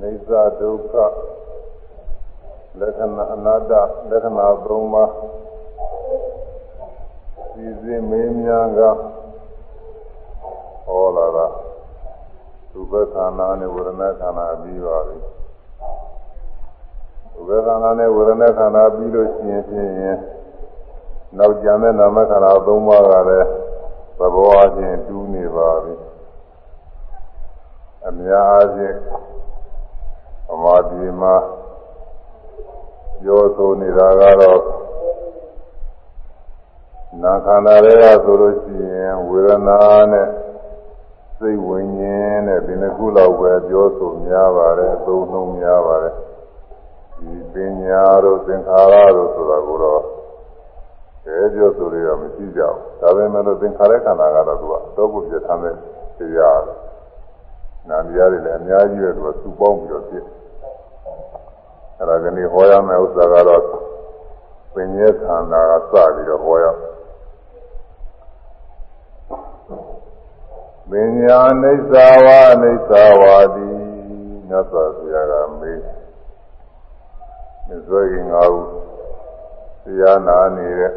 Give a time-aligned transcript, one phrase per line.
[0.00, 0.30] နိစ္စ
[0.60, 0.94] ဒုက္ခ
[2.80, 3.72] လက္ခဏာအနာတ္တ
[4.10, 5.12] လက္ခဏာသုံးပါး
[7.52, 8.80] စီစဉ်မင်းများက
[10.86, 11.46] ဟောလာတာ
[12.70, 15.18] သူဘခန္ဓာနဲ့ဝေဒနာခန္ဓာပြီးပါပြီ
[17.32, 19.92] သူဘခန္ဓာနဲ့ဝေဒနာခန္ဓာပြီးလို့ရှိရင်ဖြင့်
[21.38, 23.48] နောက်ကြံတဲ့နာမခန္ဓာသုံးပါးကလည်း
[24.18, 25.94] သဘောအချင်းတူးနေပါပြီ
[28.06, 28.96] အများအားဖြင့်
[29.36, 29.37] အ
[30.62, 31.34] မာဒီမှာ
[33.22, 34.62] ပြောဆိုနေတာကတော့
[37.22, 39.78] နာခန္ဓာတွေကဆိုလို့ရှိရင်ဝေဒနာ
[40.12, 40.28] နဲ့
[41.38, 46.14] စိတ်ဝိညာဉ်နဲ့ဒီနှစ်ခုလောက်ပဲပြောဆိုများပါတယ်အသုံးနှုန်းများပါတယ်
[47.18, 50.02] ဒီပညာတို့သင်္ခါရတို့ဆိုတာကိုတော့
[51.26, 55.74] အဲပြောဆိုရမရှိကြဘူးဒါပေမဲ့လို့သင်္ခါရခန္ဓာကတော့သူကတော့ကိုပြဋ္ဌာန်းတဲ့
[56.18, 56.62] တရား
[57.88, 60.24] နာမည်ရတယ်လည်းအများကြီးပဲသူကစုပေါင်းပြီးတော့ဖြစ်
[61.98, 63.64] အဲ့ဒါကနေ့ဟောရမယ့်ဥစ္စာကတော့
[64.74, 66.66] ပင်ရဲ့ခန္ဓာကစပြီးတော့ဟောရ
[70.90, 73.66] ပညာအိဋ္ဌဝါအိဋ္ဌဝါတိ
[74.48, 75.80] မြတ်စွာဘုရားကမေး
[77.66, 78.64] မြတ်စွာဘုရားငါ့ဦး
[79.84, 80.92] တရားနာနေတဲ့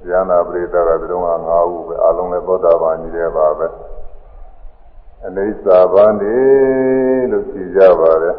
[0.00, 3.66] တရားနာပရိသတ်ကဒီတော့ငါ့ဦးပဲအလုံးလည်းသောတာပန်ကြီးတယ်ပါပဲ
[5.26, 6.36] အနိစ္စဗန္တိ
[7.30, 8.36] လို့ဖြေကြပါတယ်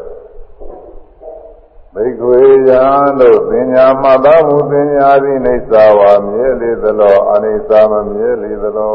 [1.96, 2.84] မိခွေယံ
[3.20, 8.94] တို့ပညာမှတ်သားမှုပညာသည်အိစ္ဆာဝါမြဲလေသလောအနိစ္စမမြဲလေသလော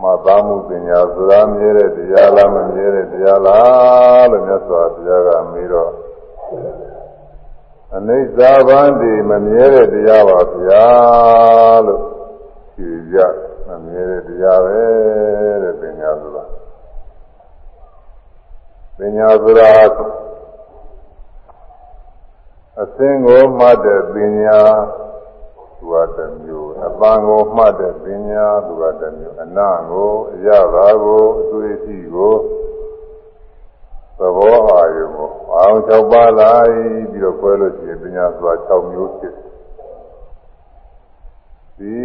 [0.00, 5.92] မှတ်သားမှုပညာဆိုတာမြဲတဲ့တရားလားမမြဲတဲ့တရားလားလို့မြတ်စွာဘုရားကမေးတော့
[7.96, 10.86] အနိစ္စဗန္တိမမြဲတဲ့တရားပါဗျာ
[11.86, 12.02] လို့
[12.74, 13.18] ဖြေကြ
[13.68, 14.80] မမြဲတဲ့တရားပဲ
[15.62, 16.44] တဲ့ပညာဆိုတာ
[18.98, 19.72] ပညာဆိုတာ
[22.82, 24.60] အသင်ကိုမှတ်တဲ့ပညာ
[25.78, 29.58] သူကတစ်မျိုးအပန်းကိုမှတ်တဲ့ပညာသူကတစ်မျိုးအန
[29.90, 32.34] ကိုအရသာကိုအတွေ့အထိကို
[34.18, 36.72] သဘောအာရုံကိုအောင်၆ပါးလိုက်
[37.10, 39.34] ပြီးတော့ခွဲလို့ရှိရင်ပညာဆိုတာ6မျိုးဖြစ်
[41.78, 41.96] ဒီ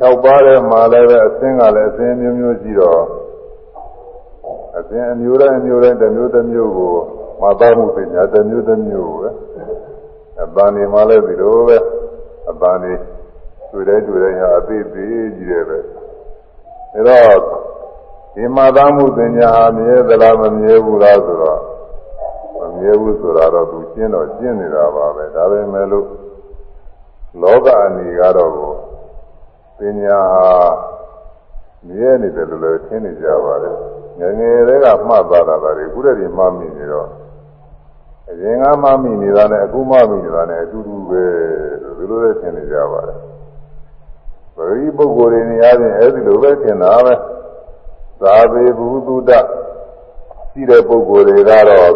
[0.00, 3.02] 6ပါးထဲမှာလည်းပဲအသင်ကလည်းအသင်မျိုးမျိုးရှိတော့
[4.78, 6.94] အသင်အမျိုးတိုင်းအမျိုးတိုင်းတစ်မျိုးတစ်မျိုးကို
[7.42, 9.28] မသားမှုပညာတစ်မျိုးတစ်မျိုးပဲ
[10.42, 11.78] အပန်းနေမှလည်းဒီလိုပဲ
[12.50, 12.92] အပန်းနေ
[13.70, 16.00] တွေ့တဲ့တွေ့တဲ့ဟာအသေးသေးကြီးတယ်ပဲဒါ
[17.06, 17.40] တော့
[18.34, 21.60] ဒီမသားမှုပညာမြဲသလားမမြဲဘူးလားဆိုတော့
[22.58, 26.06] မမြဲဘူးဆိုတာတော့သူရှင်းတော့ရှင်းနေတာပါပဲဒါပေမဲ့လို့
[27.42, 28.52] လောကအနေကတော့
[29.78, 30.50] ပညာဟာ
[31.88, 33.76] မြဲနေတယ်လို့လည်းထင်နေကြပါတယ်
[34.18, 37.08] ငယ်ငယ်လေးကမှတ်သားတာဒါတွေအခုတည်းကမှတ်မိနေတော့
[38.30, 41.24] အရင်ကမှတ်မိနေတာနဲ့အခုမှတ်မိနေတာနဲ့အတူတူပဲ
[41.96, 43.18] ဒီလိုလည်းထင်နေကြပါတယ်
[44.54, 47.14] ပရိပုဂ္ဂိုလ်တွေနေရာချင်းအဲဒီလိုပဲထင်တာပဲ
[48.22, 49.30] သာပေဘုသူတ္တ
[50.50, 51.92] ရှိတဲ့ပုဂ္ဂိုလ်တွေကတော့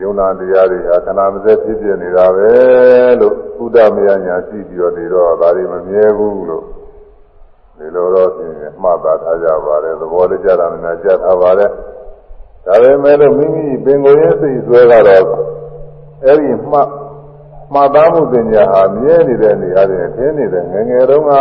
[0.00, 2.50] ယုံနာတရားတွေဟာခဏမစက်ဖြစ်ပြနေတာပဲ
[3.20, 6.64] လို့သုဒ္ဓမယညာရှိပြီးတော့ဒီတော့ဒါတွေမမြဲဘူးလို့
[7.78, 11.70] ဒီလိုတော့ပြင်မှတ်သားထားကြပါတယ်သဘောတရားတာများကြားထားပါတယ်
[12.66, 15.26] ဒါပေမဲ့လို့မိမိပင်ကိုယ်ရဲ့စိတ်ဆွဲကတော့
[16.24, 16.88] အဲ့ဒီမှတ်
[17.72, 21.32] မှတ်သားမှုပညာဟာမြဲနေတဲ့နေရာတွေထင်းနေတဲ့ငငယ်တုန်းက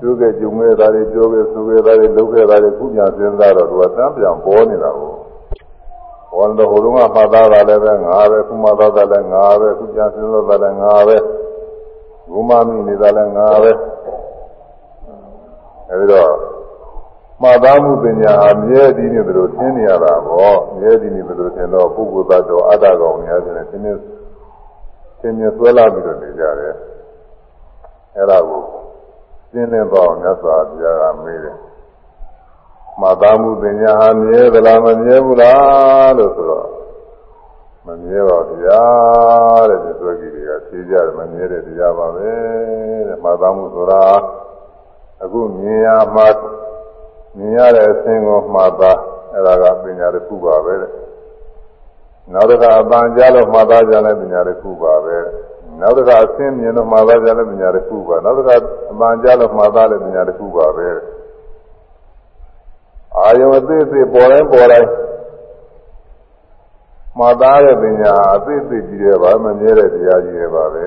[0.00, 5.12] သူကကြုံခဲ့တာတွေပြောခဲ့ဆိုခဲ့တာတွေလုပ်ခဲ့တာတွေခုညာစဉ်းစားတော့သူကသံပြန်ပေါ်နေတာကို
[6.32, 11.16] ဘောတော့ဟိုတုန်းကမှတ်သားတာလည်းပဲငါပဲခုမှတ်သားတာလည်းငါပဲခုညာစဉ်းစားတာလည်းငါပဲ
[12.30, 13.72] ဘုမမိနေတာလည်းငါပဲ
[15.90, 16.57] အဲဒီတော့
[17.42, 23.92] မှတ်သားမှုပညာအမြဲတည်နေတယ်လို့သင်နေရတာပေါ့အမြဲတည်နေတယ်လို့သင်တော့ပုဂ္ဂိုလ်သတ္တဝါအတ္တကောင်များတယ်သင်နေ
[25.20, 26.74] သင်မြဆွဲလာပြီးတော့နေကြတယ်
[28.16, 28.62] အဲဒါကို
[29.52, 31.56] သင်နေတော့မြတ်စွာဘုရားကမေးတယ်
[33.00, 36.68] မှတ်သားမှုပညာအမြဲသလားမမြဲဘူးလားလို့ဆိုတော့
[37.86, 38.82] မမြဲပါဗျာ
[39.68, 42.30] တဲ့ဒီသွေးကြီးတွေကဖြေကြတယ်မမြဲတဲ့တရားပါပဲ
[43.08, 44.04] တဲ့မှတ်သားမှုဆိုတာ
[45.22, 46.22] အခုမြင်ရမှ
[47.36, 48.98] မြင်ရတဲ့အသင်ကိုမှတ်သား
[49.32, 50.92] အဲ့ဒါကပညာတစ်ခုပါပဲတဲ့
[52.32, 55.16] နောက်တစ်ခါအပန်းကြားလို့မှတ်သားကြတဲ့ပညာတစ်ခုပါပဲ
[55.80, 58.54] နောက်တစ်ခါအသင်မြင်လို့မှတ်သားကြတဲ့ပညာတစ်ခုပါနောက်တစ်ခါ
[58.92, 60.88] အပန်းကြားလို့မှတ်သားတဲ့ပညာတစ်ခုပါပဲ
[63.16, 64.88] အာယုံအသေးသေးပေါ်တိုင်းပေါ်တိုင်း
[67.18, 70.76] မှတ်သားတဲ့ပညာအသေးသေးကြီးတယ်ပါမမြဲတဲ့တရားကြီးတယ်ပါပ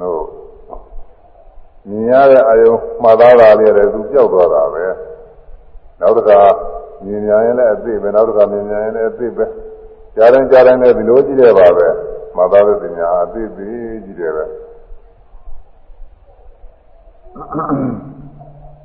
[0.00, 0.43] တို့
[1.88, 4.84] မြင်ရတဲ့အာယုံမှားသားတာလေးလည်းသူကြောက်သွားတာပဲ
[6.00, 6.40] နောက်တစ်ခါ
[7.04, 9.44] မြင်များရင်လည်းအသိပဲနောက်တစ်ခါမြင်များရင်လည်းအသိပဲ
[10.16, 11.86] ကြားတိုင်းကြားတိုင်းလည်းဒီလိုကြည့်ရပါပဲ
[12.36, 13.70] မသာတဲ့ပညာအသိသိ
[14.04, 14.44] ကြည့်တယ်ပဲ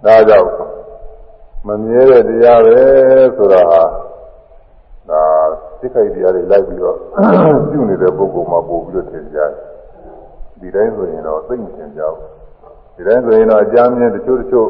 [0.05, 0.49] ဒါကြောင့်
[1.67, 2.79] မမြဲတဲ့တရားပဲ
[3.37, 3.81] ဆိုတာဟာ
[5.09, 5.23] ဒါ
[5.79, 6.97] စိတ်ခိုက်တရားတွေလိုက်ပြီးတော့
[7.69, 9.51] ပြုနေတဲ့ပုဂ္ဂိုလ်မှာပို့ပြီးတော့ထင်ကြတယ်
[10.59, 12.38] ဒီတိုင်းဆိုရင်တော့သိမထင်ကြဘူး
[12.99, 14.67] ဒီတိုင်းဆိုရင်တော့အကြမ်းမြင်တချို့တချို့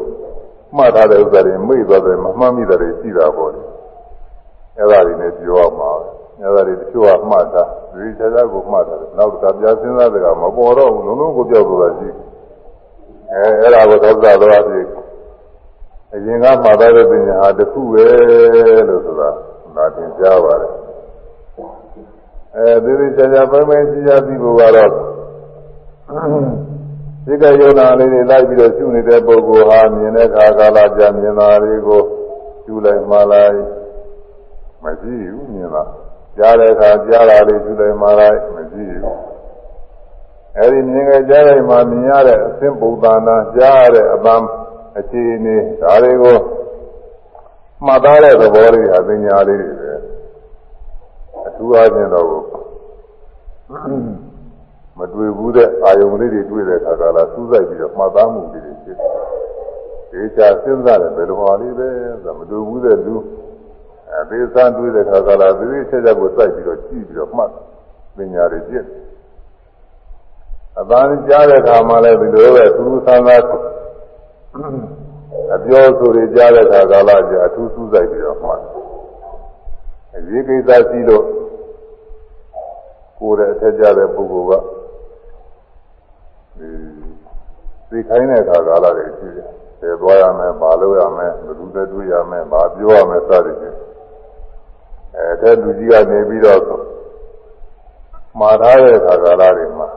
[0.76, 3.62] မှတ်ထားတဲ့ဥစ္စာတွေမေ့သွားတယ်မမှတ်မိတာတွေရှိတာပေါ့လေ
[4.76, 6.08] အဲ့ဒါတွေနဲ့ပြောရမှာပဲ
[6.42, 12.08] အဲ့ဒါတွေတချို့ကမှတ်တာဒီခြားခြားကိုမှတ်တာနောက်တစ်ခါပြစဉ်းစားတဲ့ကမပေါ်တော့ဘူးလုံးလုံးကိုပြောက်သွားတာရှိ
[13.32, 14.86] အဲအဲ့ဒါကိုသောတာတော်အဖြစ်
[16.14, 18.04] အရင်ကမှတ်ထားတဲ့ပညာဟာတစ်ခုပဲ
[18.88, 19.30] လို့ဆိုတာ
[19.76, 20.72] ဒါသင်ကြားပါတယ်
[22.56, 24.56] အဲဒီဒီခြားခြားပိုင်းပိုင်းရှိရသိဖို့
[27.26, 32.02] ကတော့ဒီကယုံနာလေးတွေလိုက်ပြီးတော့ရှုနေတဲ့ပုဂ္ဂိုလ်ဟာမြင်တဲ့အခါကာလကြာမြင်တာတွေကို
[32.64, 33.56] ရှုလိုက်မှလိုက်
[34.82, 35.82] မရှိဘူးမြင်တာ
[36.36, 39.18] ကြားတဲ့အခါကြားတာလေးရှုလိုက်မှလိုက်မရှိဘူး
[40.58, 44.46] အဲဒီမြင်ကြကြားလိုက်မှမြင်ရတဲ့အသင်ပုံသဏ္ဍာန်ကြားရတဲ့အပန်း
[44.98, 46.38] အခြေအနေဒါတွေကို
[47.86, 49.92] မှတ်သားတဲ့သဘောလေးအပညာလေးတွေပဲ
[51.46, 52.26] အထူးအားဖြင့်တော့
[55.00, 59.12] မတွေ့ဘူးတဲ့အာယုံလေးတွေတွေ့တဲ့အခါကလာစူးစိုက်ပြီးတော့မှတ်သားမှုလေးတွေဖြစ်တယ်။
[60.10, 61.88] ဒီချာစဉ်းစားတယ်ဘယ်လိုဟာလေးပဲ
[62.22, 63.16] ဆိုမတွေ့ဘူးတဲ့လူ
[64.10, 67.50] အဲသေသန်တွေ့တဲ့အခါကလာဒီလိုချက်ချက်ကိုစိုက်ပြီးတော့ကြည့်ပြီးတော့မှတ်
[68.16, 69.02] ပညာတွေဖြစ်တယ်။
[70.80, 73.42] အပန်းကြားတဲ့အခါမှလည်းဒီလိုပဲသူဆန်းသား
[75.54, 78.60] အပြောဆိုတွေကြားတဲ့အခါကလာကျအထူးစူးစိုက်ပြီးတော့မှတ်
[80.16, 81.24] အရေးကိစ္စရှိလို့
[83.18, 84.79] ကိုယ်ရဲ့အထက်ကြတဲ့ပုဂ္ဂိုလ်က
[86.60, 89.48] သိခိုင်းတဲ့အခါကာလတွေရှိတယ်။
[89.80, 93.76] သေသွားရမယ်၊မလုပ်ရမယ်၊ဘယ်သူနဲ့တွေ့ရမယ်၊မပြောရမယ်စသည်ဖြင့်
[95.16, 96.62] အဲတဲ့လူကြီးကနေပြီးတော့
[98.38, 99.88] မှားထားတဲ့အခါကာလတွေမှာ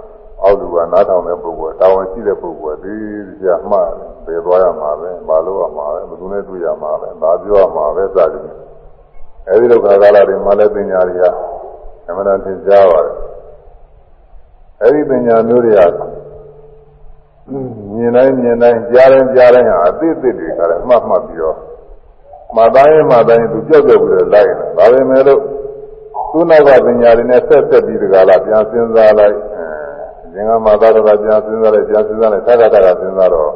[0.41, 2.95] အောက်လူကနားထောင်တဲ့ပုဂ္ဂိုလ်တာဝန်ရှိတဲ့ပုဂ္ဂိုလ်ဒီ
[3.41, 3.91] ကြမှား
[4.25, 8.59] သေသွားရမှာပဲ၊မလုပ်ရမှာပဲ၊ဘယ်သူနဲ့တွေ့ရမှာပဲ၊မပြောရမှာပဲစသည်ဖြင့်
[9.49, 11.25] အဲဒီလိုခါကာလတွေမှာလည်းပညာတွေက
[12.07, 13.15] အမှန်တန်သင်ကြားပါတယ်
[14.81, 15.81] အဲဒီပညာမျိုးတွေက
[17.95, 21.57] မြင်တိုင်းမြင်တိုင်းကြားတိုင်းကြားတိုင်းဟာအသိအသိတွေကလည်းမှတ်မှတ်ပြီးတော့
[22.55, 25.41] မှတ်တိုင်းမှတ်တိုင်းသူကြောက်ကြောက်ပြီးတော့လိုက်တယ်ဒါပေမဲ့လို့
[26.31, 29.35] သူ့နောက်ကပညာတွေနဲ့ဆက်ဆက်ပြီးဒီကလာပြန်စဉ်းစားလိုက်
[30.33, 33.51] အဲငင်္ဂမသာတော်ပြန်စဉ်းစားလိုက်ပြန်စဉ်းစားလိုက်သက္ကတာကစဉ်းစားတော့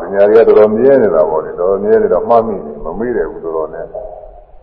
[0.00, 3.86] ပညာတွေကတော်တော်မြဲနေတာပေါ့လေတော်တော်မြဲနေတော့မှတ်မိမမေ့တယ်ဘူးတော်တော်နဲ့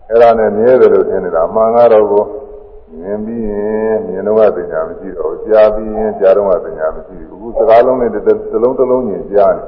[0.08, 2.24] အဲ့ဒါနဲ့မြဲတယ်လို့ထင်နေတာအမှန်ကတော့ကို
[2.98, 8.24] မြင်ပြီးရင်မြင်တော့ပညာမရှိတော့ကြားပြီးရင်ကြားတော့ပညာမရှိဘူးအခုစကားလုံးနဲ့တစ်
[8.62, 9.64] လုံးတစ်လုံးညင်ကြားနေ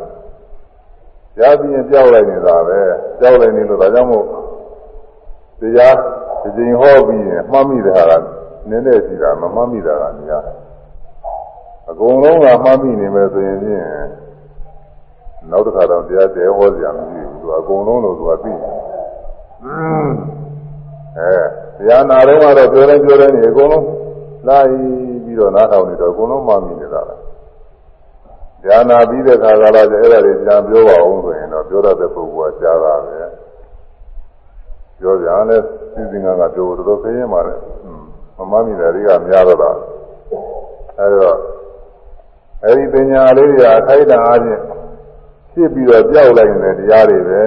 [1.37, 2.81] ကြားပြီးရင်ကြောက်လိုက်နေတာပဲ
[3.21, 4.27] ကြောက်လိုက်နေလို့ဒါကြောင့်မို့
[5.61, 5.97] တရား
[6.43, 8.13] ဒီချိန်ဟောပြီးရင်မှတ်မိတဲ့ဟာက
[8.69, 10.45] နည်းနည်းရှိတာမမှတ်မိတာကများ
[11.91, 13.87] အကုန်လုံးကမှတ်မိနေမယ်ဆိုရင်ဖြင့်
[15.51, 18.71] နောက်တစ်ခါတော့တရားကျဲဟောစရာမရှိဘူးသူအကုန်လုံးလို့သူကသိတယ်
[21.19, 21.33] အဲ
[21.83, 23.87] တရားနာတော့ကတော့ပြောတိုင်းပြောတိုင်းအကုန်လုံး
[24.49, 27.21] လာပြီးတော့နားထောင်နေတော့အကုန်လုံးမှမိနေတာလား
[28.63, 33.15] တရားနာပြီးတဲ့ခါကလာကျအဲ့ဒါတွေပြန်ပြောပါအောင်ဆိုရင်တော့ပြောရတဲ့ပုဂ္ဂိုလ်ကကြားတာပဲ
[34.99, 35.57] ပြောကြလဲ
[35.93, 37.55] စီစဉ်ကကပြောတော်တော်ခရင်ပါလေ
[38.37, 39.71] မမမိတယ်တွေကများတော့တာ
[40.99, 41.37] အဲတော့
[42.65, 44.61] အဲဒီပညာလေးတွေအခိုက်အတန့်အားဖြင့်
[45.53, 47.43] ဖြစ်ပြီးတော့ကြောက်လိုက်နေတဲ့တရားတွေပဲ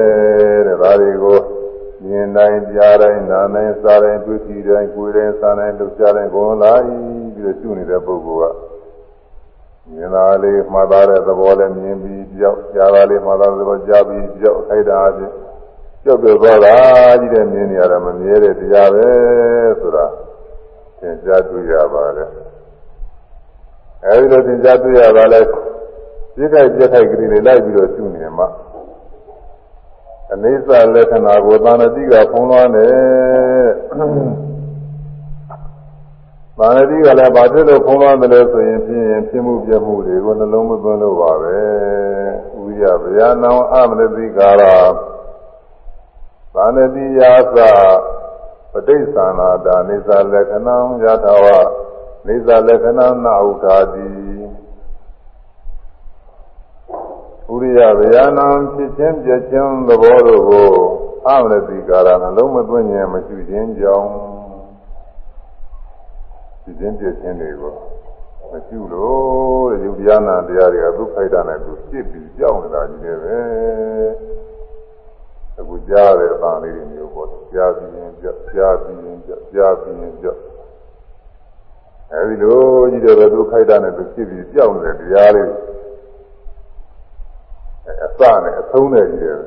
[0.67, 1.37] တဲ့ဒါတွေကို
[2.07, 8.55] မြင်တိုင်းကြားတိုင်းနားတိုင်းစားတိုင်းတွေ့ကြည့်တိုင်းကိုယ်တိုင်းစားတိုင်းလှုပ်ရှားတိုင်းကိုယ်လာပြီးတော့ရှုနေတဲ့ပုဂ္ဂိုလ်က
[9.91, 15.33] မြင်တာလေးမှတ်သားတဲ့သဘောနဲ့မြင်ပြီးကြောက်ကြားတာလေးမှတ်သားတဲ့သဘောကြားပြီးကြောက်ခိုက်တာအချင်း
[16.03, 16.75] ကြောက်ပြသွားတာ
[17.19, 19.07] ကြီးတဲ့မြင်နေရတာမမြဲတဲ့တရားပဲ
[19.79, 20.05] ဆိုတာ
[20.99, 22.29] သင်ကြားတွေ့ရပါတယ်
[24.05, 25.41] အဲဒီလိုသင်ကြားတွေ့ရပါလဲ
[26.35, 28.47] ပြည့်ခိုက်ပြည့်ခိုက်ကလေးတွေလိုက်ပြီးတော့ရှုနေမှာ
[30.33, 33.67] အနိစ္စလက္ခဏာကိုသာဏတိကဖုံးလွှမ်းတယ်။
[36.57, 41.57] သာဏတိကလည်းဘာဖြစ်လို့ဖုံးလွှမ်းတယ်လဲဆိုရင်ဖြင့်ဖြစ်မှုပြမှုတွေကိုနှလုံးမသွင်းလို့ပါပဲ။
[42.63, 44.63] ဥရဗျာနောအမနတိကာရ
[46.55, 47.57] သာဏတိယာသ
[48.71, 51.45] ပဋိသန္နာတာနိစ္စလက္ခဏံယထာဝ
[52.27, 54.07] နိစ္စလက္ခဏံနာဥထာတိ
[57.53, 60.69] ဥရိယဗျာဏံဖြစ်ခြင်းပြခြင်းသဘောတို့ကို
[61.27, 64.09] အမရတိကာရနှလုံးမသွင်းခြင်းမရှိခြင်းကြောင့်
[66.63, 67.73] ဖြစ်ခြင်းပြခြင်းတွေကို
[68.51, 73.37] မရှိလို့ယုတ်တရားနာတရားတွေကသူ့ဖိုက်တာနဲ့သူဖြစ်ပြီးကြောက်နေတာကြီးတယ်ပဲ
[75.59, 80.27] အခုကြကြားတဲ့အပန်းလေးတွေမျိုးပေါ့ကြားပြီးရင်ကြကြားပြီးရင်ကြကြားပြီးရင်ကြ
[82.11, 82.59] အဲဒီလို
[82.91, 85.49] ကြီးတယ်ပဲသူခိုက်တာနဲ့သူဖြစ်ပြီးပြောင်းနေတဲ့တရားလေး
[88.05, 89.39] အစနဲ့အဆုံးနဲ့ကြီးတယ်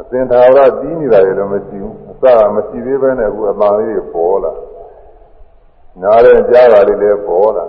[0.00, 4.52] အစင်သာဝရတီးနေတာရလည်းမရှိဘူးအစကမရှိသေးဘဲနဲ့အခုအပန်းလေးတွေပေါ်လာ
[6.02, 7.64] နားတဲ့ကြားတာလေးလည်းပေါ်လာ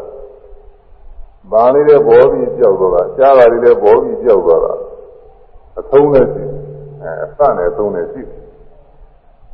[1.52, 4.74] ဘာလေးလည်းပေါ်ပြီးကြောက်သွားတာကြားတာလေးလည်းပေါ်ပြီးကြောက်သွားတာ
[5.80, 6.44] အဆုံးနဲ့ရှိ
[7.02, 8.22] အဲအစနဲ့အဆုံးနဲ့ရှိ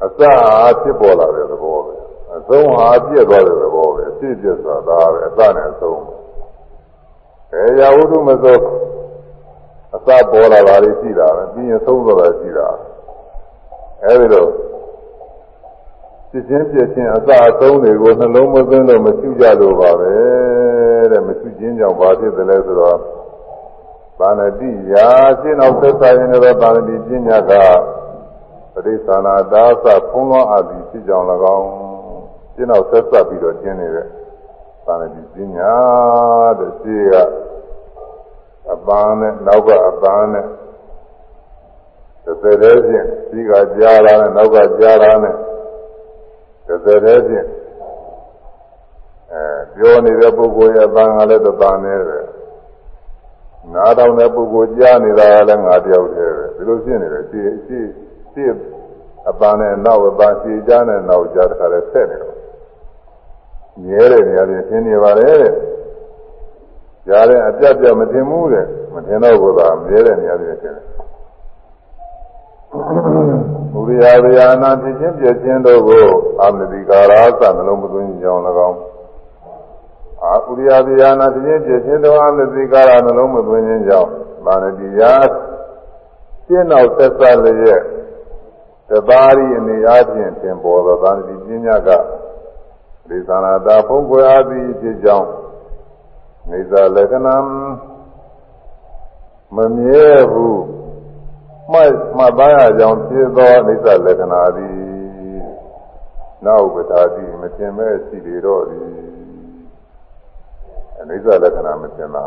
[0.04, 0.34] အစဟာ
[0.82, 1.94] ဖြစ်ပေါ်လာတဲ့သဘောပဲ
[2.38, 6.02] အဆုံးဟာပြည့်သွားတဲ့သဘောပဲအဖြစ်ပြည့်သွားတာပဲအစနဲ့အဆုံး
[7.54, 8.58] အဲရာဝတ္ထုမသော
[9.96, 12.68] အစပေါ်လာတာလေးရှိတာပဲပြီးရင်ဆုံးသွားတာရှိတာ
[14.04, 14.50] အဲဒီတော့
[16.32, 20.14] ဖြစ်ချင်းပြည့်ချင်းအစအဆုံးတွေကိုနှလုံးမသွင်းလို့မရှိကြလို့ပါပဲ
[21.12, 23.00] တဲ့မရှိခြင်းကြောင့်ဘာဖြစ်သလဲဆိုတော့
[24.20, 25.08] ပါဏတိယာ
[25.42, 27.52] ရှင်းအောင်သက်သာရင်လည်းပါဏတိပညာက
[28.74, 31.26] ပရိသနာဒါသဖုံးလွှမ်းအပ်ပြီးဖြစ်ကြောင်း၎
[31.58, 31.68] င်း
[32.54, 34.08] ရှင်းအောင်သက်သာပြီးတော့ကျင်းနေတဲ့
[34.86, 35.74] ပါဏတိပညာ
[36.60, 37.16] တဲ့ရှိက
[38.74, 40.48] အပန်းနဲ့နောက်ကအပန်းနဲ့
[42.26, 45.36] တစ်သက်တည်းဖြင့်ဒီကကြားလာနဲ့နောက်ကကြားလာနဲ့
[46.68, 47.48] တစ်သက်တည်းဖြင့်
[49.32, 49.44] အဲ
[49.76, 52.20] ပြောနေတဲ့ပုဂ္ဂိုလ်ရဲ့အပန်းကလည်းတစ်ပန်းနဲ့ပဲ
[53.74, 57.90] နားတောင်တဲ့ပုဂ္ဂိုလ်ကြားနေတာကလည်းငါတယောက်တည်းပဲဒီလိုဖြစ်နေတယ်ရှင်းရှင်း
[58.34, 58.58] ရှင်း
[59.30, 62.36] အပန်းနဲ့နောက်အပန်းရှင်းကြားနဲ့နောက်ကြားတခါလဲဆက်နေတော့
[63.84, 65.54] မြဲတဲ့နေရာပြင်ရှင်းနေပါလေတဲ့
[67.08, 70.86] ကြားတဲ့အပြတ်ပြတ်မတင်ဘူးတဲ့မတင်တော့ဘူးသာမြဲတဲ့နေရာပြင်ရှင်းတယ်
[73.74, 76.06] ဘုရားဗျာနာဖြစ်ခြင်းပြည့်ခြင်းတို့ကို
[76.42, 78.80] အာမတိကာရာသနှလုံးမသွင်းကြောင်း၎င်း
[80.24, 84.10] အာဥရိယဗျာနာဖြစ်ခြင်းပြည့်ခြင်းတို့အာမတိကာရာနှလုံးမသွင်းခြင်းကြောင့်
[84.46, 85.14] မာနတိယာ
[86.46, 87.84] ရှင်းနောက်သက်သက်လျက်
[88.90, 91.90] တပါးရီအနေအားဖြင့်သင်ပေါ်သောသာတိပညာက
[93.10, 95.28] ဒေသနာတာဖုံးကွယ်အားသည်ဖြစ်ကြောင်း
[96.50, 97.36] နေသာလက္ခဏာ
[99.56, 100.64] မမြဲဘူး
[101.72, 104.76] မှတ်မှတ်သားရကြောင်းဖြစ်သောအိသလက္ခဏာသည်
[106.46, 108.90] နောက်ပတာတိမတင်မဲ့ရှိလေတော့သည်
[111.00, 112.26] အိသလက္ခဏာမတင်တာ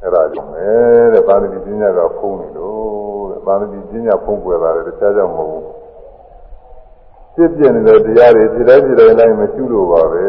[0.00, 0.68] အဲ့ဒါကြောင့်ပဲ
[1.14, 5.64] တဲ့ပါဠိပညာကဖုံးနေလို့တဲ့ပါဠိပညာဖုံးကွယ်တာလည်းတခြားကြောင့်မဟုတ်ဘူး
[7.34, 10.28] ဖြစ်ပြနေတဲ့တရားတွေဒီတိုင်းဒီတိုင်းတိုင်းမကျุလို့ပါပဲ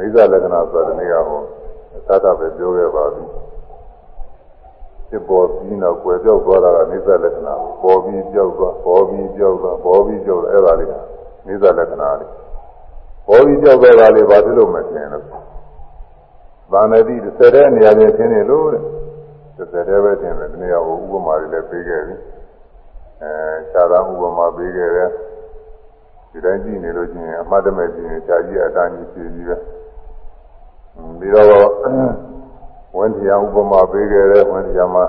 [0.00, 1.40] အိသလက္ခဏာဆိုတဲ့နေရာဟော
[2.06, 3.24] သာသာပဲပြောခဲ့ပါပြီ
[5.08, 10.94] ဖြစ်ပေါ်ပြီးတော့ကွယ်ပြောက်သွားတာကနေသလက္ခဏာပေါ်ပြီးပြောက်သွားပေါ်ပြီးပြောက်သွားပေါ်ပြီးပြောက်သွားအဲ့ဒါလေးက
[11.46, 12.30] နေသလက္ခဏာလေး
[13.26, 15.24] ပေါ်ပြီးပြောက်သွားတာလေးဘာဖြစ်လို့မထင်လို့
[16.72, 18.82] ဗာဏတိတစ်ဆယ်တဲ့နေရာချင်းထင်းနေလို့တဲ့
[19.56, 22.16] တစ်ဆယ်တဲ့ပဲထင်တယ်ဒီနေရာကိုဥပမာတွေလည်းပေးခဲ့ပြီ
[23.22, 23.32] အဲ
[23.72, 25.10] ခြားသားဥပမာပေးခဲ့တယ်
[26.30, 29.56] ဒီတိုင်းကြည့်နေလို့ချင်းအမှတ်တမဲ့ကြည့်ရင်ခြားကြီးအတန်းကြီးပြည့်ပြီးပဲ
[31.18, 31.70] ပြီးတော့
[32.96, 35.04] ဝန်တရားဥပမာပေးခဲ့တဲ့ဝန်တရားမှာ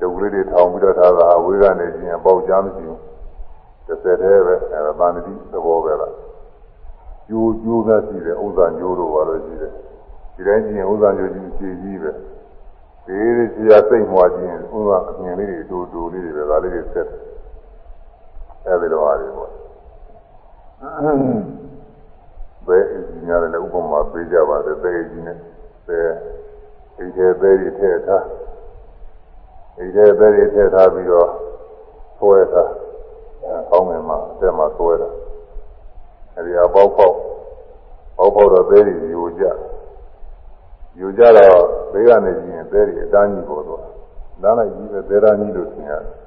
[0.00, 3.00] ဒုက္ခလေးတွေထောင်ပြီးတော့ထားတာဝေကနေချင်းပေါက်ကြမရှိဘူး
[3.86, 6.14] တစ်သက်တည်းပဲအဲဒါပါဏတိသဘောပဲလား
[7.28, 9.72] ကျိုးကျိုးသာရှိတယ်ဥစ္စာကျိုးတို့ပါလို့ရှိတယ်
[10.34, 12.10] ဒီတိုင်းချင်းဥစ္စာကျိုးကြီးဖြည့်ကြီးပဲ
[13.06, 17.20] ဒီဒီစီရစိတ်မွားခြင်းဥစ္စာအမြင်လေးတွေတူတူလေးတွေပဲဒါလေးတွေဆက်တယ်
[18.66, 19.50] အဲဒီလိုပါလေပေါ့
[22.66, 25.38] ဘယ်အကြီးများလည်းဥပမာပေးကြပါတယ်ဘယ်အကြီးနဲ့
[25.86, 26.10] ဘယ်
[26.98, 28.24] အိမ်ထဲပဲတွေထည့်ထား
[29.78, 31.28] အိမ်ထဲပဲတွေထည့်ထားပြီးတော့
[32.18, 32.70] ဆွဲထား
[33.70, 35.08] ကောင်းငင်မှာအတက်မှာဆွဲတာ
[36.34, 37.14] အဲဒီအပေါက်ပေါက်
[38.16, 39.44] ပေါက်ပေါက်တော့ပဲတွေယူကြ
[40.98, 43.86] ယူကြတော့ဘေးကနေကြည့်ရင်ပဲတွေအတန်းကြီးပေါ်သွား
[44.42, 46.22] နားလိုက်ကြီးပဲသေရကြီးလို့ထင်ရတယ်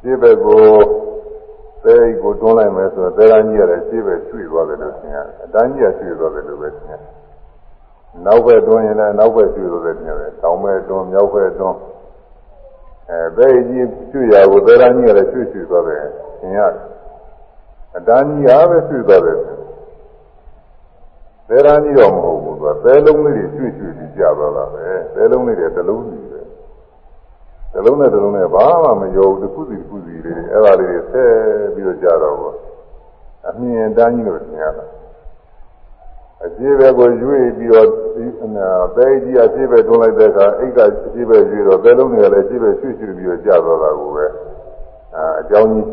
[0.00, 0.66] ရှင်းဘက်ကို
[1.82, 7.12] ပဲကိုတွန်းလိုက်မယ်ဆိုတော့သေရကြီးရတယ်ရှင်းဘက်ရွှေ့သွားတယ်လို့ထင်ရတယ်အတန်းကြီးကရွှေ့သွားတယ်လို့ပဲထင်ရတယ်
[8.26, 11.78] နောက်ဘက်တွန်းရင်လည်းနောက်ဘက်ကျွလို့ပဲနေတယ်။တောင်ဘက်တွန်းမြောက်ဘက်တွန်း
[13.10, 16.04] အဲဘယ်ကြီးကျွရကိုသေရကြီးကလည်းကျွကျွသွားတယ်။
[16.40, 16.84] သင်ရတယ်။
[17.96, 19.38] အတန်းကြီးအားပဲကျွသွားတယ်။
[21.48, 26.31] သေရကြီးတော့မဟုတ်ဘူးသူကသဲလုံးလေးတွေကျွကျွပြီးကြာသွားတာပဲ။သဲလုံးလေးတွေတစ်လုံးစီ
[27.72, 31.24] ပဲ။တစ်လုံးနဲ့တစ်လုံးနဲ့ဘာမှမရောဘူးတစ်ခုစီတစ်ခုစီလေးအဲ့ဒါလေးတွေဆဲ
[31.74, 32.54] ပြီးတော့ကြာတော့ဘူး။
[33.48, 34.86] အမြင်တန်းကြီးလို့သင်ရတာ။
[36.44, 37.88] အရှိဘက်ကိုရွေ့ပြီးတော့
[38.94, 45.86] ပဲကြီးအရှိဘက်တွန်းလိုက်တဲ့အခါအိတ်ကအရှိဘက်ရွေ့တော့ဘယ်လုံးတွေကလည်းအရှိဘက်ရွှေ့ရွှေ့ပြီးတော့ကျသွားတာကိုပဲအဲအကြောင်းကြီး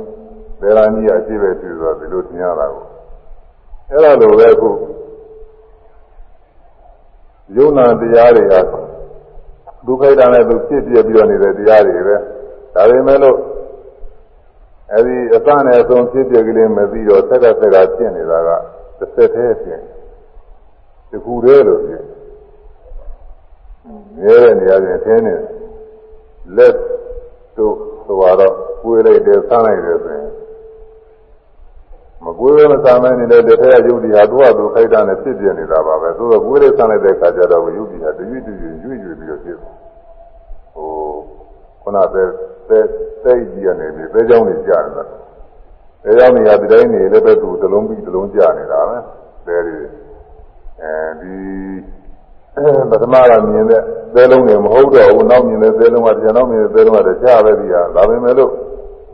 [0.62, 2.84] ဘယ်လာကြီးအရှိဘက်ရွှေ့သွားဒီလိုထင်ရတာကို
[3.92, 4.70] အဲ့ဒါလိုပဲခု
[7.56, 8.44] ယုံနာတရားတွေ
[9.90, 12.16] ဟာဒုက္ခိတနဲ့သူဖြစ်ပြပြီးတော့နေတဲ့တရားတွေပဲ
[12.76, 13.38] ဒါပေမဲ့လို့
[14.94, 18.50] အဲဒီအစနဲ့အဆုံးဖြစ်ပြကလေးမပြီးတော့ဆက်ကဆက်ကဖြစ်နေတာက
[19.00, 19.82] တစ်ဆက်တည်းဖြစ်
[21.12, 22.04] တခုတည်းလို့ဖြစ်
[24.18, 25.36] မြဲတဲ့နေရာချင်းသင်းနေ
[26.58, 26.74] လက်
[27.58, 30.30] တို့ဆိုတော့ကိုယ်လိုက်တယ်ဆန်းလိုက်တယ်ဆိုရင်
[32.26, 39.58] မကွေးမစားမဲနေတဲ့တထက်ရုပ်ဒီဟာသူ့ဟာသူခိုက်တာနဲ့ဖြစ်ပြနေတာပါပဲသို့တော့ကွေးလေးဆန်းလိုက်တဲ့ခါကျတော့ရုပ်ဒီဟာတရွေ့တရွေ့ရွေ့ရွေ့ပြီးတော့ဖြစ်
[40.79, 40.91] ဟို
[41.83, 42.29] ခုနကတဲ့
[43.23, 48.97] စိတ်ကြီးရနေပြီပဲเจ้าနေကြာနေတာပဲเจ้าနေရဒီတိုင်းနေလည်းပဲသူတလုံးပြီးတလုံးကြာနေတာပဲ
[49.47, 49.77] တဲဒီ
[50.81, 51.37] အဲဒီ
[52.91, 53.83] ပထမကမြင်တဲ့
[54.15, 58.51] သဲလုံးတွေမဟုတ်တော့ဘူးနောက်မြင်တဲ့သဲလုံးကတရားနောက်မြင်တဲ့သဲလုံးကတရားပဲဒီဟာဒါပဲမဲ့လို့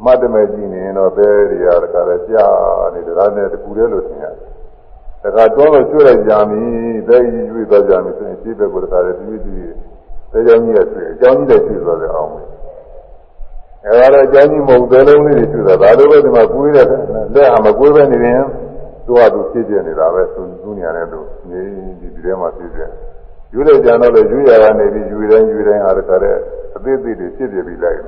[0.04, 2.46] မတ်တမဲ့ကြည့်နေရင်တော့သဲတွေကတခါလဲကြာ
[2.94, 4.36] နေတရားနဲ့တကူတည်းလို့ထင်ရတယ်
[5.24, 6.62] တခါတွန်းလို့ကျွေးလိုက်ကြပြီ
[7.08, 9.58] သဲကြီးကျွေးသွားကြပြီဆိုရင်ရှင်းဘက်ကိုတခါလဲတူးတူး
[10.35, 12.47] သဲကြောင့်ကြီးရဲ့ဆွေအကြောင်းကြီးတဲ့ကျွေးသွားတယ်အောင်မယ်
[13.85, 18.41] အဲဒါလည်းအကြောင်းကြီးမဟုတ်သဲလုံးလေးတွေကျွေးတာဒါလိုပဲဒီမှာကွေးတဲ့လက်ဟာမကွေးပဲနေရင်
[19.05, 21.59] သူကသူဖြစ်ပြနေတာပဲသူသူညာနဲ့သူနေ
[21.99, 22.81] ဒီဒီထဲမှာဖြစ်ပြ
[23.53, 26.35] ယူတဲ့ကြံတော့လေယူရကနေပြီးယူတိုင်းယူတိုင်းအားတခါတဲ့
[26.75, 27.99] အသေးသေးတွေဖြစ်ပြပြီးလိုက်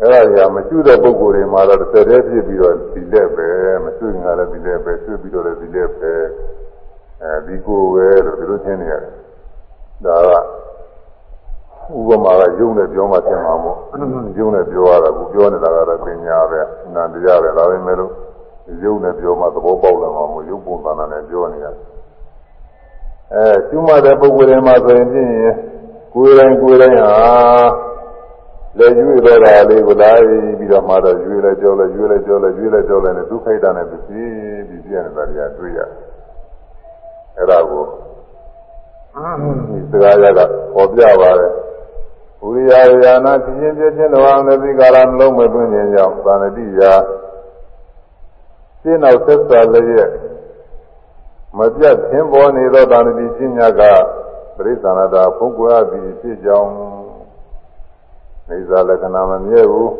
[0.00, 3.48] အဲ့ဒါကြီးမရှိတဲ့ပုံကိုယ်တွေမှာတော့တစ်ဆက်တည်းဖြစ်ပြီးတော့ဒီလက်ပဲ
[3.84, 6.12] မရှိငါလည်းဒီလက်ပဲဆွေးပြီးတော့လည်းဒီလက်ပဲ
[7.22, 9.12] အဲဒီကိုပဲလို့ဒီလိုသင်နေရတယ်
[10.04, 10.32] ဒါက
[11.98, 13.76] ဥပမာကယုံနဲ့ပြောမှသင်မှာမို့
[14.38, 16.60] ယုံနဲ့ပြောရတာကိုပြောနေတာကတော့ပညာပဲ
[16.94, 18.12] နာတရားပဲဒါပေမဲ့လို့
[18.82, 21.84] ယုံနဲ့ပြောမှသဘောပေါက်လာမှာမို့ယုံပုံသဏ္ဍာန်နဲ့ပြောနေရတယ်
[23.34, 25.30] အဲကျွမ်းမတဲ့ပုဂ္ဂိုလ်တွေမှာဆိုရင်ဖြင့်
[26.14, 27.14] ကိုယ်တိုင်းကိုယ်တိုင်းဟာ
[28.78, 35.80] လက်ရွေးတော့တာလေးကိုလာပြီးတော့မှတော့ရွေးလဲကြောလဲရွေးလဲကြောလဲရွေးလဲကြောလဲနဲ့ဒုက္ခိတနဲ့ပြီးပြီးပြနေတာတရားတွေ့ရ
[37.36, 37.84] အဲ့ဒါကို
[39.68, 40.40] ဒီစကားရက
[40.74, 41.52] ပေါ်ပြပါတယ်
[42.44, 46.92] ဝိရိယယာနာဖြစ်ခြင်းပြခြင်းလောအောင်လည်းဒီကာလနှလုံးမသွင်းခြင်းကြောင့်သာဏတိယာ
[48.80, 50.10] ရှင်းနောက်သက်သာလည်းရဲ့
[51.58, 53.82] မပြတ်သင်ပေါ်နေသောသာဏတိပညာက
[54.56, 56.72] ပရိသနာတာဖုံးကွယ်သည်ဖြစ်ကြောင်း
[58.48, 59.92] နေသာလက္ခဏာမမြဲဘူး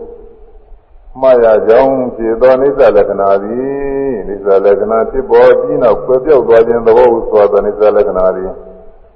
[1.20, 8.50] မှားရကြောင်းဖြစ်သောနေသာလက္ခဏာသည်နေသာလက္ခဏာဖြစ်ပေါ်ပြီးနောက်ကွယ်ပြောက်သွားခြင်းသဘောဟုဆိုသောနေသာလက္ခဏာသည်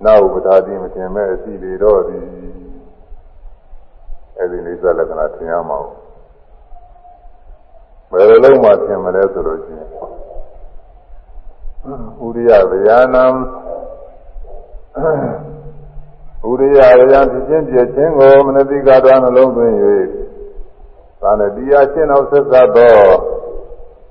[0.04, 2.43] နာဥပဒါတိမထင်မဲ့အစီလေတော့သည်
[4.38, 5.78] အဲဒီနေသာလက္ခဏာထင်ရမှာ
[8.10, 9.88] ဘယ်လိုလုံးမှထင်မလဲဆိုလို့ရှိရင်
[12.24, 13.24] ဥရိယဗျာနံ
[16.48, 19.74] ဥရိယဗျာဖြစ်ခြင်းပြည့်ခြင်းကိုမနတိကာတော်နှလုံးသွင်း၍
[21.20, 22.98] သာနတိယရှင်းအောင်ဆက်သသော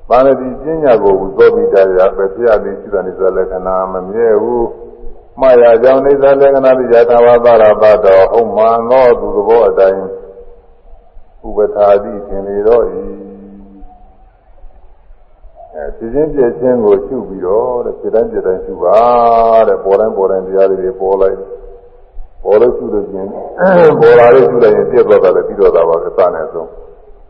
[0.09, 4.67] သာနတိပညာကိုဝုသောပိတရာပဲဖြစ်ရသည်ရှိတဲ့နိစ္စလက္ခဏာမမြဲဘူး
[5.39, 10.04] မှားရကြောင်းနိစ္စလက္ခဏာတိယသာဝပါရပါတော်ဟုတ်မှန်သောသူသဘောအတိုင်း
[11.48, 12.86] ဥပထာတိသင်လေတော့၏
[15.76, 19.00] အဲဖြစ်ချင်းပြည့်ချင်းကိုရှုပြီးတော့တဲ့ဖြစ်တိုင်းပြည့်တိုင်းရှုပါ
[19.67, 21.38] တဲ့ပေါ်တိုင်းပေါ်တိုင်းတရားတွေပေါ်လိုက်
[22.43, 23.30] ပေါ်လို့ရှုလို့ချင်း
[24.00, 26.69] ပေါ်လာလို့ရှုလိုက်ရင်ပြည့်သွားတာလည်းပြီးတော့တာပါအစနဲ့ဆုံး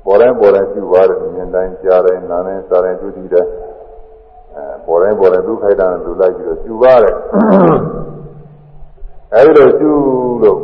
[0.05, 3.72] ပေါ်တိုင်းပေါ်တိုင်းရှုပါတယ်မြင်တိုင်းကြားတိုင်းနားတိုင်းစားတိုင်းတွေ့ထိတိုင်းအဲ
[4.85, 7.15] ပေါ်တိုင်းပေါ်တိုင်းဒုက္ခိတံလူလိုက်ပြီးတော့ရှုပါတယ်
[9.33, 9.91] အဲဒီလိုရှု
[10.43, 10.59] လို့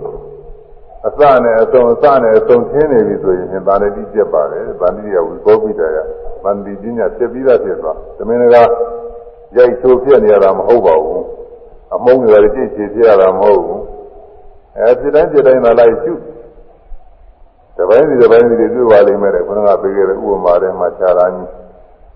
[1.08, 5.97] အစနဲ့အဆုံးအစနဲ့အဆုံးသင်းနေပြီဆိုရင်ဗာဏတိပြက်ပါတယ်ဗာဏတိကဝိသောပိတရ
[6.43, 11.23] ဗာဏတိပညာပြက်ပြီးသားဖြစ်သွားသမင်းကရိုက်ချိုးပြက်နေရတာမဟုတ်ပါဘူး
[11.93, 13.82] အမုန်းတွေကြည့်ချေပြရတာမဟုတ်ဘူး
[14.78, 16.13] အဲဖြစ်တိုင်းဖြစ်တိုင်းသာလိုက်ရှု
[17.78, 21.49] တပိုင်းစီတပိုင်းစီတွေတွေ့ပါလိမ့်မယ်တဲ့ခொနကပေးခဲ့တဲ့ဥပမာထဲမှာခြားတာကြီး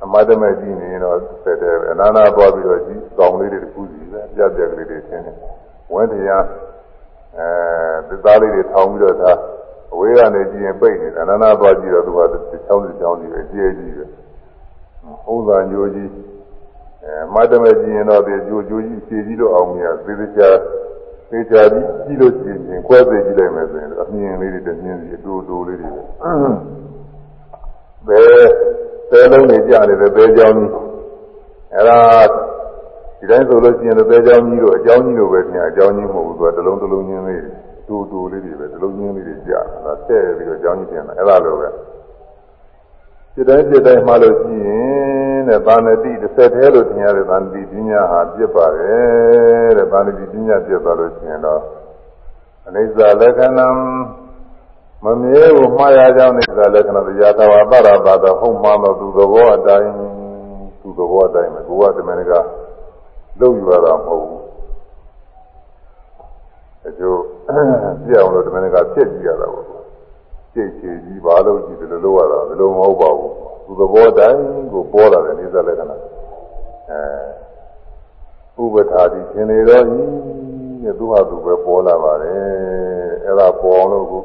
[0.04, 5.36] အမတ်တမဲ့ကြည့်နေရင်တော့ဆက်တယ်အနာနာသွားပြီးတော့ကြည့်ကောင်းလေးတွေတစ်ခုစီပဲပြက်ပြက်ကလေးတွေသင်တယ်
[5.94, 6.46] ဝန်းတရား
[7.38, 7.48] အဲ
[8.10, 9.32] သစ္စာလေးတွေထောင်ပြီးတော့ဒါ
[9.94, 12.20] အဝေးကနေကြည့်ရင်ပိတ်နေတယ်အနန္တသွားကြည့်တော့သူက
[12.66, 14.06] ချောင်းချောင်းကြီးပဲကြည့်ကြည့်ပဲ
[15.32, 16.10] ဥစ္စာညိုကြီး
[17.04, 20.50] အဲမတ်တမဲ့ကြည့်ရင်တော့ဒီကြိုကြိုကြီးဖြည်ကြီးတော့အောင်မြတ်သေသေးချာ
[21.32, 26.04] သေချာကြီးကြည့်လို့ကြည့်ရင်ခွဲသိကြည့်လိုက်မယ်ဆိုရင်အမြင်လေးတွေတမြင်စီအတူတူလေးတွေပဲ
[28.08, 28.48] ဘယ်
[29.13, 30.71] သဲလုံးတွေကြနေတယ်ဘယ်ကြောင်းကြီး
[31.76, 31.99] အဲဒါ
[33.19, 37.41] ဒီတိုင်းဆိုလို့ရှိရင်သေကြောင်းကြီးတို့အကြောင်းကြီးတို့ပဲပြင်အကြောင်းကြီးမဟုတ်ဘူးသူကတလုံးတလုံးချင်းလေး
[37.88, 41.69] တူတူလေးတွေပဲတလုံးချင်းလေးတွေကြာတာတဲ့ပြီးတော့အကြောင်းကြီးပြင်တာအဲ့ဒါလိုပဲ
[43.34, 51.62] စိတ်တိုင်းစိတ်တိုင်းမှလို့ရှိရင်တဲ့ဗာဏတိတစ်ဆက်သေးလို့ထင်ရတဲ့ဗာဏတိပညာဟာပြစ်ပါတယ်တဲ့ဗာဏတိပညာပြစ်သွားလို့ရှိရင်တော့
[52.67, 53.67] အနိစ္စလက္ခဏံ
[55.04, 59.92] မမြဲဘူးမှားရကြောင်းနိစ္စလက္ခဏာတရားတော်ပါရပါတော့ဟုတ်မှတော့သူသဘောအတိုင်း
[60.82, 62.32] သူသဘောအတိုင်းပဲကိုကတမန်က
[63.39, 64.42] လုပ်ယူရတာမဟုတ်ဘူး
[67.00, 67.20] ချို့
[68.04, 69.66] ပြည့်အောင်လို့တမန်ကဖြစ်ကြည့်ရတာပေါ့
[70.54, 73.34] ကြိတ်ချေကြီးဘာလို့ကြည့်တယ်လို့ရတာဘယ်လိုမဟုတ်ပါဘူး
[73.66, 74.39] သူသဘောတိုင်း
[74.74, 75.98] ကိုပေါ်လာတယ်နေသက်လက္ခဏာ
[76.89, 80.00] အဲဥပထာတိရှင်နေတော့ဤ
[80.84, 82.36] တဲ့သူဟာသူပဲပေါ်လာပါတယ်
[83.26, 84.24] အဲ့ဒါပေါ်အောင်လို့ကို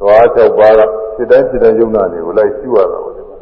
[0.00, 0.80] သွား၆ပါးက
[1.16, 3.38] စိတ်တိုင်းစိတ်တိုင်းယုံနာတွေကိုလိုက်ရှုရတာပေါ့ဒီမှာ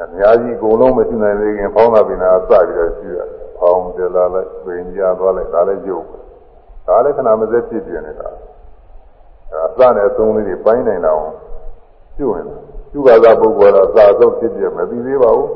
[0.00, 3.28] အများကြီးအကုန်လုံးမရှိနိုင်သေးခင်ဖောင်းတာပင်နာစပြီးတော့ရှုရတယ်
[3.58, 6.00] ဖောင်းတယ်လာလိုက်ပင်ကြသွားလိုက်ဒါလည်းယုံ
[6.86, 8.28] ဒါလည်းခဏမစက်ဖြစ်ပြနေတာ
[9.66, 11.22] အစနဲ့အဆုံးလေးတွေပိုင်းနိုင်တော့
[12.16, 12.44] ကျွဝင်
[12.90, 15.50] ကျူပါကပုဂ္ဂိုလ်တော့အစာဆုံးဖြစ်ပြမသိသေးပါဘူး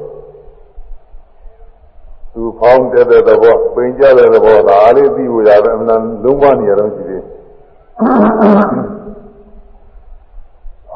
[2.33, 7.23] သူဖောင်းတဲ့တဲ့သဘောပင်ကြတဲ့သဘောဒါလေးသိဖို့ရတယ်အမှန်လုံးဝနေရတော့ကြည့်သေး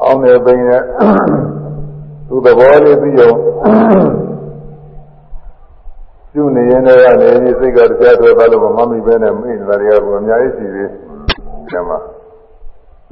[0.03, 0.83] အောင်နေပင်နဲ့
[2.27, 3.37] သူသဘောလေးသိအောင်
[6.33, 10.89] ကျွနေရင်လည်းနေစိတ်ကတရားတွေပါလို့မမမိပဲနဲ့မိနေတာတွေကအများကြီးရှိသေး
[11.71, 11.97] တယ်မှာ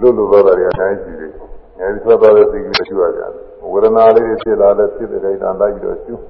[0.02, 1.48] လို့လို့တော့တယ်အများကြီးရှိသေးတယ်။
[1.80, 3.32] အဲဒီထွက်သွားတဲ့စိတ်ကလေးရှိရကြတယ်။
[3.72, 6.22] ဝေဒနာလေးတွေဖြစ်လာတဲ့ဖြစ်တဲ့တိုင်းလိုက်ပြီးတော့ကျူး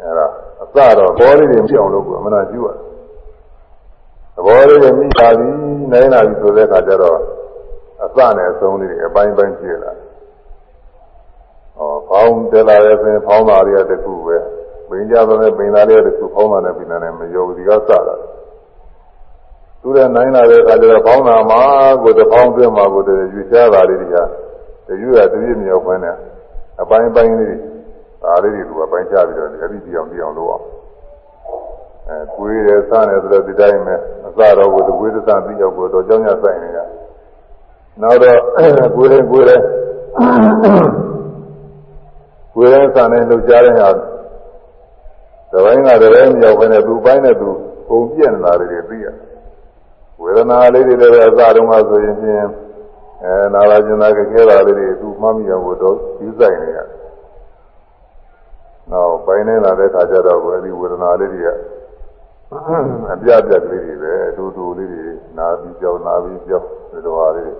[0.00, 0.26] အဲဒါ
[0.62, 2.76] အစတော့ဘောလေးတွေပြောင်းလို့ကအမှန်တရားကျူးရတယ်။
[4.34, 5.48] သဘောလေးတွေမိပါပြီ
[5.92, 7.18] နိုင်လာပြီဆိုတဲ့အခါကျတော့
[8.04, 9.92] အစနဲ့အဆုံးလေးတွေအပိုင်းပိုင်းဖြစ်လာ။
[11.76, 14.36] ဟောဖောင်းတက်လာတဲ့ဆိုရင်ဖောင်းတာတွေကတခုပဲ။
[14.88, 18.16] ပင်ကြတော့လည်းပင်သားလေးတခုဖောင်းတာနဲ့ပင်သားနဲ့မယုံဒီကစတာ။
[19.82, 21.60] သူတဲ့နိုင်လာတဲ့အခါကျတော့ဘောင်းနာမှာ
[22.02, 24.16] ကိုတပေါင်းတွင်းမှာကိုတည်းယူချတာလေးတွေက
[24.86, 26.16] တယူရတပြည့်မြောက်ခွင်းနဲ့
[26.80, 27.56] အပိုင်းပိုင်းလေး
[28.22, 30.64] ဒါလေးတွေကပိုင်းချပြီးတော့အဲ့ဒီပြောင်ပြောင်လို့အောင်
[32.08, 33.94] အဲကိုယ်ရဆန်းတယ်ဆိုတော့ဒီတိုင်းပဲ
[34.26, 36.84] အစတော့ကိုတကွေးတဆန်းပြီးရောက်ကိုတော့ကြောင်းရဆိုင်နေတာ
[38.02, 38.38] နောက်တော့
[38.96, 39.62] ကိုယ်ရင်ကိုယ်ရင်
[42.54, 43.88] ကိုယ်ရင်ဆန်းနေလှုပ်ရှားတဲ့ဟာ
[45.52, 47.50] တပိုင်းကတည်းကမြောက်ခွင်းနဲ့သူပိုင်းနဲ့သူ
[47.88, 49.14] ပုံပြက်နေတာတွေသိရတယ်
[50.20, 52.44] ဝေဒနာလေးတွေလည်းအစတုန်းကဆိုရင်ဖြင့်
[53.24, 56.78] အဲနာလာကျင်သာကြခဲတာလေးတွေသူမှတ်မိအောင်တော့ယူဆိုင်နေရ
[58.90, 61.48] နောက်ပိုင်းနေလာတဲ့ခါကျတော့အဲဒီဝေဒနာလေးတွေက
[63.12, 65.06] အပြအပြကလေးတွေပဲအတူတူလေးတွေ
[65.38, 67.52] နာပြီးကြောက်နာပြီးကြောက်ဒီလိုဟာလေး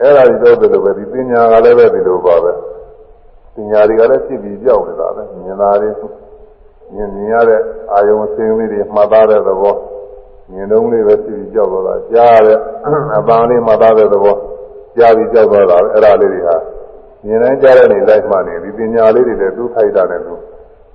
[0.00, 2.52] အဲ့ဒါကြီးတော့ဒီလိုပဲဒီပညာကလည်းပဲဒီလိုပါပဲ
[3.54, 5.94] ပညာတွေကလည်းဖြစ်ပြီးကြောက်နေတာပဲမြင်တာလေး
[6.94, 7.60] မြင်မြင်ရတဲ့
[7.92, 9.74] အာယုံအစင်းလေးတွေမှတ်သားတဲ့သဘော
[10.50, 12.58] မြင်လုံးလေးပဲဖြစ်ပြီးကြောက်သွားတာကြားတဲ့
[13.18, 14.36] အပန်းလေးမှသားတဲ့သဘော
[14.96, 16.56] ကြားပြီးကြောက်သွားတာအဲ့ဒါလေးတွေဟာ
[17.24, 20.34] မြင်တိုင်းကြားတဲ့နေလိုက်မှနေဒီပညာလေးတွေလည်းသူ့ခိုက်တာနဲ့သူ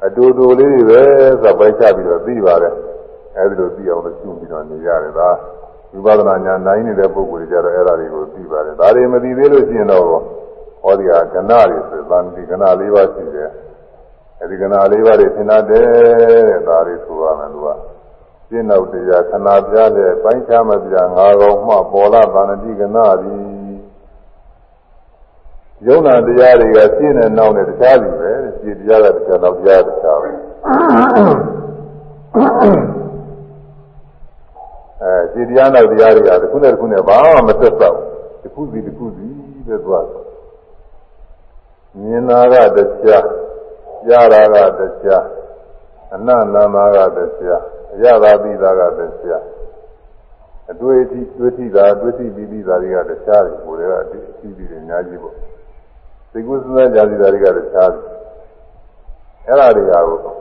[0.05, 1.01] အတူတူလေးတွေပဲ
[1.41, 2.73] ဆိုပိုက်ချပြီးတော့သိပါတယ်
[3.37, 5.29] အဲ့ဒီလိုသိအောင်လို့ရှင်းပြီးတော့နေရတယ်ဒါ
[5.91, 13.49] ဝိပဿနာဉာဏ်နိုင်နေတဲ့ပုဂ္ဂိုလ်တွေကြတော့အဲ့ဒါတွေကိုသိပါတယ်ဒါတွေမသိသေးလို့ရှိရင်တော့ဟောဒီဟာကဏ္ဍတွေဆိုသံဒီကဏ္ဍ၄ပါးရှိတယ်
[14.39, 15.85] အဲ့ဒီကဏ္ဍ၄ပါးတွေသင်တတ်တယ်
[16.49, 17.67] တဲ့ဒါတွေဆိုရမယ်သူက
[18.49, 23.41] ရှင်းတော့တရားခဏပြားတဲ့ပိုင်းခြားမပြငါကောင်မှပေါ်လာဗန္တိကနာသည်
[25.87, 30.29] ယုံနာတရားတွေကရှင်းတဲ့နောက်နဲ့တရားစီပဲရှင်းတရားကတရားတော့တရားတရားပဲ
[35.01, 37.95] အဲရှင်းတရားနောက်တရားတွေကတစ်ခုနဲ့တစ်ခုနဲ့ဘာမှမသက်တော့
[38.41, 39.27] တစ်ခုစီတစ်ခုစီ
[39.67, 40.05] ပဲသွား
[41.99, 43.25] မြင်တာကတရား
[44.07, 44.41] ကြားတာ
[44.77, 45.25] ကတရား
[46.13, 49.43] အနန္တနာကတရားအရသာပြီးသားကတရား
[50.71, 55.35] အတွေ့အထိတွေ့ထိတာတွေ့ထိပြီးပြီးသားတွေကတရားတွေကိုယ်တွေကအတိအပြီးတွေအများကြီးပေါ့
[56.31, 58.03] သိကုသနာကြာစီတာတွေကတရားတွေ
[59.47, 60.33] အဲ့ဒါတွေကကို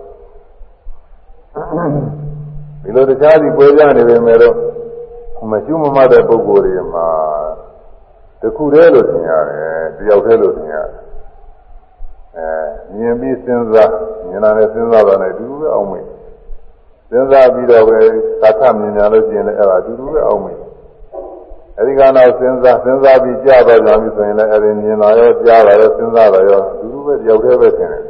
[2.83, 4.55] ဒီလိုတရားစီပွဲကြနေပေမဲ့တော့
[5.51, 7.07] မရှိမမတဲ့ပုဂ္ဂိုလ်တွေမှာ
[8.41, 11.01] တခုတည်းလို့ထင်ရတယ်တယောက်တည်းလို့ထင်ရတယ်
[12.37, 12.49] အဲ
[12.95, 13.93] မြင်ပြီးစဉ်းစား
[14.29, 16.07] မြင်လာတဲ့စဉ်းစားတာနဲ့အတူတူပဲအောင်မေး
[17.11, 17.99] စဉ်းစားပြီးတော့ပဲ
[18.43, 20.59] သာထမြင်ညာလို့ရှိရင်လည်းအဲ့ဒါအတူတူပဲအောင်မေး
[21.77, 28.05] အဲဒီကနောက်စဉ်းစားစဉ်းစားပြီးကြားတော့ကြပြီဆိုရင်လည်းအဲဒီမြင်လာရောကြားလာရောစဉ်းစားလာရောအတူတူပဲတယောက်တည်းပဲထင်တယ်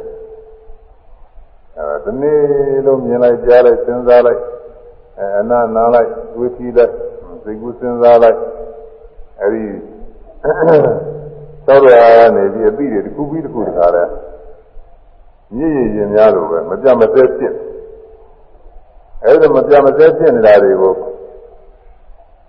[1.77, 2.39] အဲဒီနေ့
[2.85, 4.39] လုံးမြင်လိုက်ကြားလိုက်စဉ်းစားလိုက်
[5.17, 6.93] အဲအနာနာလိုက်တွေးကြည့်လိုက်
[7.43, 8.39] သိကူစဉ်းစားလိုက်
[9.41, 9.63] အဲဒီ
[11.65, 14.11] သောတော်ကနေပြီးအပိတွေတစ်ခုပြီးတစ်ခုတခါတည်း
[15.55, 17.53] မြည်ရည်ရင်များလို့ပဲမပြတ်မစဲဖြစ်
[19.25, 20.93] အဲဒီမပြတ်မစဲဖြစ်နေတာတွေကို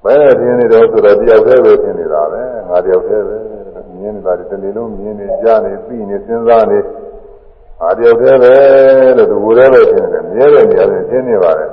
[0.05, 3.37] ဘယ်နဲ့ထင်နေတော့ဆိုတော့တယောက်တည်းပဲထင်နေတာပဲငါတယောက်တည်းပဲ
[3.99, 6.79] မြင်နေတာဒီတနေ့လုံးမြင်နေကြားနေပြီးနေစဉ်းစားနေ
[7.81, 8.55] ငါတယောက်တည်းပဲ
[9.17, 11.71] လို့ဒီကိုယ်တည်းပဲထင်တယ်မြဲတဲ့နေရာတွေထင်နေပါတယ်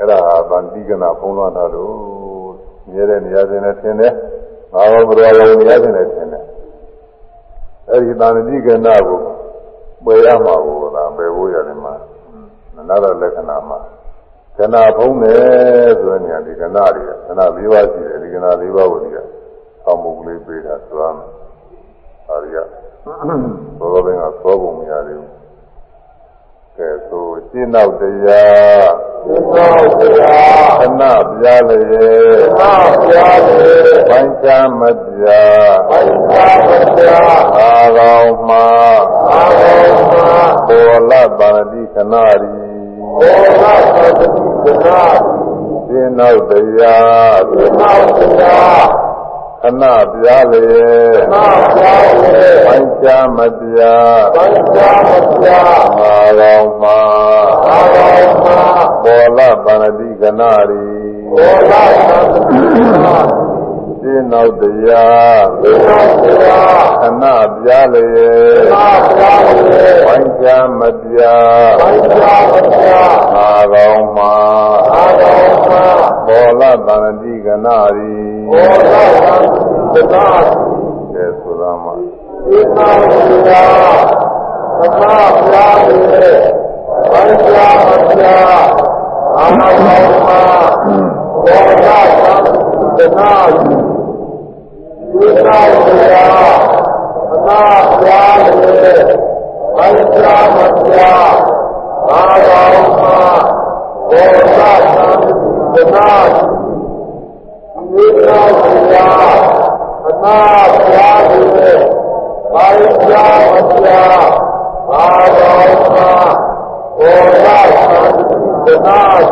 [0.00, 1.94] အဲ့ဒါဟာဗန္တိကနာဖုံးလွှမ်းတာလို့
[2.90, 4.12] မြဲတဲ့နေရာတွေနဲ့ထင်တယ်
[4.72, 6.44] ငါဘောဘရောရောနေရာတွေနဲ့ထင်တယ်
[7.88, 9.20] အဲ့ဒီဗန္တိကနာကို
[10.04, 11.94] ပယ်ရမှာကိုလားပယ်ဖို့ရတယ်မှာ
[12.88, 13.78] နာရလက္ခဏာမှာ
[14.56, 19.16] ခကနာဖုံးတယ်ဆိုတဲ့နေရာဒီကနာတွေကနာ၄ပါးရှိတယ်ဒီကနာ၄ပါးကိုဒီက
[19.86, 21.30] အောက်မုတ်ကလေးပေးတာသွားမယ်
[22.26, 22.56] ဟာဒီက
[23.78, 25.39] ဘောဘင်းကသောပုံမရသေးဘူး
[26.80, 28.90] ကဲဆိုရှင်းနောက်တရား
[29.24, 31.02] ရှင်းနောက်တရားခဏ
[31.40, 31.92] ပြားလေခ
[32.42, 32.62] ဏ
[33.04, 33.70] ပြားလေ
[34.08, 38.66] ဘိုင်းချမပြားဘိုင်းချမပြားအာကောင်မှာ
[39.30, 40.30] အာကောင်မှာ
[40.68, 42.52] ဘောလပါဏတိခဏရီ
[43.02, 44.26] ဘောလပါဏတိ
[44.62, 45.10] ခဏရီ
[45.86, 49.09] ရှင်းနောက်တရားရှင်းနောက်တရား
[49.62, 50.64] ခဏပြားလေ
[51.14, 51.36] ခဏ
[51.76, 57.00] ပြားလေဘိုင်းချမပြားဘိုင်းချမပြားအာကောင်မှာ
[57.66, 58.60] အာကောင်မှာ
[59.02, 60.84] ဘောလပါဏတိခဏရီ
[61.30, 63.50] ဘောလပါဏတိခဏရီ
[64.02, 67.24] ရှင်းနောက်တရားရှင်းနောက်တရားခဏ
[67.56, 68.06] ပြားလေ
[68.70, 69.58] ခဏပြားလေ
[70.04, 70.46] ဘိုင်းချ
[70.78, 74.34] မပြားဘိုင်းချမပြားအာကောင်မှာ
[74.92, 75.84] အာကောင်မှာ
[76.26, 79.46] ဘောလပါဏတိခဏရီ ဘောလပါဏ
[79.92, 80.52] တိခဏရီ
[81.12, 84.02] ကဲဆိုတာမှာရှင်းနောက်တရား
[84.78, 85.04] ခဏ
[85.46, 85.96] ပြားလေ
[87.10, 88.64] ဘိုင်းချမပြား
[89.36, 90.40] အာကောင်မှာ
[91.44, 92.46] ဘောလပါဏ
[92.96, 93.74] တိခဏရီ
[95.12, 96.58] ဒီနာတရား
[97.32, 97.62] အနာ
[98.00, 98.52] ပြားလေ
[99.76, 101.34] ဘိုင်းချမပြား
[102.08, 103.18] အာကောင်မှာ
[104.10, 105.20] ဘောလပါဏ
[105.74, 105.82] တိ
[107.90, 109.34] ခဏရီဒီနာတရား
[110.06, 110.38] အနာ
[110.76, 111.42] ပြားလေ
[112.52, 113.14] ဘိုင်းချ
[113.52, 114.28] မပြား
[114.90, 115.04] အာ
[115.36, 116.12] ကောင်မှာ
[116.98, 118.24] ဘောလပါဏတိ
[118.64, 119.26] ခဏရီ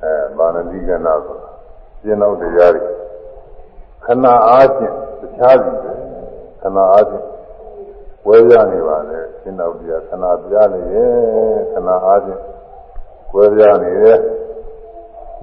[0.00, 1.38] အဲဘာနတိကနာဆို
[2.02, 2.84] ရှင်းတော့တရားတွေ
[4.04, 5.92] ခဏအားဖြင့်တခြားစီပဲ
[6.62, 7.24] ခဏအားဖြင့်
[8.26, 11.12] ဝဲရနေပါလေရှင်းတော့တရားခဏပြနေရဲ့
[11.72, 12.40] ခဏအားဖြင့်
[13.32, 14.18] ဝဲရနေရဲ့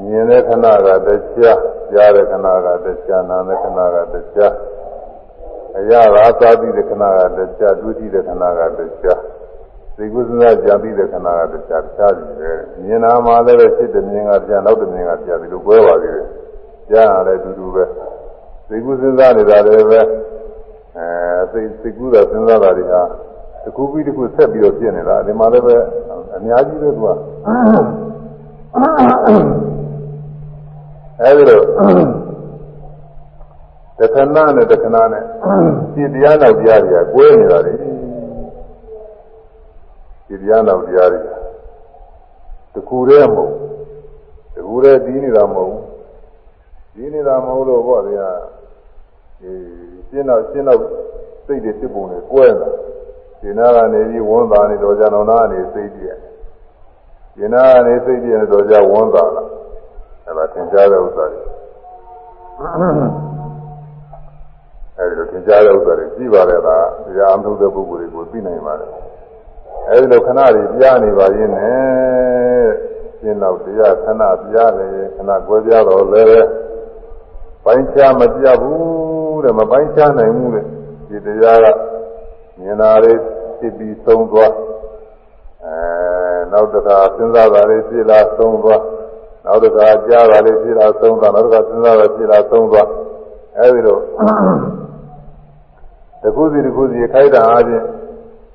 [0.05, 1.59] မြင်တဲ့ခဏကတခြား
[1.91, 4.53] ကြားတဲ့ခဏကတခြားနားတဲ့ခဏကတခြား
[5.79, 9.19] အရာသာသာပြီးတဲ့ခဏကတခြားဒုတိယခဏကတခြား
[9.97, 12.51] သိကုသနာကြံပြီးတဲ့ခဏကတခြားတခြားစီပဲ
[12.83, 16.27] မြင်နာမှာလည်းပဲစိတ်တမြင်ကပြန်နောက်တမြင်ကပြန်ဒီလိုကွဲပါသေးတယ်
[16.91, 17.83] ကြားရတယ်အတူတူပဲ
[18.69, 19.99] သိကုစဉ်းစားနေတာလည်းပဲ
[20.97, 23.01] အဲသိသိကုတာစဉ်းစားတာတွေဟာ
[23.63, 25.75] တစ်ခုပြီးတစ်ခုဆက်ပြီးတော့ဖြစ်နေတာဒီမှာလည်းပဲ
[26.35, 27.07] အများကြီးပဲသူက
[31.23, 31.65] အဲဒီတော့
[33.99, 35.23] တခဏနဲ့တခဏနဲ့
[35.93, 37.73] ဒီတရားနောက်တရားတွေကကွဲနေတာလေ
[40.27, 41.21] ဒီတရားနောက်တရားတွေ
[42.73, 43.53] တခုတည်းမဟုတ်
[44.55, 45.75] တခုတည်းဒီနေတာမဟုတ်
[46.93, 48.23] ဒီနေတာမဟုတ်လို့ဘောတွေက
[49.41, 49.51] ဒီ
[50.09, 50.79] ရှင်းတော့ရှင်းတော့
[51.45, 52.69] စိတ်တွေဖြစ်ပုံတွေကွဲတာ
[53.41, 56.15] ဒီနာကနေပြီးဝန်တာနေတော့ကြတော့နာကနေစိတ်ကြည့်
[57.35, 59.60] ဒီနာကနေစိတ်ကြည့်နေတော့ကြဝန်တာလား
[60.31, 61.41] အဲ့ဒါသင်ကြားတဲ့ဥစ္စာတွေ
[64.97, 68.91] အဲဒီလိုသင်ကြားတဲ့ဥစ္စာတွေကြည့်ပါလေဒါတရားအမှုတဲ့ပုဂ္ဂိုလ်တွေကိုသိနိုင်ပါတယ်
[69.89, 72.67] အဲဒီလိုခဏတွေကြားနေပါရင်နဲ့
[73.19, 76.45] ရှင်းတော့တရားခဏကြားတယ်ခဏကွဲပြားတော့လည်း
[77.65, 80.65] ပိုင်းခြားမပြဘူးတဲ့မပိုင်းခြားနိုင်ဘူးတဲ့
[81.09, 81.65] ဒီတရားက
[82.59, 83.19] မြင်တာလေး
[83.59, 84.53] ဖြစ်ပြီးသုံးသွား
[85.65, 85.75] အဲ
[86.51, 88.81] နောက်တစ်ခါစဉ်းစားတာလေးဖြစ်လာသုံးသွား
[89.45, 92.87] နောက်တစ်ခါကြားတာလေးဖြစ်လာသုံးသွားနောက်တစ်ခါစဉ်းစားတာဖြစ်လာသုံးသွား
[93.57, 93.97] အဲဒီလို
[96.23, 97.83] တခုစီတခုစီခိုက်တာအားဖြင့်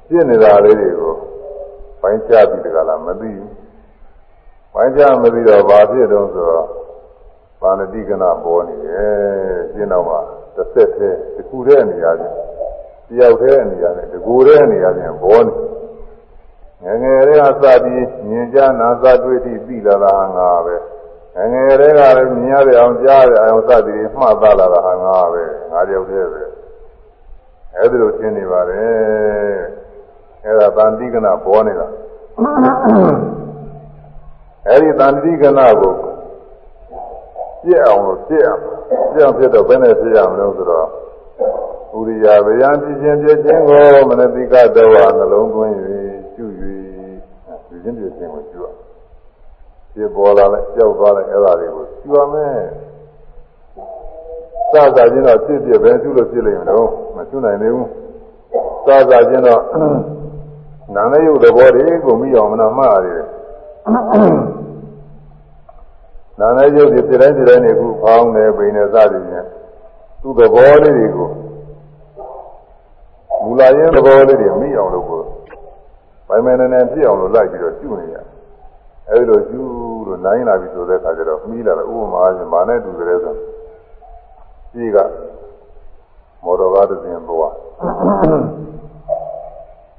[0.09, 1.15] ဖြစ်နေတာလေးတွေကို
[2.01, 3.51] ပိုင်းခြားပြီးတကလားမသိဘူး
[4.73, 6.67] ပိုင်းခြားမသိတော့ဘာဖြစ်တော့ဆိုတော့
[7.63, 10.17] ပါဏတိကနာပေါ်နေတယ်ရှင်းတော့မှ
[10.57, 12.35] တစ်ဆက်သေးတခုတည်းအနေအချင်း
[13.09, 15.76] တယောက်တည်းအနေအချင်းတကူတည်းအနေအချင်းပေါ်နေငယ်
[17.03, 20.77] ငယ်လေးကစပြီးမြင်ကြနာစတွေ့ထိပြီးလာတာငါပဲ
[21.35, 26.43] ငယ်ငယ်လေးကလည်းမြင်ရတဲ့အောင်ကြားတဲ့အောင်စသည်မှတ်သားလာတာငါပဲငါတယောက်တည်းပဲ
[27.77, 29.59] အဲဒီလိုရှင်းနေပါတယ်
[30.45, 31.87] အဲဒါတန်တိကနာပေါ်နေတာ
[34.69, 35.95] အဲဒီတန်တိကနာကို
[37.63, 38.61] ပြည့်အောင်လို့ပြည့်အောင်
[39.13, 40.89] ပြည့်အောင်ဖြစ်တော့ဘယ်နဲ့ပြည့်ရမလဲဆိုတော့
[41.97, 46.26] ဥရိယာဗျာပြည့်ခြင်းပြည့်ခြင်းကိုမနတိကတောနှလုံးသွင်း၍ကျุ၍ပြည့်
[47.87, 48.67] ခြင်းပြည့်ခြင်းကိုကျุရ
[49.95, 52.57] ပြည့်ပေါ်လာလဲကြောက်သွားလဲအဲ့ဒါတွေကိုကျุရမယ်
[54.71, 57.89] စသချင်းတော့ဖြစ်ပြပဲကျุလို့ဖြစ်လိမ့်မယ်တော့မကျุနိုင်သေးဘူး
[58.87, 59.63] စသချင်းတော့
[60.95, 63.25] နာမယုတ်သဘောတွေကိုမိအောင်မနာမှားရတယ်
[66.41, 69.47] နာမယုတ်ဒီပြတိုင်းပြတိုင်းနေခုဖောင်းနေပိန်နေစသည်ဖြင့်
[70.21, 71.29] သူ့သဘောလေးတွေကို
[73.45, 75.07] မူလာရင်သဘောလေးတွေမိအောင်လို့
[76.29, 78.17] ကိုပိုင်မယ်နဲ့နဲ့ပြည့်အောင်လို့လိုက်ပြီးတော့ကျุနေရ
[79.11, 79.63] အဲဒီလိုယူ
[80.07, 83.35] လို့နိုင်လာပြီဆိုတဲ့အခါကျတော့မှီးလာတော့ဥပမာချင်းမာနဲ့တူတယ်ဆို
[84.73, 84.97] ကြီးက
[86.45, 87.55] မော်တော်ကားတစ်စင်းသွား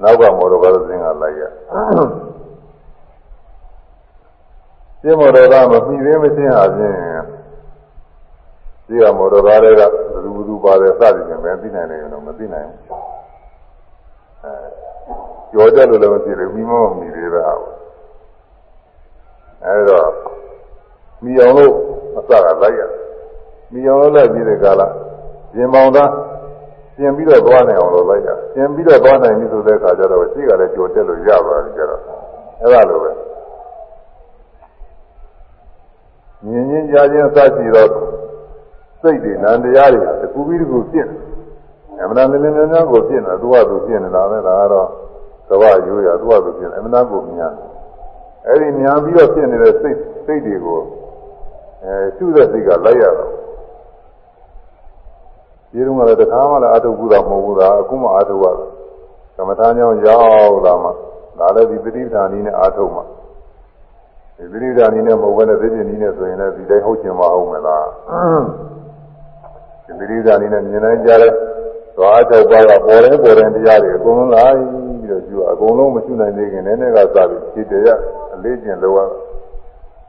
[0.02, 1.42] နောက်ကမော်တော်ကားတစ်စင်းကလိုက်ရ
[5.02, 6.96] ရှင်းမော်တော်ကားမမှီသေးမချင်းဟာဖြင့်
[8.88, 9.90] ကြီးကမော်တော်ကားတွေကဘယ်
[10.24, 12.80] သူဘယ်သူပါတယ်စသည်ဖြင့်ပဲသိနိုင်တယ်တော့မသိနိုင်ဘူး
[14.44, 14.87] အဲ
[15.52, 17.76] ကြော်ကြလို့လည်းမဖြစ်ဘူးမိမောမီသေးတာဟုတ်
[19.66, 20.02] အဲဒါ
[21.24, 21.74] မိအောင်လို့
[22.18, 22.32] အစက
[22.62, 22.82] လိုက်ရ
[23.72, 24.82] မိအောင်လို့လိုက်ပြီးတဲ့ကာလ
[25.54, 26.12] ပြင်ပေါင်းသား
[26.98, 32.02] ပြင်ပြီးတော့သွားနိုင်အောင်လို့လိုက်ရပြင်ပြီးတော့သွားနိုင်ပြီဆိုတဲ့အခါကျတော့ရှိကလည်းကြော်တက်လို့ရပါပြီကျတော့
[32.62, 33.12] အဲဒါလိုပဲ
[36.46, 37.90] မြင်ချင်းကြားချင်းစကြည့်တော့
[39.02, 44.88] စိတ်တွေနံတရားတွေတကူပြီးတကူဖြစ်နေအမှန်တန်လည်းများများကိုဖြစ်နေသူကသူဖြစ်နေတာပဲဒါကတော့
[45.50, 47.78] ကဘာရိုးရသူကသူဖြစ်နေအမှန်တန်ကိုမြင်တယ်
[48.48, 50.80] အဲ့ဒီညာပြီးတော့ဖြစ်နေတဲ့စိတ်စိတ်တွေကို
[51.84, 53.32] အဲရှုတဲ့စိတ်ကလိုက်ရတော့
[55.72, 58.46] ဒီတုန်းကလည်းတခါမှလည်းအထုပ်ဘူးတာမဟုတ်ဘူးလားအခုမှအထုပ်ရ
[59.38, 60.90] ကမ္မထာကြောင့်ရောက်လာမှ
[61.40, 63.02] ဒါလည်းဒီပဋိဌာနီနဲ့အထုပ်မှ
[64.38, 67.88] ဒီပဋိဌာနီနဲ့မဟုတ်ဘဲနဲ့သိချင်းနီးနဲ့ဆိုရင်လည်းဒီတိုင်းဟုတ်ချင်မဟုတ်မလား
[69.86, 71.34] ဒီပဋိဌာနီနဲ့မြင်နိုင်ကြတဲ့
[71.98, 78.00] သွား၆ပါးကပေါ်တယ်ပေါ်တယ်တရားတွေအကုန်လုံးလာပြီးတော့ကျူအကုန်လုံးမရှိနိုင်သေးခင်နည်းနည်းကစပြီးခြေတရား
[78.34, 79.12] အလေးကျင့်လောက်ရ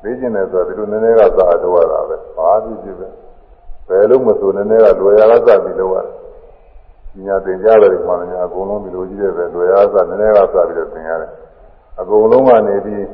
[0.03, 3.09] လေးကျင့်တယ်ဆိုတော့ဒီလိုနည်းနည်းကစအတော့ရတာပဲဘာဖြစ်ဖြစ်ပဲ
[3.89, 11.31] ဘယ်လို့မဆိုနည်းနည်းကလွယ်ရတာစပြီးလောက်ရတယ်ညာတင်ကြတယ်မှလည်းအကုန်လုံးဒီလိုကြီးတဲ့ပဲလွယ်ရတာနည်းနည်းကစပြီးတော့သင်ရတယ်
[12.01, 13.05] အကုန်လုံးကနေပြီး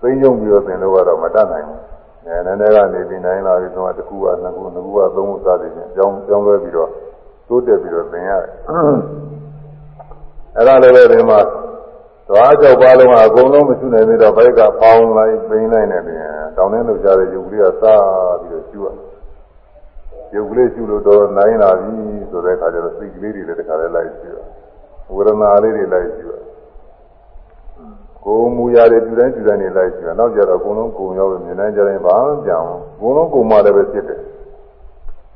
[0.00, 1.80] သိညုံပြီးတော့သင်လို့ကတော့မတတ်နိုင်ဘူး
[2.26, 6.90] အဲနည်းနည်းကနေပြီးနိုင်လာပြီးတော့တစ်ခုကနှစ်ခုနှစ်ခုကသုံးခုစသည်ဖြင့်ကြောင်းကြောင်းလွဲပြီးတော့
[7.48, 8.52] တိုးတက်ပြီးတော့သင်ရတယ်
[10.56, 11.40] အဲ့ဒါလည်းပဲဒီမှာ
[12.28, 16.22] သွားကြောက်ပါလုံးကအကုန်လုံးမရှိနိုင်သေးတော့ဘိုက်ကပေါင်းလိုက်ပိန်းလိုက်နေတယ်
[16.56, 18.88] တောင်းနှင်းလို့ကြတဲ့ရုပ်ကလေးကစားပြီးတော့ကျူရ
[20.34, 21.94] ရုပ်ကလေးကျူလို့တော့နိုင်လာပြီ
[22.30, 24.36] ဆိုတဲ့အခါကျတော့စိတ်ကလေးတွေလည်းတခါလဲလိုက်ကျူရ
[25.14, 26.34] ဝေဒနာလေးတွေလိုက်ကျူရ
[28.24, 34.20] ကိုယ်မူရာတွေတူတိုင်းတူတိုင်းနေလိုက်ကျူရနောက်ကြတော့အကုန်လုံးကုံရောက်မြင်နိုင်ကြတယ်ဘာမှပြောင်းအကုန်လုံးကုံမှလည်းပဲဖြစ်တယ်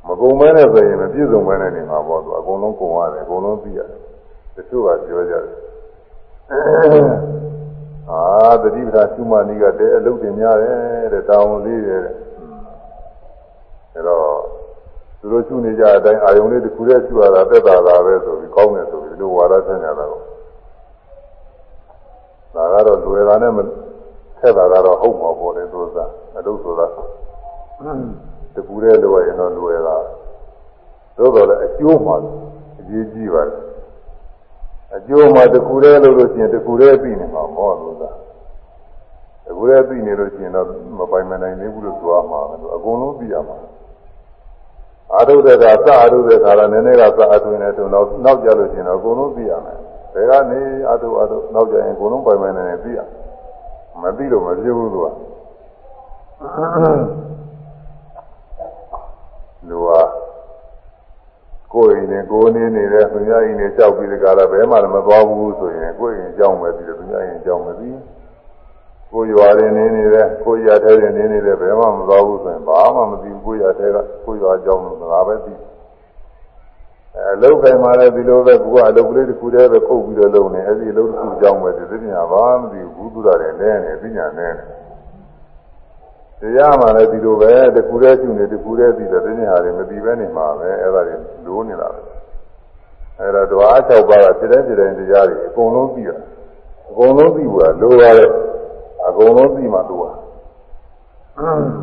[0.06, 3.98] မကုံမဲနဲ့ဆိုရင်မပြည့်စုံမဲနဲ့နေမှာပေါ့သူအကုန်လုံးကုံရတယ်အကုန်လုံးသိရတယ်
[4.56, 5.56] တချို့ကပြောကြတယ်
[8.10, 12.16] အာတတိပ္ပာရှုမနီကတဲ့အလုပ်တင်များတယ်တဲ့တောင်းလေးတယ်တဲ့
[13.94, 14.26] အဲတော့
[15.20, 20.20] သူတို့ရှုနေကြအတိုင်းအာယုံလေးတစ်ခုတည်းရှုရတာသက်သာတာပဲဆိုပြီးကောင်းတယ်ဆိုပြီးလို့ဝါဒဆင်းကြတာကို
[22.54, 23.52] ဒါကတော့လွယ်တာနဲ့
[24.38, 26.86] ထက်တာကတော့ဟုတ်မှာပေါ့လေသူစားအလုပ်ဆိုတာ
[28.54, 29.96] တကူတည်းလိုရရင်တော့လွယ်တာ
[31.16, 32.12] သို့တော်လည်းအကျိုးမှ
[32.80, 33.60] အရေးကြီးပါတယ်
[34.96, 38.10] အကျိုးမှာတကူတည်းလို့လို့ရှိရင်တကူတည်းသိနေမှာမောလို့သာ
[39.46, 40.66] တကူတည်းသိနေလို့ရှိရင်တော့
[40.98, 43.56] မပိုင်မနိုင်သေးဘူးလို့ပြောမှာပဲအကုန်လုံးသိရမှာ
[45.14, 45.64] အာရုဒ္ဒကစ
[46.00, 49.78] အာရုဒ္ဒကလည်းနည်းနည်းကစအထွင်နေတော့နောက်နောက်ကြလို့ရှိရင်တော့အကုန်လုံးသိရမယ်
[50.14, 52.98] ဘယ်ကနေအာထုအာထုနောက်ကြရင်အကုန်လုံးပိုင်ပိုင်နိုင်နိုင်သိရ
[54.02, 55.06] မသိလို့မပြည့်ဘူးသူက
[59.68, 60.00] လူဟာ
[61.72, 67.98] ကိုယ်ရင်နဲ့ကိုယ်နေနေတဲ့သူများရင်နဲ့ကြောက်ပြီးဒီကလာဘယ်မှမသွားဘူးဆိုရင်ကိုယ်ရင်ကြောက်မယ်ပြီးတော့သူများရင်ကြောက်မယ်ပြီး
[69.12, 75.52] ကိုယ်ရွာရင်းနေနေတဲ့ကိုယ်ရထဲရင်းနေနေတဲ့ဘယ်မှမသွားဘူးဆိုရင်ဘာမှမသိဘူးကိုယ်ရထဲကကိုယ်ရွာကြောက်လို့ငါပဲသိ
[77.16, 84.81] အဲလောက်ခိုင်မှလည်းဒီလိုပဲကူကအလုပ်ကလေးတစ်ခုတည်းပဲခုတ်ပြီးတော့လုပ်နေအဲဒီအလုပ်တစ်ခုကြောက်မယ်ဒီသိညာဘာမှမသိဘူးဘူးသူတာတယ်နဲနေသိညာနဲနေ
[86.42, 91.14] တရားမှလည်းဒီလိုပဲတကူတည်းကျူနေတကူတည်းပြီးတော့သိညာတွေမပြီးပဲနေမှာပဲအဲ့ဒါတွေ
[91.46, 92.00] လိုးနေတာပဲ
[93.18, 96.16] အဲ့တော့ဓဝါ၆ပါးကစိတဲ့စိတဲ့တရားတွေအကုန်လုံးပြီးတာ
[96.90, 98.30] အကုန်လုံးပြီးဘူးလားလိုပါတယ်
[99.06, 100.04] အကုန်လုံးပြီးမှသူက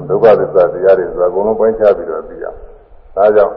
[0.09, 2.45] ဒုက္ခသစ္စာတရားတွေဆိုတာအကုန်လုံးပိုင်းခြားပြီးတော့ပြီးရ
[3.15, 3.53] ဒါကြောင့်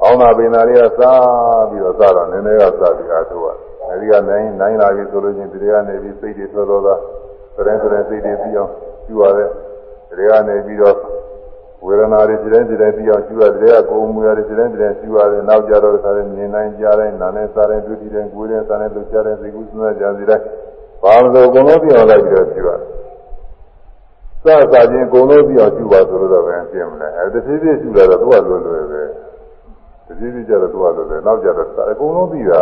[0.00, 3.46] ကောင်းတာပင်သာတွေကစားပြီးတော့စားတော့နည်းနည်းကစားပြီးအားထုတ်ရ
[3.88, 6.94] အဲဒီကနိုင်နိုင်လာပြီဆိုလို့ချင်းဒီတွေကနေပြီးစိတ်တွေထွက်တော့တာ
[7.56, 8.70] သရင်သရင်စိတ်တွေပြီးအောင်
[9.06, 9.71] ကျူရတယ်ဒီ
[10.18, 10.96] တွေကနေပြီးတော့
[11.84, 20.44] ဝေဒနာတွေဒီတိုင်းဒီတိုင်းပြီးအောင်ကျူရတယ်တွေကကိုယ်မူရတယ်ဒီတိုင်းဒီတိုင်းကျူရတယ်နောက်ကြတော့စားတယ်မြင်နိုင်ကြတယ်နားနဲ့စားတယ်တွေ့တယ်ကိုယ်နဲ့စားတယ်လို့ကြားတယ်သိကုသနာကြံစီတိုင်း
[21.02, 22.78] ဘာလို့အကုန်လုံးပြီးအောင်လိုက်ပြီးတော့ကျူရတယ်
[24.42, 29.02] စစချင်းအကုန်လုံးပြီးအောင်ကျူပါဆိုလို့တော့ပဲပြင်မလဲအဲတဖြည်းဖြည်းကျူလာတော့သူကလွယ်လွယ်ပဲ
[30.06, 32.60] တဖြည်းဖြည်းကျတော့သူကလွယ်လွယ်နောက်ကြတော့အကုန်လုံးပြီးတာ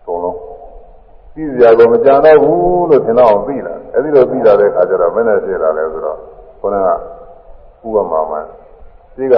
[0.00, 0.36] အကုန်လုံး
[1.40, 6.18] ပြီးစရာကိုမကြံတော့ဘူးလို့ထင်တော့အောင်ပြီးလာအဲဒီလိုပြီးလာတဲ့အခါကျတော့မင်းနဲ့ဖြစ်လာလဲဆိုတော့
[6.60, 6.74] ခေါင်း
[7.82, 8.36] ကဥပမာမှ
[9.14, 9.34] ရှိက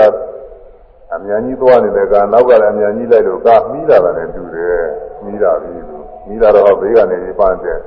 [1.14, 4.84] အမြန်ကြီးသွားနေတဲ့ကနောက်ကလည်းအမြန်ကြီးလိုက်လို့ကမီးလာတာနဲ့တူတယ်
[5.24, 7.78] မီးလာပြီလို့မီးလာတော့ဘေးကနေပန်းတဲ့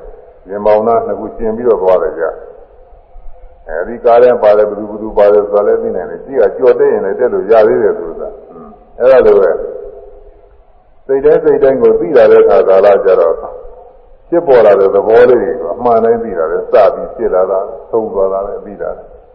[0.49, 2.29] ရင်ပေါင်းသားနှစ်ခုရှင်ပြီးတော့သွားတယ်ကြာ
[3.67, 8.29] အဲဒီကားထဲပါတယ်ဘယ်သူဘယ်သူပါတယ်ဆိုတာလည်းသိနိုင်တယ်ရှိကကြော်တဲ့ရင်လည်းတက်လို့ရသေးတယ်ဆိုတာ
[8.99, 9.51] အဲဒါလိုပဲ
[11.07, 13.35] စိတ်တဲ့စိတ်တိုင်းကိုသိတာတဲ့အခါကာလကျတော့
[14.29, 17.59] ဖြစ်ပေါ်လာတဲ့သဘောလေးတွေကအမှန်တိုင်းသိတာလေစပြီးဖြစ်လာတာ
[17.91, 18.89] သုံးသွားတာလည်းသိတာ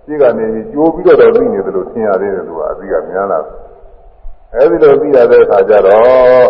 [0.04, 3.38] ရှိကနေပြီးကြိုးပြီးတော့သိနေတယ်လို့ထင်ရသေးတယ်သူကအသိကများလာ
[4.54, 6.46] အဲဒီလိုသိရတဲ့အခါကျတော့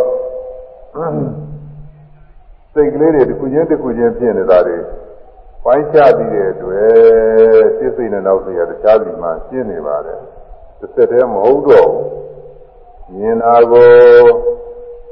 [2.72, 4.76] စိတ်ကလေးတွေတစ်ခုချင်းတစ်ခုချင်းဖြစ်နေတာတွေ
[5.64, 10.20] ပိုင်းခြားပြီးတဲ့အတွက်စိတ်စိတ်နဲ့နောက်စိတ်ရတခြားစီမှာရှင်းနေပါတယ်
[10.80, 11.90] တစ်သက်တည်းမဟုတ်တော့
[13.14, 13.90] မြင်တာကို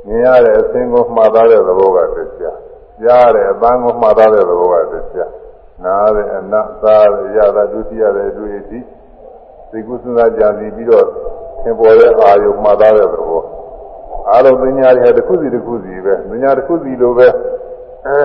[0.07, 2.59] မြင်ရတဲ့အသင်ကိုမှားသားတဲ့သဘောကတရား
[3.03, 5.33] ကြားတဲ့အပန်းကိုမှားသားတဲ့သဘောကတရား
[5.85, 8.79] နားတဲ့အနတ်သားရတာဒုတိယတဲ့တွေ့အထိ
[9.71, 11.07] စိတ်ကူးစဉ်းစားကြံစီပြီးတော့
[11.63, 13.43] သင်ပေါ်တဲ့အာယုမှားသားတဲ့သဘော
[14.31, 17.29] အားလုံးပညာတွေတစ်ခုစီတစ်ခုစီပဲပညာတစ်ခုစီလိုပဲ
[18.07, 18.19] အဲ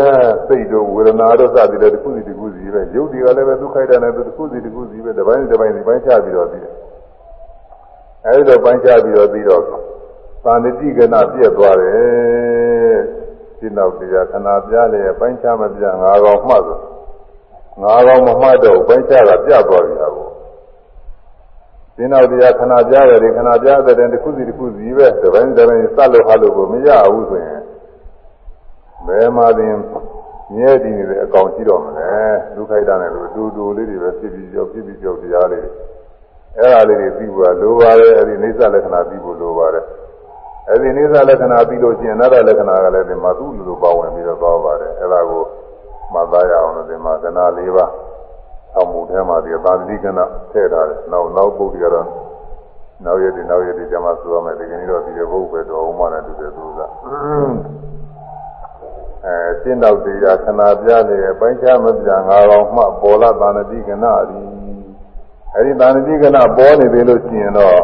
[0.48, 6.74] စိတ်တို့ဝေဒနာတို့စသည်လည်းတစ်ခုစီတစ်ခုစီပဲရုပ်တွေကလည်းပဲဒုက္ခိုက်တာနဲ့တစ်ခုစီတစ်ခုစီပဲတစ်ပိုင်းတစ်ပိုင်းဒီပိုင်းချပြီးတော့ပြီးတယ်
[8.26, 9.64] အဲဒီတော့ပိုင်းချပြီးတော့ပြီးတော့
[10.44, 12.98] သာဏတိကနာပြည့်သွားတယ်
[13.64, 16.80] ဒီနောက်တရားခဏပြားလေပိုင်းချမပြငါးကောင်မှတ်ဆို
[17.82, 20.28] ငါးကောင်မမှတ်တော့ပိုင်းချတာပြတ်သွားပြီဟာကို
[21.96, 27.62] ဒီနောက်တရားခဏပြားတယ်ခဏပြားတဲ့တစ်ခုစီတစ်ခုစီပဲတစ်ပိုင်းတစ်ပိုင်းစလို့ဟာလို့ကိုမရဘူးဆိုရင်
[29.08, 29.76] ဘယ်မှာတင်
[30.56, 32.12] မြဲတည်နေတဲ့အကောင်ရှိတော့မလဲ
[32.56, 35.66] ဒုက္ခိတနဲ့လို့တူတူလေးတွေပဲဖြစ်ပြီးကြောက်ဖြစ်ပြီးကြောက်တရားလေး
[36.58, 39.86] အဲ့ဒါလေးတွေပြီးဖို့လိုပါတယ်အဲ့ဒီနေသလက္ခဏာပြီးဖို့လိုပါတယ်
[40.70, 45.44] အဲ့ဒီနေသလက္ခဏာပြီးလို့ရှိရင်အနတ္တလက္ခဏာကလည်းဒီမှာသူ့လိုလိုပါဝင်ပြီးတော့သွားပါတယ်အဲ့ဒါကို
[46.14, 47.92] မှတ်သားရအောင်လို့ဒီမှာကနာ၄ပါး
[48.76, 52.08] အောင်မှုထဲမှာဒီသာတိကနာထည့်ထားတယ်နောက်နောက်ပုဒ်ကတော့
[53.06, 56.80] နောက်ရည်နောက်ရည်ဒီကျမှဆိုရမယ်ဒီကနေ့တော့ဒီဘုတ်ပဲတော်အောင်မှလည်းတူတယ်သူက
[59.26, 64.42] အဲရှင်းတော့တရားခဏပြနေပိုင်းခြားမပြငါကောင်မှပေါ်လာတာနတိကနာရီ
[65.56, 67.80] အဲဒီတာနတိကနာပေါ်နေသေးလို့ရှိရင်တော့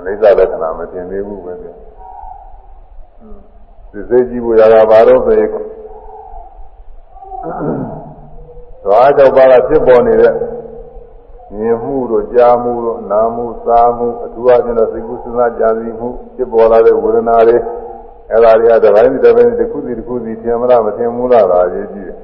[0.00, 5.48] အနိစ္စလက္ခဏာမတင်သေးဘူးပဲဒီစိတ်ကြည့်ဖို့ရတာဘာလို့ဆိုရင်
[8.84, 10.34] သွားကြောက်ပါကဖြစ်ပေါ်နေတဲ့
[11.56, 17.56] မြင်မှုတို့ကြားမှုတို့နားမှုစားမှုအထူးအချင်းတော့စိတ်ကူးစဉ်းစားကြံစည်မှုဖြစ်ပေါ်လာတဲ့ဝေဒနာတွေ
[18.30, 22.18] အဲ့ဒါတွေကတစ်ပိုင်းတစ်ပိုင်းတစ်ခုစီတစ်ခုစီထင်မလားမထင်ဘူးလားဒါအရေးကြီးတယ်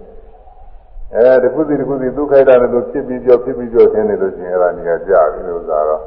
[1.14, 6.02] အဲတစ်ခုစီတစ်ခုစီဒုက္ခိတနဲ့လို့ဖြစ်ပြီးပြောဖြစ်ပြီးပြောထင်နေလို့ရှိရင်အဲ့ဒါနေရာကြပြီလို့သာတော့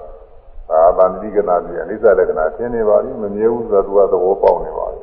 [0.69, 5.01] သာဗန္တိကနာပြီးအနိစ္စလက္ခဏာထင်နေပါပြီမမြဲဘူးဆိုတော့သူကသဘောပေါက်နေပါပြီ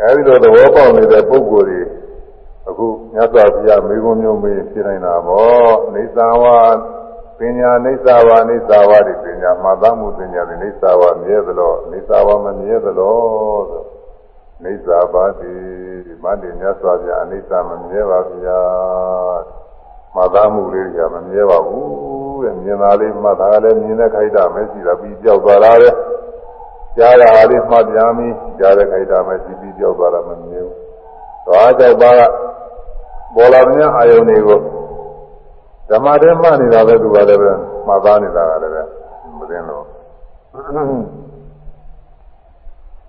[0.00, 1.80] အဲဒီလိုသဘောပေါက်နေတဲ့ပုဂ္ဂိုလ်တွေ
[2.68, 6.58] အခုမြတ်စွာဘုရားမေခွန်းမျိုးမေးဖြစ်နေတာပေါ့နေသံဝါ
[7.38, 13.16] ပညာနေသဝါနေသဝါဒီပညာမှသမှုပညာဒီနေသဝါမြဲသလိုနေသဝါမမြဲသလို
[13.70, 13.84] ဆို
[14.64, 15.54] နေသဘာတိ
[16.22, 18.60] မတ္တိမြတ်စွာဘုရားအနိစ္စမမြဲပါဗျာ
[20.14, 25.90] မှသမှုလေးကမမြဲပါဘူးတဲ့မြင်သားလေးမှတ်တာလည်းမြင်တဲ့ခိုက်တာမရှိတာပြီးကြောက်သွားတာလေ
[26.96, 30.76] ကြားတာလေးမှတ်ပြန်ပြီးကြားတဲ့ခိုက်တာမရှိပြီးကြောက်သွားတာမမြင်ဘူး
[31.46, 32.20] သွားကြောက်ပါက
[33.34, 34.60] ပေါ်လာတဲ့အာယုန်တွေကို
[35.90, 37.50] ဓမ္မတည်းမှတ်နေတာပဲသူကလည်းပဲ
[37.86, 38.82] မှတ်သားနေတာကလည်းပဲ
[39.38, 39.84] မသိတော့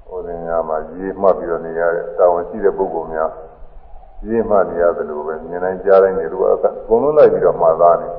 [0.07, 3.29] ဟိုတင်ညာမှာရေးမှတ်ပြီးတော့နေရတဲ့တာဝန်ရှိတဲ့ပုဂ္ဂိုလ်များ
[4.27, 6.55] ရေးမှတ်နေရတယ်လို့ပဲမြင်တိုင်းကြားတိုင်းနေလို့အ
[6.89, 8.09] ကုန်လုံးလိုက်ပြီးတော့မှတ်သားနေ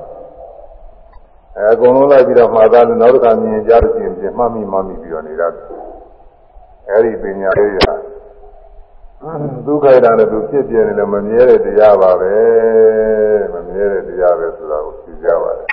[1.57, 5.51] အဲအကုန်လုံးလိုက်ပြီးတော့မှတ်သားလို့နောက်တစ်ခါမြင်ကြားလို့ရှိရင်ပြင်မှတ်မိမှတ်မိပြီးတော့နေရတယ်
[6.89, 7.93] အဲဒီပညာလေးရာ
[9.65, 12.35] ဒုက္ခရတဲ့သူဖြစ်ပြနေတယ်မမြဲတဲ့တရားပါပဲ
[13.53, 15.67] မမြဲတဲ့တရားပဲဆိုတာကိုသိကြပါတယ်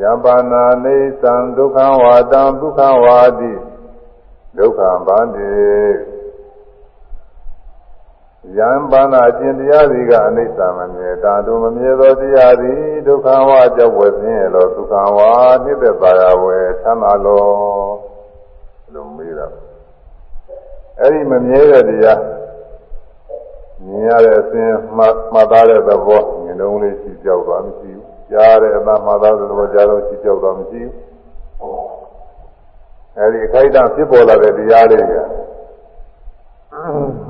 [0.00, 3.52] ယပါနာနေသံဒုက္ခဝါတံဒုက္ခဝါတိ
[4.58, 5.50] ဒုက္ခဗန္တိ
[8.56, 15.30] ယံပါဏအကျင့်တရားစီကအနိစ္စမမြဲတာတို့မမြဲသောတရားသည်ဒုက္ခဝါကြောင့်ဝယ်ဆင်းရလောဒုက္ခဝါ
[15.64, 17.44] နှိမ့်သက်ပါရဝယ်သမ်းပါလော
[18.92, 19.46] လို့မေးတာ
[21.00, 22.20] အဲ့ဒီမမြဲတဲ့တရား
[23.84, 30.80] မြင်ရတဲ့အစဉ်မှမှတ်သားတဲ့သဘောမြင်တော့လေးရှိကြောက်သွားမရှိဘူးကြားတဲ့အမှမှတ်သားတဲ့သဘောကြားတော့ရှိကြောက်သွားမရှိ
[31.60, 31.84] ဘူး
[33.18, 35.14] အဲ့ဒီခိုက်တာဖြစ်ပေါ်လာတဲ့တရားလေးက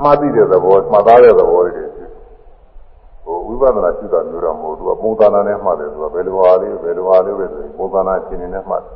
[0.03, 1.85] မှတ်သိတဲ့သဘောမှတ်သားတဲ့သဘောတွေ
[3.25, 8.93] ဟိုဝိပဿနာရှိတာမျိုးတော့မဟုတ်ဘူးကပုံသဏ္ဍာန်နဲ့မှတ်တယ်ဆိုတော့ဘယ်လိုဟာလေးဘယ်လိုဟာလေးပဲဆိုရင်ပုံသဏ္ဍာန်ရှင်နေနဲ့မှတ်တယ်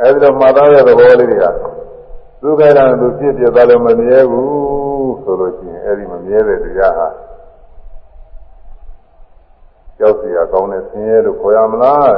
[0.00, 1.46] အဲဒီတော့မှတ်သားတဲ့သဘောလေးတွေက
[2.42, 7.08] သူခိုင်းတာသူဖြစ်ပြသားလည်းမမြဲဘူးဆိုလို့ရှိရင်အဲဒီမမြဲတဲ့တရားဟာ
[9.98, 12.12] ကြောက်စရာကောင်းတဲ့ဆင်းရဲလို့ခေါ်ရမလား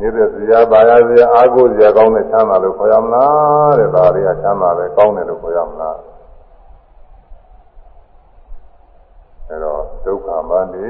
[0.00, 5.98] နေတဲ့ဇာပါရဇာအာကိုဇာကောင်းတဲ့ချမ်းသာလို့ခေါ်ရမလားတဲ့ဒါတွေကချမ်းသာပဲကောင်းတယ်လို့ခေါ်ရမလား
[9.48, 10.88] အဲတော့ဒုက္ခမန္တိ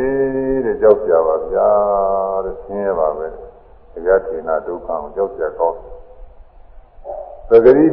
[0.65, 1.71] တဲ့ကြောက်ကြပါဗျာ
[2.45, 3.27] တဲ့ဆင်းရဲပါပဲ
[3.93, 5.79] တရားထေနာဒုက္ခကိုကြောက်ကြကောင်း
[7.49, 7.87] သဂတိ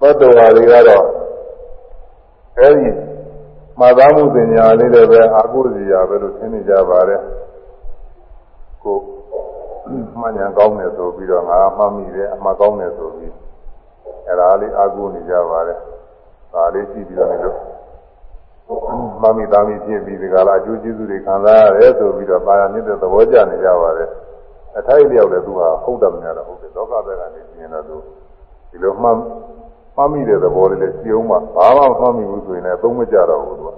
[0.00, 1.06] ပတ္တဝါတွေကတော့
[2.58, 2.88] အဲဒီ
[3.80, 7.22] မာသားမှုပညာလေးတွေပဲအာကိုဇာပဲလို့ဆင်းနေကြပါတယ်
[8.84, 8.96] ကို
[10.20, 13.34] မှန်ညာကောင်းတယ်ဆိုပြီးတော့ငါမှတ်မိတယ်အမှားကောင်းတယ်ဆိုပြီး
[14.28, 15.78] အဲဒါလေးအာဟုနေကြပါတယ်
[16.52, 17.42] ဒါလေးကြည့်ပြီးတော့လည်း
[19.22, 24.10] မမိသားမိဖြစ်ပြီးဒီကလာအကျိုးကျေးဇူးတွေခံစားရတယ်ဆိုပြီးတော့ပါရမြင့်တဲ့သဘောကျနေကြပါတယ်
[24.78, 27.96] အထိုက်လျောက်လည်းသူဟာဟုတ်တယ်မများတော့ဟုတ်တယ်လောကဘက်ကနေပြင်တော့သူ
[28.70, 29.08] ဒီလိုမှ
[29.96, 33.70] မှမိတဲ့သဘောလေးလည်းစီအောင်မှဘာမှမှမိဘူးဆိုရင်လည်းသုံးမကြတော့ဘူးသူက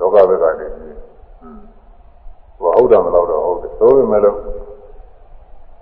[0.00, 0.96] လောကဘက်ကနေပြင်
[2.58, 4.36] ဟွန်းသူကဟုတ်တယ်မလို့တော့ဟုတ်တယ်သို့ပေမဲ့လို့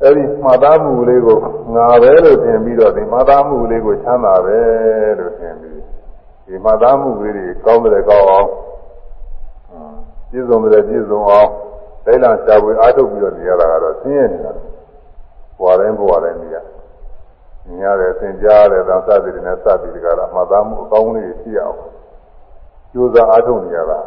[0.03, 1.39] အဲ့ဒီမှားသားမှုလေးကို
[1.75, 4.59] ငါပဲလို့ထင်ပြီးတော့ဒီမှားသားမှုလေးကိုချမ်းသာပဲ
[5.19, 5.83] လို့ထင်ပြီး
[6.47, 8.49] ဒီမှတ်သားမှုလေးတွေကောင်းတယ်ကောင်းအောင်
[10.31, 11.49] ပြည့်စုံတယ်ပြည့်စုံအောင်
[12.05, 14.53] ဒိဋ္ဌာရှားပွေအားထုတ်ပြီးတော့နေရတာကတော့ဆင်းရဲနေတာ
[15.59, 16.57] ဘဝတိုင်းဘဝတိုင်းနေရ
[17.67, 21.79] မြင်ရတယ်သင်ကြားရတယ်သာသတိတွေနဲ့စသည်တွေကတော့မှတ်သားမှုအကောင်းလေးတွေရှိအောင်
[22.93, 24.01] ကြိုးစားအားထုတ်နေရတာ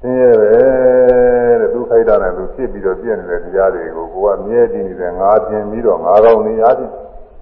[0.00, 0.52] ဆင်းရဲပဲ
[1.60, 6.90] တဲ့သူခိုက်တာနဲ့သူဖြစ်ပြီးတော့ပြည့်နေတဲ့တရားတွေကိုကိုကမြဲတည်နေတဲ့ငါပြင်ပြီးတော့ငါကောင်းနေရသည်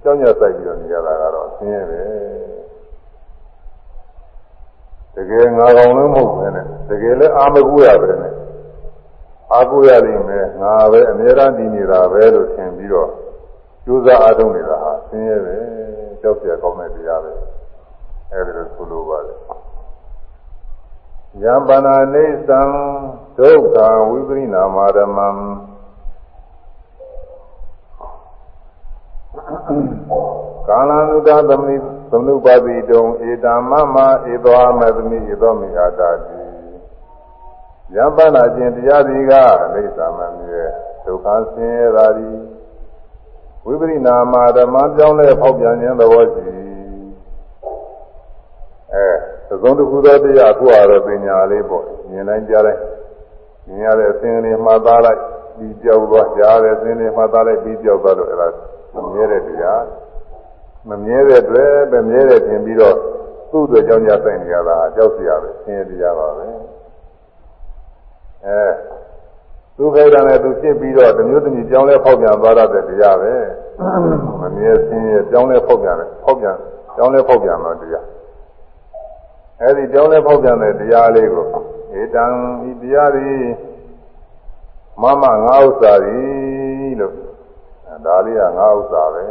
[0.02, 2.00] ကြောင်းရဆိုင်ပြီးတော့နေရတာကတော့ဆင်းရဲပဲ
[5.14, 8.34] တကယ်ငါကောင်းလို့မဟုတ်ပဲနဲ့တကယ်လည်းအာမကူရပဲနဲ့
[9.52, 13.10] အာကူရလိမ့်မယ်ငါပဲအများအားတည်နေတာပဲလို့ထင်ပြီးတော့
[13.84, 15.56] ကြိုးစားအားထုတ်နေတာဟာဆင်းရဲပဲ
[16.20, 17.32] ကြောက်ရကောင်းတဲ့တရားပဲ
[18.32, 19.38] အဲဒီလိုဆိုလိုပါတယ်
[21.42, 22.60] ယံပနာနေသံ
[23.38, 23.76] ဒုက္ခ
[24.10, 25.28] ဝိပရိနာမာဓမ္မံ
[30.68, 31.74] ကာလနုဒသမိ
[32.10, 33.96] သမုပ္ပါတိတုံဧတမမ
[34.32, 36.40] ဧသောမသမိဧသောမိအာတာတိ
[37.94, 39.32] ယံပနာခြင်းတရားဒီက
[39.74, 40.64] အိသမမြဲ
[41.04, 42.30] ဒုက္ခဆင်းရဲတာဒီ
[43.64, 46.42] ဝိပရိနာမဓမ္မပြောင်းလဲဖောက်ပြန်ခြင်းသဘောရှိ
[48.94, 52.82] အဲ သုံးတစ်ခုသောတရားအခုအားပညာလေးပေါ့မြင်တိုင်းကြားတိုင်း
[53.66, 55.20] မြင်ရတဲ့အသင်လေးမှတ်သားလိုက်
[55.56, 58.48] ပြီးကြောက်သွားကြားရတဲ့အသင်လေးမှတ်သားလိုက်ပြီးကြောက်သွားလို့အဲ့ဒါ
[59.12, 59.82] မြဲတဲ့တရား
[60.88, 62.96] မမြဲတဲ့အတွက်ပဲမြဲတယ်ထင်ပြီးတော့
[63.50, 66.46] သူ့အတွက်ကြောင့်ကြဆိုင်နေရတာကြောက်စရာပဲဆင်းရဲတရားပါပဲ
[68.46, 68.62] အဲ
[69.76, 73.32] သူခိုက်တာနဲ့သူဖြစ်ပြီးတော့တမျိုးတမျိုးကြောင်းလဲဖောက်ပြန်သွားတဲ့တရားပဲ
[74.40, 76.56] မမြဲဆင်းရဲကြောင်းလဲဖောက်ပြန်တယ်ဖောက်ပြန်
[76.96, 78.04] ကြောင်းလဲဖောက်ပြန်တော့တရား
[79.62, 81.46] အဲဒီကြောင်းလဲဖောက်ပြန်တဲ့တရားလေးကို
[82.00, 82.24] ဧတံ
[82.68, 83.44] ဤတရားသည်
[85.02, 87.14] မမငါဥစ္စာသည်လို့
[88.06, 89.24] ဒါလေးကငါဥစ္စာပဲ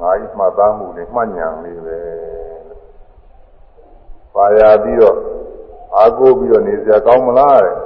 [0.00, 2.00] ငါဤမှတ်သားမှုလေးမှတ်ဉာဏ်လေးပဲ
[4.34, 5.18] ပါရပြီးတော့
[5.96, 7.76] အာကိုပြီးတော့နေစရာကောင်းမလားတဲ့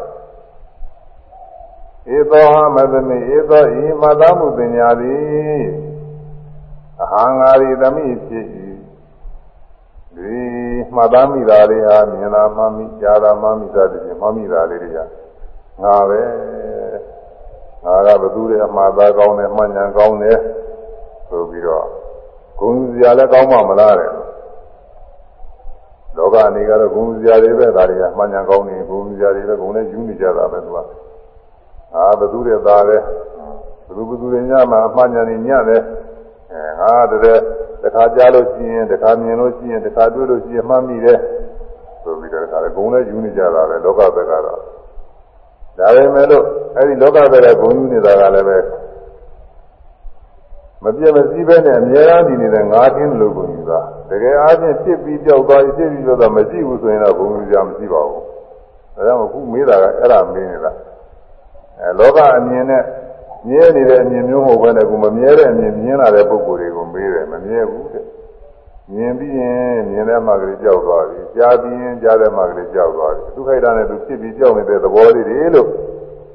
[2.17, 5.65] ဧသောဟမသမိဧသောဤမှတ်သားမှုပညာသည်
[7.03, 8.47] အဟံငါရီသမိဖြစ်၏
[10.17, 10.35] ဒီ
[10.95, 14.99] မှတ်သားမိတာလေးဟာမြင်လာမှမိကြားလာမှမိစသည်ဖြင့်မှမိတာလေးတွေက
[15.83, 16.21] ငါပဲ
[17.85, 20.39] ငါကဘသူတွေအမှားသားကောင်းတယ်မှတ်ဉာဏ်ကောင်းတယ်
[21.29, 21.87] ဆိုပြီးတော့
[22.59, 24.11] ဂုဏ်စရာလည်းကောင်းမှမလားတဲ့
[26.17, 30.79] လောကအနေကတော့ဂုဏ်စရာတွေပဲဒါတွေကမှန်ညာကောင်းနေဂုဏ်စရာတွေပဲဂုဏ်နဲ့ယူနေကြတာပဲသူက
[31.95, 32.99] အာဘသူတွေသားလဲ
[33.87, 35.83] ဘသူဘသူတွေညမှာအမှန်ညာနေညတယ်
[36.53, 37.43] အဲငါတည်း
[37.83, 41.19] တခါကြားလို့ရှိရင်တခါမြင်လို့ရှိရင်တခါတွေ့လို့ရှိရင်မှတ်မိတယ်
[42.03, 44.43] ဆိုပြီးတော့ဒါလည်းဂုဏ်နဲ့ယူနေကြတာပဲလောကဘက်ကတော့
[45.79, 46.45] ဒါပေမဲ့လို့
[46.77, 48.59] အဲဒီလောကဘက်ကဂုဏ်ယူနေတာကလည်းပဲ
[50.83, 53.81] မပြတ်မစည်းပဲနဲ့အများအားဒီနေတဲ့ငါးတင်းလို့ကိုယူတာ
[54.11, 58.23] တကယ်အားဖြင့်ဖြစ်ပြီးကြောက်သွားဖြစ်ပြီးကြောက်သွားမရှိဘူးဆိုရင်တော့ဘုံလူကြမရှိပါဘူး
[58.95, 60.73] ဒါကြောင့်အခုမေးတာကအဲ့ဒါမေးနေတာ
[61.81, 62.83] အဲလောကအမြင်နဲ့
[63.49, 68.05] မြဲနေတဲ့အမြင်မျိုးမဟုတ်ဘဲနဲ့ကိုမမြဲတဲ့အမြင်မြင်လာတဲ့ပုံကိုယ်တွေကိုမေးတယ်မမြဲဘူးတဲ့
[68.93, 75.69] မြင်ပြီးရင်မြင်တဲ့မှကလေးကြောက်သွားပြီကြားပြီးရင်ကြားတဲ့မှကလေးကြောက်သွားပြီသူခိုက်တာနဲ့သူဖြစ်ပြီးကြောက်နေတဲ့သဘောလေးတွေလို့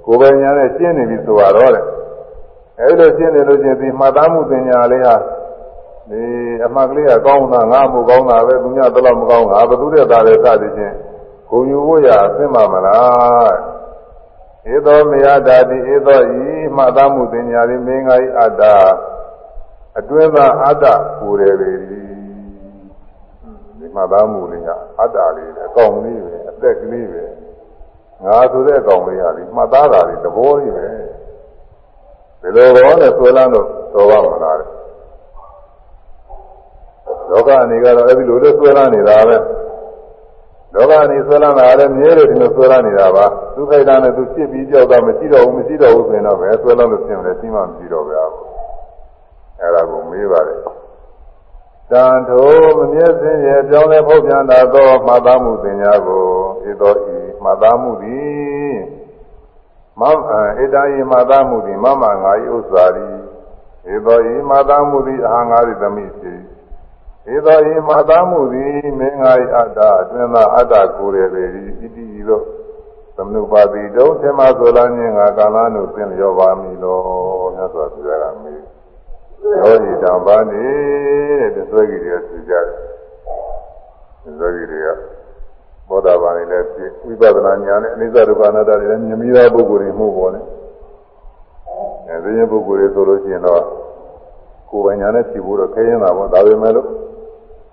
[0.06, 1.86] ကိုယ်ပိုင်ညာနဲ့ရှင်းနေပြီဆိုတော့တဲ့
[2.80, 5.16] အဲဒီလိုရှင်းနေလို့ချင်းဒီမှတ်သားမှုပညာလေးဟာ
[6.10, 6.24] ဒီ
[6.66, 10.96] အမှတ်ကလေးကကောင်းတာငါမှုကောင်းတာပဲသူများတော့မကောင်းငါဘသူတဲ့သားတွေစသည်ချင်း
[11.50, 13.54] ဂုံယူဖို့ရအသိမှမလား
[14.70, 18.64] ဧသောမယတာတိဧသောဤမှတ်သားမှုပညာလေးမင်းငါဤအတ္တ
[20.00, 20.86] အတွင်းသာအတ္တ
[21.20, 22.02] ပူတယ်ပဲဒီ
[23.96, 27.24] မှတ်သားမှုလေးကအတ္တလေးပဲအကောင်လေးပဲအသက်ကလေးပဲ
[28.26, 30.86] ငါဆိုတဲ့အကောင်လေးဟာဒီမှတ်သားတာဒီသဘောလေးပဲ
[32.42, 34.58] ဒီလိုတော့နဲ့ဆွဲလန်းလို့တော်ပါမလား
[37.32, 39.38] လောကအနေကတော့အဲ့ဒီလိုလေးဆွဲလန်းနေတာပဲ
[40.74, 50.60] လောကနေဆွဲလန်းတာလည်းမြဲတယ်ဒီလိုဆွဲလန်းနေတာပါသူခိုက်တာနဲ့သူဖြစ်ပြီးကြောက်တာမရှိတော့ဘူးမရှိတော့ဘူးဆိုရင်တော့ပဲဆွဲလန်းလို့ဖြစ်မယ်ရှိမှမရှိတော့ပဲအဲ့ဒါကိုမေးပါတယ်
[51.92, 56.26] တန်ထိုမမြဲစင်းရဲ့ပြောင်းလဲဖောက်ပြန်တာသောမှတ်သားမှုသင်ညာကို
[56.70, 58.76] ဤတော်ဤမှတ်သားမှုသည်
[60.00, 60.02] မ
[60.62, 63.16] ဧတယိမှတ်သားမှုသည်မမငါ၏ဥစ္စာသည်
[63.94, 66.40] ဤတော်ဤမှတ်သားမှုသည်အာငါ၏သမိဖြစ်
[67.30, 71.44] ဧသောဤမသာမှုသည်မင်းငါ၏အတ္တအတွင်းသာအတ္တကိုယ်ရပေ၏
[71.80, 72.44] ဣတိဤသို့
[73.16, 76.98] သမနုပါတိတုံးသင်္မဆိုလာခြင်းငါကာလနုသင်လျောပါမည်လော
[77.56, 78.62] မြတ်စွာဘုရားကမေး
[79.60, 80.66] ရောဤတံပါနေ
[81.56, 82.66] တဲ့သွေးကြီးတွေဆွကြတယ်
[84.40, 84.90] သွေးကြီးတွေက
[85.90, 90.46] ဘောဓဘာနေလည်းဖြစ်ဝိပဿနာဉာဏ်နဲ့အနိစ္စဒုက္ခအနတ္တတွေလည်းမြင်မိသောပုဂ္ဂိုလ်တွေမှုပေါ်တယ်
[92.08, 93.64] အဲဒီရင်ပုဂ္ဂိုလ်တွေဆိုလို့ရှိရင်တော့
[94.72, 96.88] ကိုယ်ပိုင်ညာနဲ့ဖြေဖို့တော့ခဲရင်တာပေါ့ဒါပေမဲ့လို့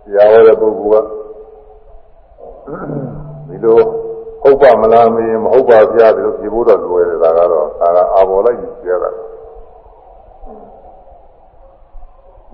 [0.04, 1.06] တရားဟောတဲ့ပုဂ္ဂိုလ်က
[3.48, 3.78] ဒီလို
[4.42, 9.10] ဟုတ်ပါမလားမင်းမဟုတ်ပါဗျာဒီလိုဖြေဖို့တော့လွယ်တယ်ဒါကတော့ဒါကအာဘော်လိုက်ယူပြရတာ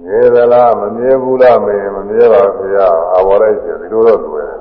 [0.02, 2.42] မြဲသလားမမြဲဘူးလားမင်းမမြဲပါ
[2.72, 4.60] ဗျာအာဘော်လိုက်ပြဒီလိုတော့လွယ်တယ်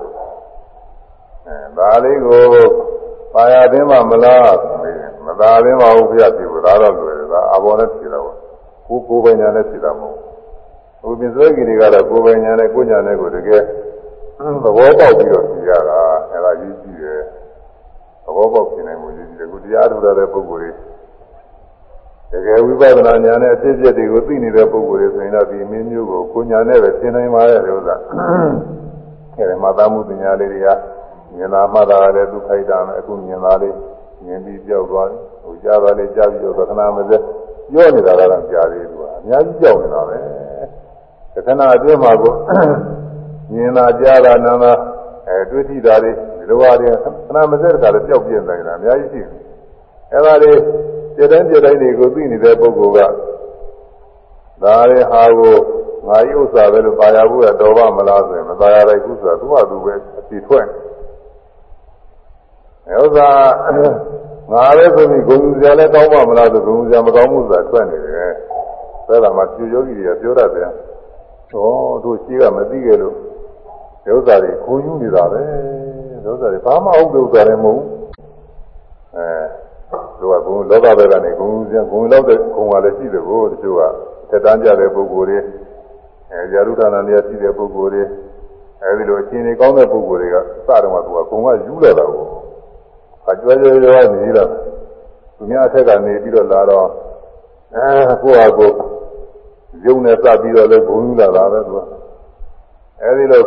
[1.47, 2.43] အဲဒါလေးကို
[3.33, 4.53] ပါရသိမှမလား
[5.25, 8.22] မသာသိမှဟုတ်ဗျာဖြေဖို့ဒါတော့လွယ်တယ်ဒါအာဘော်နဲ့ဖြေတော့
[8.93, 10.17] ကိုကိုယ်ပိုင်ညာနဲ့ဖြေတာမဟုတ်
[11.01, 13.61] ဟိုပြင်စွဲကြီးတွေကတော့ကိုယ်ပိုင်ညာနဲ့ကိုညာနဲ့ကိုတကယ်
[14.63, 15.99] သဘောပေါက်ပြီးတော့ဖြေရတာ
[16.31, 17.21] အဲဒါကြီးကြည့်တယ်
[18.25, 20.73] သဘောပေါက်ဖြစ်နိုင်မှုကြီးကြည့်တယ်ခုတရားထုတ်တဲ့ပုဂ္ဂိုလ်
[22.31, 27.95] တွေတကယ်ဝိပဿနာဉာဏ်နဲ့အဖြစ်အပျက်တွေကိုသိနေတဲ့ပုဂ္ဂိုလ်တွေဆိုရင်တော့ဒီမင်းမျိုးကိုကိုညာနဲ့ပဲသင်နိုင်ပါရဲ့ဥစ္စာ
[29.35, 30.67] အဲဒီမှာသာမှုပညာလေးတွေက
[31.35, 33.75] မြင်လာမှသာလည်းသူခိုက်တာနဲ့အခုမြင်လာလေး
[34.25, 37.23] မြင်ပြီးကြောက်သွားတယ်ဟိုကြားသွားလေးကြားပြီးတော့ခဏမစက်
[37.71, 40.17] ပြောနေတာကတော့ကြားသေးတယ်ကအများကြီးကြောက်နေတာပဲ
[41.33, 42.33] တခဏအတွင်းမှာကို
[43.51, 44.73] မြင်လာကြားလာနာလာ
[45.27, 47.05] အဲတွေ့ထိတာတွေဒီလိုပါတွေခ
[47.35, 49.31] ဏမစက်တခါလည်းပျောက်ပြင်းနေတာအများကြီးရှိတယ်
[50.13, 50.53] အဲဒါတွေ
[51.15, 52.99] ပြတဲ့ပြတဲ့တွေကိုသိနေတဲ့ပုဂ္ဂိုလ်က
[54.63, 55.55] ဒါတွေဟာကို
[56.07, 60.67] ငါယုဥစ္စာပဲလို့ပါရဖို့ရတော်ပါမလားဆိုရင်မပါရတဲ့ကုသသူ့ဟာသူပဲအစီထွက်
[62.87, 63.27] အဲဥစ္စာ
[64.51, 68.31] ငါလည်းဆိုပြီးဂုဏ်စရာလည်းကောင်းပါမလားဆိုဂုဏ်စရာမကောင်းမှုဆိုတာထွက်နေတယ်။
[69.07, 70.69] ဒါကမှပြူယောဂီတွေကပြောတတ်တယ်။
[71.51, 71.69] ဟော
[72.03, 73.15] တို့ရှိကမသိကြလို့
[74.05, 75.41] ဒုစရတွေခိုးယူနေတာပဲ။
[76.25, 77.87] ဒုစရတွေဘာမှဟုတ်ဒုစရတွေမဟုတ်ဘူး။
[79.15, 79.27] အဲ
[80.19, 83.81] တို့ကဘုံလောကဘက်ကနေဂုဏ်စရာဂုဏ်လောက်တဲ့ဂုဏ်ကလည်းရှိတယ်ကိုတချို့က
[84.29, 85.39] တက်တန်းကြတဲ့ပုဂ္ဂိုလ်တွေ
[86.31, 88.03] အဲဇာရုဌာနနေရာရှိတဲ့ပုဂ္ဂိုလ်တွေ
[88.83, 92.25] အဲဒီလိုအချင်းတွေကောင်းတဲ့ပုဂ္ဂိုလ်တွေကစတော့ကသူကဂုဏ်ကယူလာတာကို
[93.29, 94.49] အကျွဲကျွဲကျွဲနေတော့
[95.37, 96.87] သူများအထက်ကနေပြီးတော့လာတော့
[97.75, 98.75] အဲကိုယ့်ဟာကိုယ်
[99.85, 101.79] ရုံနဲ့စပြီးတော့လည်းဘုံယူလာတာပဲသူက
[103.01, 103.41] အဲဒီလို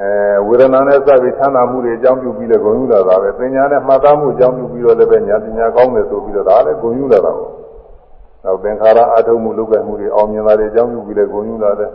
[0.00, 7.50] အဲဝေဒနာနဲ့စပြီးချမ်းသာမှုတွေအကြောင်းပြုပြီးလည်းဂုဏ်ယူလာတာပဲပညာနဲ့မှတ်သားမှုအကြောင်းပြုပြီးတော့လည်းပဲညာပညာကောင်းတယ်ဆိုပြီးတော့ဒါလည်းဂုဏ်ယူလာတာပေါ့
[8.44, 11.90] နောက်သင်္ခါရအထုံးမှုလုပ်ကဲမှုတွေအောင်မြင်တာတွေအကြောင်းပြုပြီးလည်းဂုဏ်ယူလာတယ်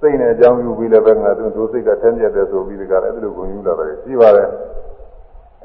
[0.00, 4.48] စိတ်နဲ့အကြောင်းပြုပြီးလည်းပဲငါတို့ဒုစိတ်ကထဲမြက်တယ်ဆိုပြီးဒီကလည်းအဲဒီလိုဂုဏ်ယူလာတယ်ရှိပါတယ်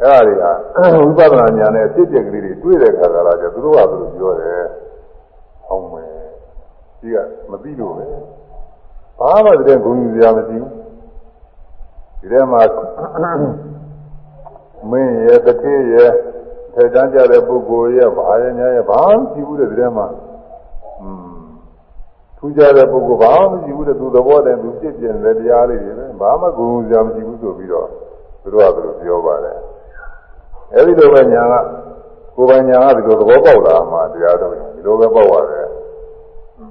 [0.01, 0.51] အဲ့ဒါ
[0.97, 4.63] တွေကဝိပဿနာဉာဏ်နဲ့အဖြစ်အပျက်ကလေးတွေတွေ့တဲ့ခါကလာကြသူတို့ကသူတို့ပြောတယ်။
[5.67, 6.11] ဟောင်းမယ်။
[6.99, 7.17] ဒီက
[7.49, 8.05] မသိလို့ပဲ။
[9.19, 10.71] ဘာမှတည်းဂုဏ်ယူစရာမရှိဘူး။
[12.19, 12.61] ဒီထဲမှာ
[14.91, 16.11] မင်းရဲ့တတိရဲ့
[16.73, 20.07] ထေတန်းကြတဲ့ပုဂ္ဂိုလ်ရဲ့ဘာရဲ့ညာရဲ့ဘာမှမရှိဘူးတဲ့ဒီထဲမှာ။
[21.01, 21.37] อืม
[22.37, 27.87] ထူးခြားတဲ့ပုဂ္ဂိုလ်ဘာမှမရှိဘူးတဲ့သူသဘောတည်းသူဖြစ်ပြတဲ့တရားလေးတွေပဲဘာမှဂုဏ်ယူစရာမရှိဘူးဆိုပြီးတော့
[28.41, 29.57] သူတို့ကသူတို့ပြောပါတယ်။
[30.75, 31.55] အဲဒီလိုပဲညာက
[32.35, 35.67] ကိုယ်ပိုင်ညာကဒီလိုသဘောပေါက်လာမှတရားတော်ဒီလိုပဲပေါက်ရတယ်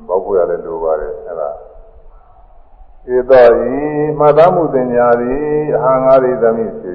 [0.09, 1.51] ပေါက်ဖို့ရတယ်လိုပါတယ်အဲဒါ
[3.14, 3.74] ဧသောဤ
[4.18, 6.94] မှတ်သားမှုတင်ညာသည်အဟံငါရိသမိစီ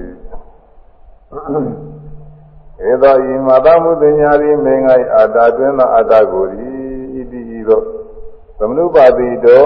[2.89, 6.71] ဧသောဤမှတ်သားမှုတင်ညာသည်မင်းငိုင်အာတာတွင်သောအာတာကိုဤ
[7.13, 7.85] ဣတိဤသို့
[8.57, 9.65] သမနုပါတိတုံ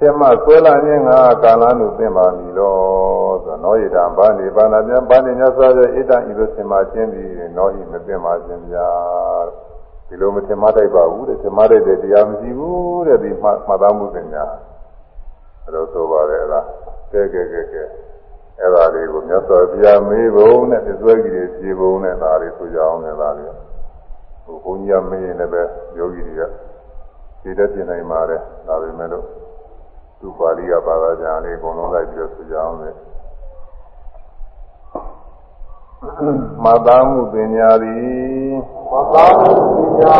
[0.00, 1.10] ဖြစ်မှဆွဲလာခြင်းက
[1.42, 2.74] ကာလနုသင်ပါမည်လော
[3.44, 8.88] ဆိုနောဣဒံဗာဏိပါဏမြံဗာဏိညသောရဲ့ဣဒံဤလိုသင်ပါခြင်းသည်နောဣမသင်ပါခြင်းဗျာ
[10.06, 14.44] ဒီလိုမသင်မတိုက်ပါဘူးတဲ့သင်မတိုက်တဲ့တရားမရှိဘူးတဲ့ဒီမှမှတ်သားမှုသင်ညာ
[15.64, 16.64] အဲလိုဆိုပါတယ်လား
[17.12, 17.82] ကဲကဲကဲကဲ
[18.58, 23.52] အဲ့ဒါလေးကိုမြတ်စွာဘုရားမေးဖို့နဲ့ပြစွဲကြီးတွေဖြေဖို့နဲ့ဒါလေးဆိုကြအောင်လည်းဒါလေး
[24.44, 25.62] ဟိုဘုန်းကြီးမေးရင်လည်းပဲ
[25.98, 26.42] ယောဂီတွေက
[27.40, 29.26] ဖြေတတ်ပြင်နိုင်ပါတယ်ဒါပေမဲ့လို့
[30.20, 32.90] သူပါဠိကဘာသာပြန်လေးအကုန်လုံးလိုက်ပြီးတော့ဆိုကြအောင်လေ
[36.64, 38.52] မသားမှုပညာသည်
[38.90, 40.16] မသားမှုပညာ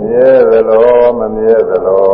[0.00, 2.06] မြဲသလိုမမြဲသလို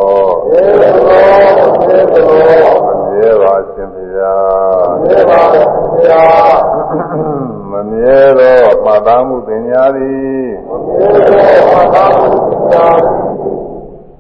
[0.49, 5.43] မြဲသလိုမမြဲသလိုမမြဲမြဲပါရှင်ဘုရားမြဲပါ
[6.03, 6.23] ဗျာ
[7.71, 10.47] မမြဲသောမှတ်သားမှုပညာသည်
[10.87, 12.05] မြဲပါပါ
[12.71, 12.87] ဗျာ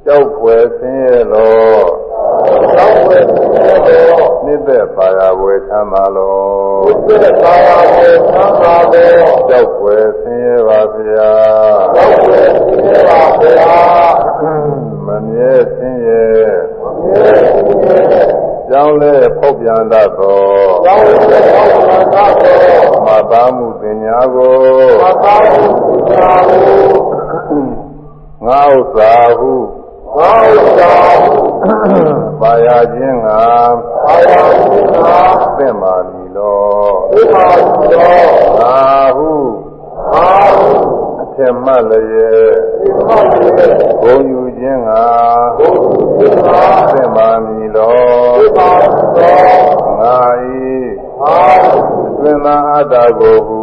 [0.05, 2.06] ကြောက်ွယ်ဆင်းရဲသော
[2.49, 6.37] သောဝေသောနှစ်သက်ပါရဝေချမ်းသာလော
[7.05, 11.33] ဘုရားသာယာကိုသံဃာတော်ကြောက်ွယ်ဆင်းရဲပါဗျာ
[11.95, 13.81] သောဝေမြဲပါဗျာ
[15.07, 16.25] မမြဲဆင်းရဲ
[17.03, 17.29] မြဲ
[17.81, 18.03] မြဲ
[18.69, 20.41] ကြောင်းလဲဖောက်ပြန်တတ်သော
[20.87, 24.55] သောဝေသောသံဃာတော်မှတ်သားမှုပညာကို
[25.03, 25.63] ဘာသာဘု
[26.11, 27.65] ရားကို
[28.47, 29.53] ငါဥစ္စာဟု
[30.17, 30.33] ဘာ
[30.79, 30.93] သာ
[32.41, 33.43] ပါရခြင်းငါ
[34.05, 35.19] ဘာသာရှင်သာ
[35.57, 36.59] သင့်ပါမည်လော
[37.13, 37.57] ဘုရား
[37.93, 38.77] တော်ငါ
[39.17, 39.31] ဟု
[40.15, 40.29] အာ
[41.23, 43.47] အထင်မှတ်လျက်ဒီမှာဒီ
[44.03, 45.05] ဂုံယူခြင်းငါ
[45.57, 45.69] ဘု
[46.47, 47.97] ရားသင့်ပါမည်လော
[48.37, 48.79] ဘုရား
[49.17, 50.73] တော်ငါဤ
[51.23, 51.37] အာ
[52.23, 53.63] သင်္သာအတ္တကိုဟု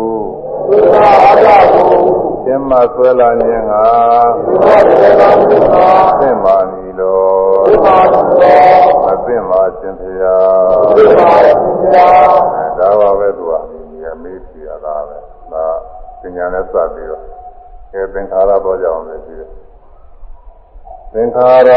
[0.68, 3.84] ဘုရားအားကို သင်မှဆွဲလာခြင်းငါ
[4.38, 5.88] ဒီမှာဒီမှာဒီမှာ
[6.20, 7.22] သင့်ပါမည်လော
[7.66, 13.80] ဘုရားတော်မသိပါခြင်းဖျားဘုရားဘုရားဒါပါပဲသူကဒီ
[14.24, 15.18] မေးကြည့်ရတာပဲ
[15.54, 15.66] ဒါ
[16.22, 17.24] ပညာနဲ့စပ်ပြီးတော့
[17.94, 19.50] အဲသင်္ခါရပေါ်ကြအောင်လည်းရှိတယ်
[21.14, 21.72] သင်္ခါရ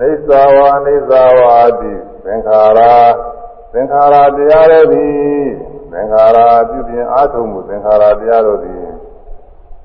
[0.00, 1.92] နေသာဝနေသာဝအတိ
[2.24, 2.80] သင်္ခါရ
[3.72, 5.46] သင်္ခါရတရားတို့သည်
[5.92, 6.38] သင်္ခါရ
[6.68, 8.81] ပြုပြင်အားထုတ်မှုသင်္ခါရတရားတို့သည်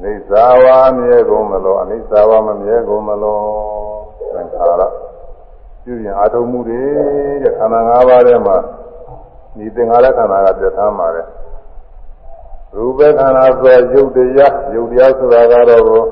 [0.03, 0.65] နေသာဝ
[0.97, 3.41] မြဲကုန်မလို့အနိစ္စဝမမြဲကုန်မလို့
[4.33, 4.71] သင်္ခါရ
[5.83, 6.81] ပြုပြင်အားထုတ်မှုတွေ
[7.43, 8.57] တဲ့ခန္ဓာ၅ပါးထဲမှာ
[9.57, 11.27] ဒီသင်္ခါရခန္ဓာကပြဋ္ဌာန်းပါတယ်
[12.75, 16.05] ရူပခန္ဓာဆိုရုပ်တရားရုပ်တရားဆိုတာကတော့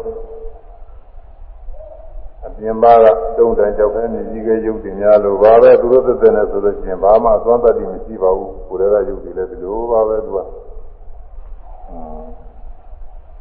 [2.45, 3.05] အပြင်ပါက
[3.37, 10.39] တုံးတန်ကြောက်ခဲနေကြီးကရုပ်တင်များလို့ပါပဲသူတို့သက်သက်နဲ့ဆိုလို့ရှိရင်ဘာမှအစွမ်းတတ်တိမရှိပါဘူးကိုယ်တည်းကရုပ်တွေလည်းဒီလိုပါပဲသူက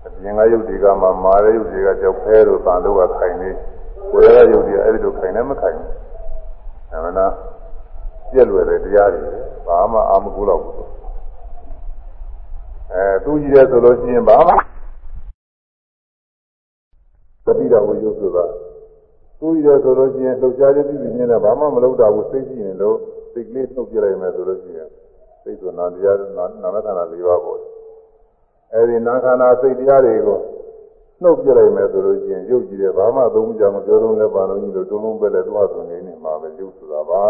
[0.06, 3.50] အပြင်ကရုပ်တွေကမှမာတဲ့ရုပ်တွေကကြောက်ခဲလို့တန်လို့ကခိုင်နေ
[4.10, 5.90] ကိုယ်တည်းကရုပ်တွေအဲ့ဒီလိုခိုင်နေမခိုင်ဘူး
[6.90, 7.32] အမှန်လား
[8.32, 9.22] ပြက်လွယ်တဲ့တရားတွေ
[9.66, 10.74] ဘာမှအာမကူတော့ဘူး
[12.92, 14.54] အဲသူကြီးတယ်ဆိုလို့ရှိရင်ဘာမှ
[17.44, 18.44] သတိတော်ကိုရုပ်ဆိုတာ
[19.38, 22.96] သူကြီးတယ်ဆိုလို့ရှိရင်လှုပ်ရှားခြင်းပြုပြီးနေတယ်ဘာမှမလုပ်တော့ဘူးစိတ်ရှိရင်လို့
[23.32, 24.88] စိတ်ကလေးနှုတ်ပြလိုက်မယ်ဆိုလို့ရှိရင်
[25.42, 26.16] စိတ်ဆိုနာတရား
[26.62, 27.73] နာမခန္ဓာ၄ပါးပေါ့
[28.72, 30.40] အဲဒီနာခန္ဓာစိတ်တရားတွေကို
[31.22, 37.22] နှုတ်ပြလိုက်မယ်ဆိုလို့ရှိရင်ရုပ်ကြည့်တယ်ဘာမှသုံးမကြမပြောတော့လည်းပါလို့ကြီးလို့တုံးလုံးပဲလဲသွားဆိုနေနေမှာပဲရုပ်ဆိုတာဘာ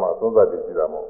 [0.00, 1.08] မှသုံးသပ်တည်ရှိတာမဟုတ်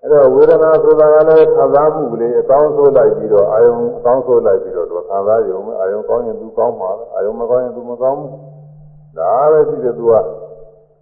[0.00, 8.32] အဲ့တော့ဝေဒနာဆိုတာကလည်းခံစားမှုကလေးအကောင်းဆိုးလိုက်ပြီးတော့အာယုံအကောင်းဆိုးလိုက်ပြီးတော့သူခံစားရုံပဲအာယုံကောင်းရင်သူကောင်းမှာအာယုံမကောင်းရင်သူမကောင်းဘူး
[9.18, 10.12] ဒါပဲရှိတယ်သူက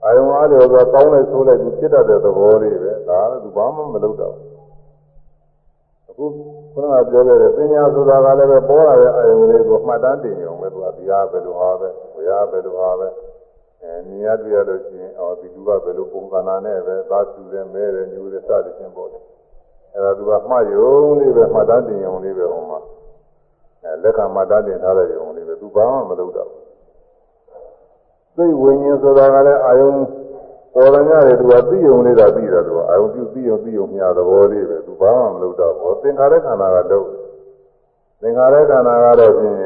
[0.05, 4.35] အာယုံအားလျော်ဆိုကောင်းလိုက်ဆိုးလိုက်သူဖြစ်တတ်တဲ့သဘောလေးပဲဒါကသူဘာမှမလုပ်တော့
[6.13, 6.27] အခု
[6.73, 13.09] ခုနကပြောခဲ့တဲ့ပညာဆိုတာကလည်းပဲပေါ်လာတဲ့အာယုံလေးကိုမှတ်တမ်းတင်ရုံပဲသူကဒီဟာပဲလို့ဟာပဲဘယ်ဟာပဲလို့ဟာပဲ
[13.83, 19.19] အဲမြင်ရတွေ့ရလို့ရှိရင်အော်ဒီလူကဘယ်လိုပုံကနာနဲ့ပဲသားစုတယ်မဲတယ်ညူတယ်စသည်ဖြင့်ပေါ့လေ
[19.95, 22.81] အဲဒါသူကမှတ်ရုံလေးပဲမှတ်တမ်းတင်ရုံလေးပဲဟိုမှာ
[23.83, 26.63] အဲလက်ခံမှတ်တမ်းတင်ထားတဲ့ရုံလေးပဲသူဘာမှမလုပ်တော့ဘူး
[28.37, 29.91] သိဝိညာဉ်ဆိုတာကလည်းအာယုံ
[30.75, 37.07] ပေါ်လာကြတယ်သူကသိယုံလေးတာသိတာသူကအာယုံပြုသိယုံသိယုံမြာသဘောလေးပဲသူဘာမှမလုပ်တော့ဘူးသင်္ခါရခန္ဓာကတော့
[38.21, 39.57] သင်္ခါရခန္ဓာကတော့ဖြင့်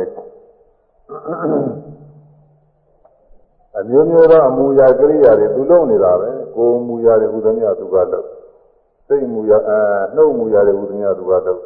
[3.78, 8.26] အမျိုးမျိုးသောအမူအရာကိရိယာတွေသူလုပ်နေတာပဲကိုယ်မူအရာတွေဟူသမျှသူကလုပ်
[9.06, 9.78] စိတ်မူအရာအဲ
[10.14, 11.60] နှုတ်မူအရာတွေဟူသမျှသူကလုပ်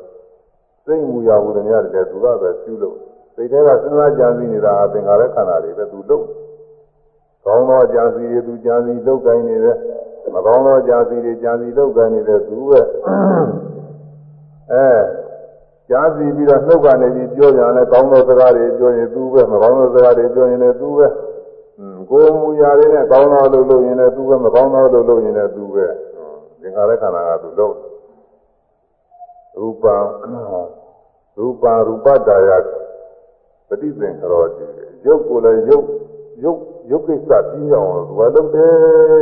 [0.84, 2.96] စိတ်မူအရာဟူသမျှတွေလည်းသူကပဲပြုလုပ်
[3.34, 6.24] စိတ်ထဲကစဉ်းစားကြံစည်နေတာအသင်္ခါရခန္ဓာတွေပဲသူလုပ်
[7.44, 9.76] ကောင်းသောကြံစည်တွေသူကြံစည်လုပ်ကိုင်းနေတယ်
[10.34, 12.80] မကောင်းသောကြံစည်တွေကြံစည်လုပ်ကိုင်းနေတယ်သူပဲ
[14.72, 14.88] အဲ
[15.90, 21.06] ကြံစည်ပြီးတော့နှုတ်ကနေပြီးပြောကြတယ်ကောင်းသောစကားတွေပြောရင်သူပဲမကောင်းသောစကားတွေပြောရင်လည်းသူပဲ
[22.10, 25.86] ကိုယ်မူရာတွေနဲ့ကောင်းသောလို့လုပ်ရင်လည်းသူပဲမကောင်းသောလို့လုပ်ရင်လည်းသူပဲ
[26.60, 27.74] သင်္ခါရခန္ဓာကသူလုပ်
[29.56, 29.96] ရူပံ
[31.36, 32.50] ရူပံရူပတာယ
[33.68, 34.64] ပฏิသင်္ခရောတိ
[35.06, 35.86] ရုပ်ကိုလည်းရုပ်
[36.44, 38.72] ရုပ် ရုပ်ကိစ္စပြီးအောင်လို့သူကလုပ်တယ်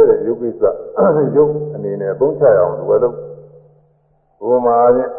[0.09, 0.63] တဲ့ရုပ်ကိစ္စ
[1.37, 3.17] ရုပ်အနေနဲ့သုံးချရအောင်သူကလုပ်
[4.41, 5.13] ဘုမာချင်း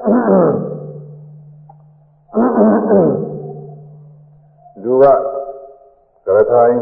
[4.84, 5.06] လူက
[6.26, 6.80] ကရထိုင်း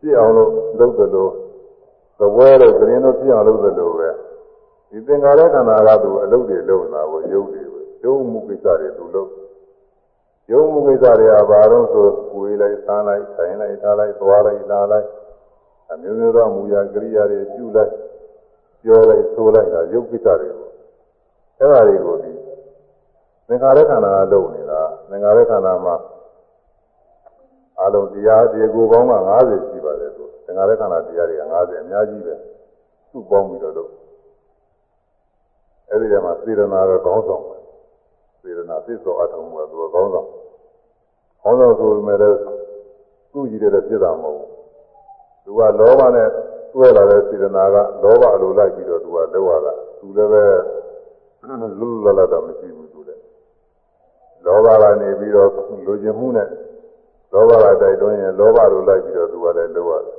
[0.00, 1.32] ပြည့်အောင်လို့လုပ်တယ်လို့
[2.18, 4.08] သဝဲလို့ဂရင်တို့ပြည့်အောင်လုပ်တယ်လို့ပဲ
[4.90, 9.30] ဒီသင်္ခါရခန္ဓာကသူအလုပ်တွေလုပ်နေတာကိုရုပ်တွေပဲရုပ်မှုကိစ္စတွေသူလုပ်
[10.50, 15.08] ရုပ်မှုကိစ္စတွေကဘာလို့ဆိုကိုယ်လိုက်စားလိုက်ဆိုင်လိုက်ထားလိုက်သွားလိုက်လာလိုက်
[15.92, 17.92] အမျိုးမျိုးသောမူရာကရိယာတွေပြုလိုက်
[18.82, 20.72] ပြောလိုက်ဆိုလိုက်တာရုပ်ကိစ္စတွေပေါ့
[21.58, 22.32] အဲ့ဒါတွေကိုဒီ
[23.48, 24.80] သင်္ခါရခန္ဓာကလုပ်နေတာ
[25.10, 25.96] သင်္ခါရခန္ဓာမှာ
[27.80, 32.34] အလုံးတရားဒီကိုပေါင်းက90ရှိပါတယ်သူသင်္ခါရခန္ဓာတရားတွေက90အများကြီးပဲ
[33.10, 33.90] သူ့ပေါင်းပြီးတော့လုပ်
[35.88, 37.61] အဲ့ဒီထဲမှာစေရနာကကောင်းဆောင်ပဲ
[38.42, 40.28] စေရနာသစ္စောအထုံးကသူကကောင်းဆောင်
[41.42, 42.38] ကောင်းဆောင်ဆိုပေမဲ့လည်း
[43.32, 44.50] သူ့ကြည့်တဲ့ဖြစ်တာမဟုတ်ဘူး
[45.44, 46.28] သူကလောဘနဲ့
[46.72, 50.44] တွဲလာတဲ့စေရနာကလောဘအလိုလိုက်ပြီးတော့သူကလောက်ရတာသူလည်းပဲ
[51.48, 53.22] လူလူလတ်လတ်တော့မရှိဘူးသူလည်း
[54.44, 55.48] လောဘကနေပြီးတော့
[55.86, 56.48] လူကျင်မှုနဲ့
[57.32, 60.16] လောဘကတိုက်တွန်းရင်လောဘလိုလိုက်ပြီးတော့သူကလည်းလောက်ရတယ်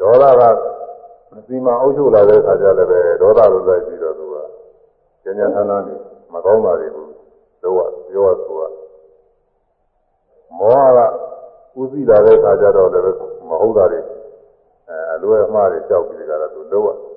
[0.00, 0.42] ဒေါသက
[1.46, 4.36] စီမံအုပ်ချုပ်လာတဲ့အခါကျလည်းပဲဒေါသလိုလိုက်ပြီးတော့သူက
[5.22, 5.94] ကျဉ်းကျဉ်းထန်းထန်းနေ
[6.32, 7.07] မကောင်းတာတွေကို
[7.62, 8.62] လောက်ရပြောရဆိုရ
[10.58, 10.98] မောဟ
[11.74, 13.04] ကဥသိလာတဲ့အခါကျတော့လည်း
[13.48, 14.00] မဟုတ်တာတွေ
[14.88, 17.08] အဲအလွယ်အမှားတွေကြောက်ပြီးကြတာသူလောက်ရ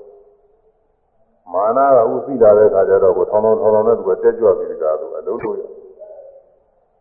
[1.54, 5.62] မာနကဥသိလာတဲ့အခါကျတော့ကိုထောင်းထောင်းထောင်းထောင်းနဲ့သူကတက်ကြွပြီးကြတာသူအလုံးလို့ရ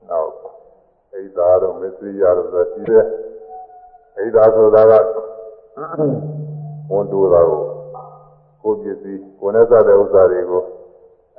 [0.09, 0.31] နောက်
[1.15, 3.05] အိဒါတော့မစ္စရိယတော့ဆိုရှိတယ်
[4.19, 4.93] အိဒါဆိုတာက
[6.91, 7.63] ဝန်တိုးတာကို
[8.63, 10.63] ကိုပစ္စည်းကိုနဲ့စတဲ့ဥစ္စာတွေကို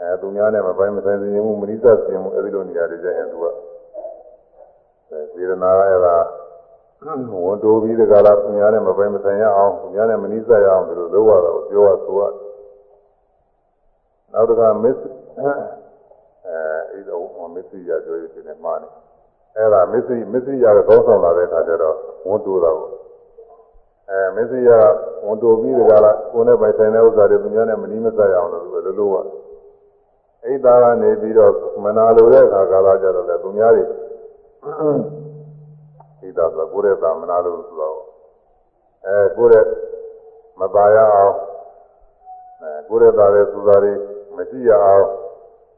[0.01, 3.45] အဲသူများနဲ့မပိုင်းမဆိုင်စင်မှုမနိစ္စစင်မှုအဲဒီလိုနေရာတွေကျရင်သူက
[5.09, 6.15] အဲစေရနာအဲ့ဒါ
[7.45, 12.21] ဝန်တိုးပြီးတကလားသူများနဲ့မပိုင်းမဆိုင်ရအောင်သူများနဲ့မနိစ္စရအောင်ဒီလိုလုပ်ရတာကိုပြောရဆိုရ
[14.33, 14.99] နောက်တစ်ခါမစ္စ
[15.37, 15.51] အဲ
[16.91, 18.89] အဲ့တော့မစ္စရိယပြောရခြင်းနဲ့မှားနေ
[19.57, 21.95] အဲ့ဒါမစ္စရိမစ္စရိယကကောင်းဆောင်လာတဲ့အခါကျတော့
[22.27, 22.89] ဝန်တိုးတာကို
[24.09, 24.71] အဲမစ္စရိယ
[25.25, 29.15] ဝန်တိုးပြီးတကလားကိုယ်နဲ့ပိုင်ဆိုင်တဲ့ဥစ္စာတွေသူများနဲ့မနီးမစပ်ရအောင်လို့လိုလိုရ
[30.45, 33.87] အိဒါကနေပြီးတော့မနာလိုတဲ့အခါကာလကျတော့လေသူများတွေဣ
[36.37, 37.97] ဒါဆိုကိုယ်ရဲ့သာမနာလို့ဆိုတော့
[39.05, 39.65] အဲကိုယ်ရဲ့
[40.59, 41.33] မပါရအောင်
[42.61, 43.93] အဲကိုယ်ရဲ့သာတဲ့သူသားတွေ
[44.35, 45.03] မရှိရအောင်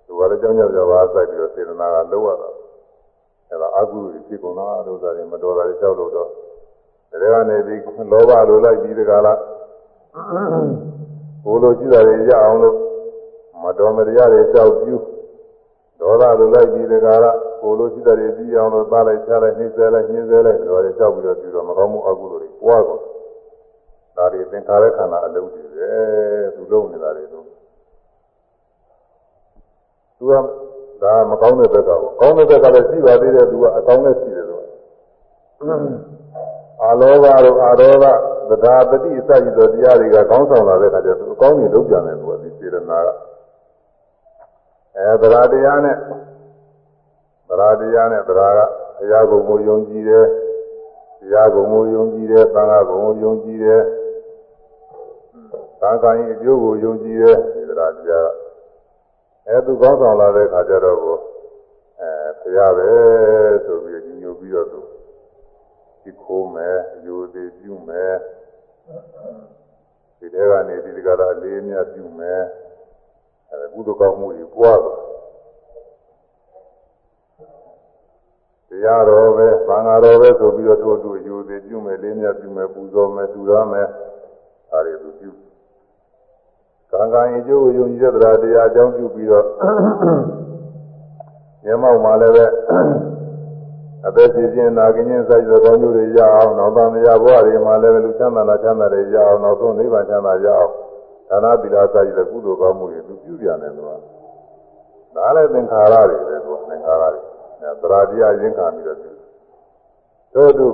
[0.06, 2.50] သူကလည်းကြောင်းကြောင်းကြောပါစိုက်ပြီးတော့စေတနာကလုံးရတာ
[3.50, 6.30] အဲဒါအကုသိုလ်ဖြစ်ကုန်တာလို့သာတယ်မတော်တာတွေကြောက်လို့တော့
[7.12, 9.34] ဒါကနေပြီးလောဘလိုလိုက်ပြီးဒီကလာ
[11.46, 12.76] ကိုလိုရှိတာတွေရအောင်လို့
[13.64, 14.96] မတော်မတရားတွေကြောက်ပြူ
[16.00, 23.02] ဒေါသလိုလိုက်ပြီးဒီကလာကိုလိုရှိတာတွေပြီးအောင်လို့သားလိုက်ချလိုက်နှိမ့်ဆဲလိုက်ညှင်းဆဲလိုက်ဒါတွေကြောက်ပြီးတော့ပြီးတော့မကောင်းမှုအကုသိုလ်တွေပွားကုန်
[24.18, 25.92] ဒါတွေသင်္ခါရခန္ဓာအလုံးတွေပဲ
[26.56, 27.46] သူလုံးနေတာတွေတော့
[30.18, 30.34] သူက
[31.04, 34.62] ဒါမကောင်းတဲ့ဘက်ကပေါ့ကောင်းတဲ့ဘက်ကလည်းရှိပါသေးတယ်သူကအကောင်းနဲ့ရှိတယ်သူက
[36.82, 38.06] အာလောဘတို့အာရောဂ
[38.50, 43.10] သဒ္ဓါပတိအစရှိသောတရားတွေကကောင်းဆောင်လာတဲ့အခါကျသူအကောင်းကြီးလုံးပြန်တယ်သူကဒီစေရနာက
[44.98, 48.60] အဲသဒ္ဓါတရားနဲ့သဒ္ဓါတရားနဲ့သဒ္ဓါက
[48.98, 50.26] ဘုရားကုံကိုယုံကြည်တယ်
[51.20, 53.82] ဘုရားကုံကိုယုံကြည်တယ်သံဃာကုံကိုယုံကြည်တယ်
[55.82, 58.44] သံဃာရင်အကျိုးကိုယုံကြည်တယ်ဒီသဒ္ဓါတရားက
[59.48, 61.18] အဲသူကောင်းဆောင်လာတဲ့ခါကျတော့ကို
[62.00, 62.92] အဲဖရပဲ
[63.66, 64.80] ဆိုပြီးညညိုပြီးတော့သူ
[66.04, 68.16] ဒီခိုးမယ်အယူသေးပြုမယ်
[70.18, 72.42] ဒီတဲကနေဒီကရာလေးမြတ်ပြုမယ်
[73.54, 75.00] အဲကုသကောင်းမှုကြီးပွားသွား
[78.70, 83.88] တရားတော်ပဲသံဃာတော်ပဲဆိုပြီးတော့သူ့သူအယူသေးပြုမယ်လေးမြတ်ပြုမယ်ပူဇော်မယ်ထူရမယ်
[84.70, 85.32] ဒါတွေသူပြု
[86.92, 89.48] ကံကံအကျိုးကိုယုံကြည်တဲ့တရားတရားအကြောင်းပြုပြီးတော့
[91.64, 92.46] မျက်မှောက်မှာလည်းပဲ
[94.08, 100.72] အသက်ရှင်ခြင်းနာကျင်ခြင်းစိုက်သောကောင်းကျိုးတွေရအောင်နောက်သားမရဘဝတွေမှာလည်းလူချမ်းသာလာချမ်းသာတွေရအောင်နောက်ဆုံးနိဗ္ဗာန်ချမ်းသာရအောင်
[101.34, 103.88] ဒါနသီလစိုက်တဲ့ကုသိုလ်ကောင်းမှုတွေသူပြုပြန်တယ်လို့
[105.16, 107.22] ဒါလည်းသင်္ခါရတွေပဲသူသင်္ခါရတွေ
[107.62, 109.12] သရာတရားရင်းခံပြီးတော့ပြု
[110.36, 110.68] တို့သူ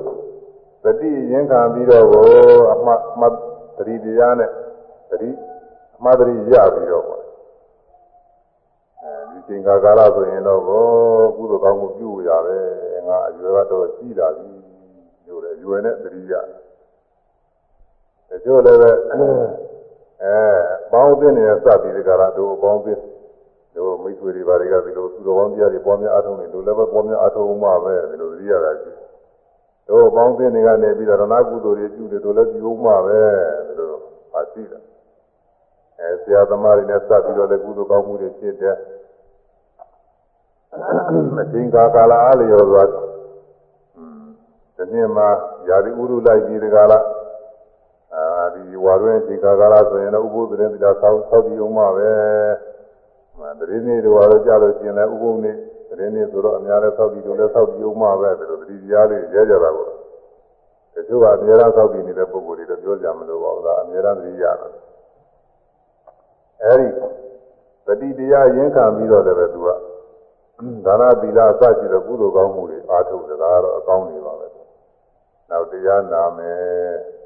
[0.83, 2.25] သတိရင်းခံပြီးတော့ကို
[2.73, 3.33] အမှတ်မှတ်
[3.77, 4.49] သတိတရားနဲ့
[5.09, 5.29] သတိ
[5.97, 7.23] အမှားတရရပြီးတော့ပေါ့
[9.01, 10.85] အဲဒီချိန်ကာကာလဆိုရင်တော့ဘော
[11.35, 12.57] ကုသိုလ်ကောင်းမှုပြုရပဲ
[13.07, 14.51] ငါအရွယ်ကတော့ကြီးလာပြီ
[15.27, 16.33] လို့လေရွယ်နဲ့တရိယ
[18.29, 18.91] တချို့လည်းပဲ
[20.23, 20.37] အဲ
[20.91, 23.01] ပေါင်းသင်းနေတဲ့စပြီးဒီကရာတို့ပေါင်းသင်း
[23.75, 28.91] တို့မိတ်ဆွေတွေဘာတွေကဒီလိုသူတော်ကောင်းတရားတွေပွားများအားထုတ်နေလို့လည်းပဲပွားများအားထုတ်မှပဲဒီလိုတရိယတာရှိ
[29.89, 33.21] တို့ပေါင်းသင်းတွေကနေပြီးတော့ရဏကုသိုလ်တွေပြုတယ်တို့လည်းပြုမှပဲ
[33.67, 33.87] ဒီလို
[34.33, 34.81] အားရှိတယ်
[35.99, 38.75] အဲဆရာသမားတွေနဲ့စပ်ပြီးတော့လည်းကုသိုလ်ကောင်းမှုတွေဖြစ်တယ်
[41.41, 42.83] အချိန်ကာကာလအားလျော်စွာ
[44.75, 45.27] ဒီနေ့မှာ
[45.67, 47.18] ယာတိဥရုလိုက်ပြီးဒီကလာအာ
[48.55, 52.09] ဒီဝါရွင်းအချိန်ကာကာလဆိုရင်တော့ဥပုသ်တဲ့တရားဆောက်ဆောက်ပြီးအောင်ပါပဲ
[53.59, 55.51] တရင်းနေတော်တော့ကြလို့ရှင်လဲဥပုသ်နေ
[55.89, 59.87] တရင်းနေဆိုတော့အများလည်းဆောက်ပြီးတော့လည်းဆောက်ပြီးအောင်ပါပဲဒီလိုတတိတရားလေးရဲကြတာပေါ့
[60.93, 64.67] တချို့ကအများအားသောက်ပြီးနေတဲ့ပုဂ္ဂိုလ်တွေတော့ပြောကြမလို့ပါဘူးလားအများအားသတိရတာ
[66.63, 66.87] အဲဒီ
[67.85, 69.69] တတိတရားရင်းခံပြီးတော့လည်းပဲသူက
[70.85, 74.47] ဒါနသီလအစရှိတဲ့ကုသိုလ်ကောင်းမှုတွေအားထုတ်တယ်ဒါကတော့အကောင်းနေပါပဲ
[75.49, 77.18] နောက်တရားနာမယ်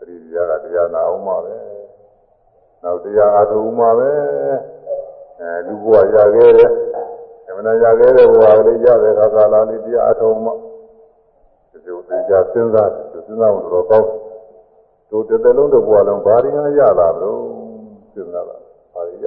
[0.00, 1.54] တတိတရားကတရားနာအောင်ပါပဲ
[2.82, 4.10] နောက်တရားအားထုတ်မှပဲ
[5.40, 6.72] အဲလူဘဝရခဲ့တယ်
[7.46, 10.50] အမှန်တရားရခဲ့တဲ့ဘဝကလေးရတဲ့ခါကာလလေးတရားအားထုတ်မှ
[11.70, 14.08] ဒီလိုသေချာစဉ်းစားစဉ်းစားလို့တော့ကောင်း
[15.10, 17.40] တို့တစ်သက်လုံးတစ်ဘဝလုံးဘာရင်းရလာလို့
[18.12, 18.56] စဉ်းစားတာ
[18.94, 19.26] ဘာရရ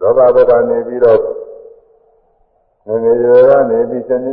[0.00, 1.20] လောဘဘက်ကနေပြီးတော့
[2.86, 4.24] ငငယ်ရွယ်ကနေပြီးစဉ်း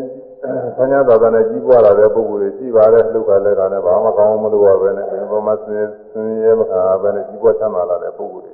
[0.41, 8.53] ဆန်းရသာသာနဲ့ကြီးပွားလာတဲ့ပုဂ္ဂိုလ်တွေရှိပါတယ်လူကလည်းကလည်းဘာမှကောင်းမလို့ပါပဲနဲ့ဒီပေါ်မှာဆင်းဆင်းရဲမခံပဲနဲ့ကြီးပွားချမ်းသာလာတဲ့ပုဂ္ဂိုလ်တွေ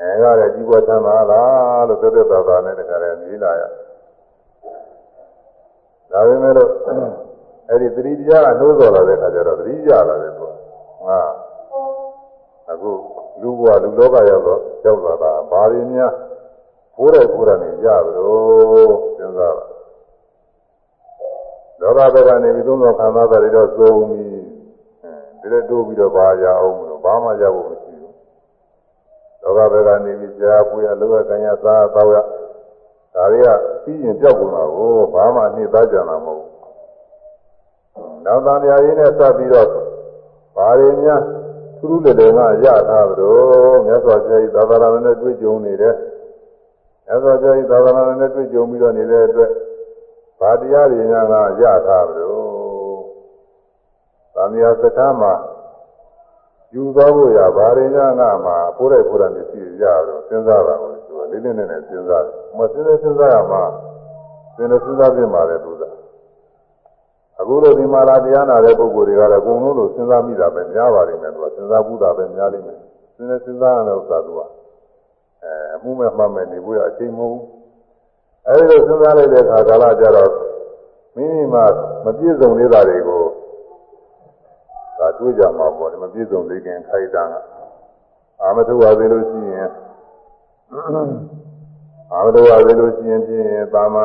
[0.00, 3.62] အဲကလည်းကြီးပွားချမ်းသာလားလို့သက်သက်သာသာနဲ့တခါတည်းမြည်လာရ
[6.12, 6.70] ဒါပေမဲ့လို့
[7.68, 10.52] အဲ့ဒီသတိတရားကနှိုးဆော်လာတဲ့အခါကျတော့သတိကြလာတယ်သူက
[11.06, 11.20] ဟာ
[12.70, 12.90] အခု
[13.40, 16.12] လူဘဝလူလောကရောက်တော့ရောက်လာတာဘာတွေများ
[16.96, 19.69] ဘိုးတဲ့ကိုယ်ရနေကြသလိုစဉ်းစားတာ
[21.80, 24.28] လောကဘက်ကနေပြီးသုံးတော်ခံစားတာတွေတော့သုံးပြီး
[25.40, 28.14] ဒီလိုတိုးပြီးတော့ဘာရအောင်မလို့ဘာမှရဖို့မရှိဘူး
[29.42, 32.16] လောကဘက်ကနေပြီးကြားပွေရလောကကံရသာသောရ
[33.14, 33.48] ဒါတွေက
[33.84, 39.68] ပြီးရင်ပြောက်ကုန်တာကိုဘာမှနှိမ့်သားကြတာမဟုတ်ဘူးနောက်တန်ရာရင်းနဲ့စပ်ပြီးတော့
[40.56, 41.22] ဘာတွေများ
[41.80, 43.36] သူလူလည်းလည်းကရထားသလို
[43.86, 45.94] မြတ်စွာဘုရားဤသာသနာနဲ့တွေ့ကြုံနေတယ်
[47.06, 49.50] မြတ်စွာဘုရားဤသာသနာနဲ့တွေ့ကြုံပြီးတော့နေတဲ့အတွက်
[50.40, 52.30] ဗာတရားတွေများကရထားသလို
[54.34, 55.32] သံဃာစကားမှာ
[56.74, 63.62] ယူသွားဖို့ရဘာတွေများကမှဖိုးတဲ့ဖိုးတဲ့မျက်စိရတော့စဉ်းစားတာကိုသူကလေးလေးနဲ့နဲ့စဉ်းစားတယ်။မစဉ်းစားစဉ်းစားရမှာ
[64.56, 65.82] စဉ်းနေစဉ်းစားပြင်ပါတယ်သူက
[67.40, 72.78] အခုလိုဒီမှာလာတရားနာတဲ့ပုဂ္ဂိုလ်တွေကတော့အကုန်လုံးလို့စဉ်းစားမိတာပဲများပါလိမ့်မယ်သူကစဉ်းစားဘူးတာပဲများလိမ့်မယ်
[73.16, 74.40] စဉ်းနေစဉ်းစားရတဲ့ဥစ္စာသူက
[75.42, 77.59] အဲအမှုမဲ့မှတ်မဲ့နေဖို့ရအချိန်မဟုတ်ဘူး
[78.46, 80.32] အဲဒီလိုစဉ်းစားလိုက်တဲ့အခါကာလကျတော့
[81.16, 81.64] မိမိမှာ
[82.04, 83.22] မပြည့်စုံသေးတာတွေကို
[84.98, 87.34] ဒါတွေးကြမှာပေါ့မပြည့်စုံသေးခင်ခိုက်တန်းက
[88.40, 89.70] အာမထုဝါသေးလို့ရှိရင်
[92.12, 93.96] အာမထုဝါသေးလို့ရှိရင်ဖြင့်သာမ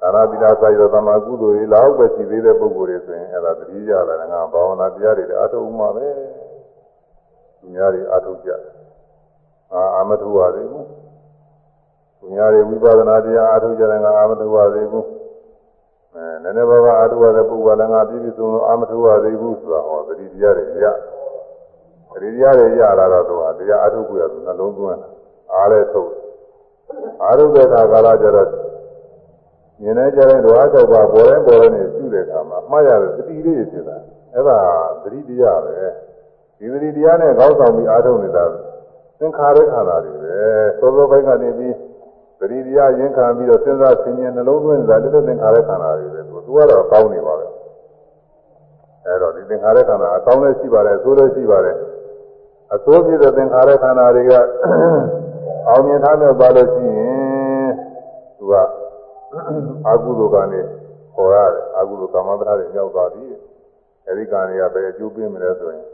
[0.00, 6.08] သာရပိလာစာရောသမာကုသိုလ်တွေလောက်ပဲရှိသေးတဲ့ပုဂ္ဂိုလ်တွေဆိုရင်အဲ့ဒါတတိယတယ်ငါဘာဝနာတရားတွေအားထုတ်မှပဲ
[7.58, 8.50] သူများတွေအားထုတ်ကြ
[9.72, 10.86] အာအာမထုဝါသေးဘူး
[12.18, 15.06] သူများတွေဝိပဿနာတရားအားထုတ်ကြတယ်ငါအာမထုဝါသေးဘူး
[16.14, 20.86] အဲနည်းနည်းပါးပါးအားထုတ်ရတဲ့ပုဂ္ဂိုလ်လည်းငါပြည့်ပြည့်စုံစုံအာမထုဝါသေးဘူးဆိုတာဟောတတိတရားတွေရ
[22.12, 25.00] တတိတရားတွေရလာတော့သူဟာတရားအားထုတ်ကြရသူနှလုံးသွင်း
[25.52, 26.10] အားလည်းထုတ်
[27.22, 28.48] အားထုတ်တဲ့အခါကာလကျတော့
[29.82, 33.96] မြင်နေကြတဲ့ဓဝါ၆ပါးပေါ်တိုင်းပေါ်တိုင်းနဲ့ရှုတဲ့အခါမှာမှားရတဲ့သတိလေးဖြစ်တာ
[34.34, 34.58] အဲ့ဒါ
[35.02, 35.74] သတိတရားပဲ
[36.58, 38.44] ဒီသတိတရားနဲ့ကောင်းဆောင်ပြီးအားထုတ်နေတာ
[39.18, 40.36] သင်္ခါရခန္ဓာတွေပဲ
[40.80, 41.74] သောသောဘိုင်းကနေပြီး
[42.38, 47.46] သတိတရားရင်ခံပြီးတော့စဉ်းစားဆင်ခြင်နှလုံးသွင်းနေတာတိတ္တသင်္ခါရခန္ဓာတွေပဲသူကတော့ကောင်းနေပါပဲ
[49.04, 51.76] အဲ့တော့ဒီသင်္ခါရခန္ဓာအကောင်းလည်းရှိပါတယ်အဆိုးလည်းရှိပါတယ်
[52.74, 54.32] အဆိုးပြည့်တဲ့သင်္ခါရခန္ဓာတွေက
[55.68, 57.70] အောင်မြင်ထားလို့ပါလို့ရှိရင်
[58.38, 58.54] သူက
[59.86, 60.60] အာဟုလိုကနေ
[61.14, 63.24] ခေါ်ရတယ်အာဟုလိုကာမပဒတွေရောက်သွားပြီ
[64.06, 65.84] အဲဒီကံတွေကပဲအကျိုးပေးမလဲဆိုရင်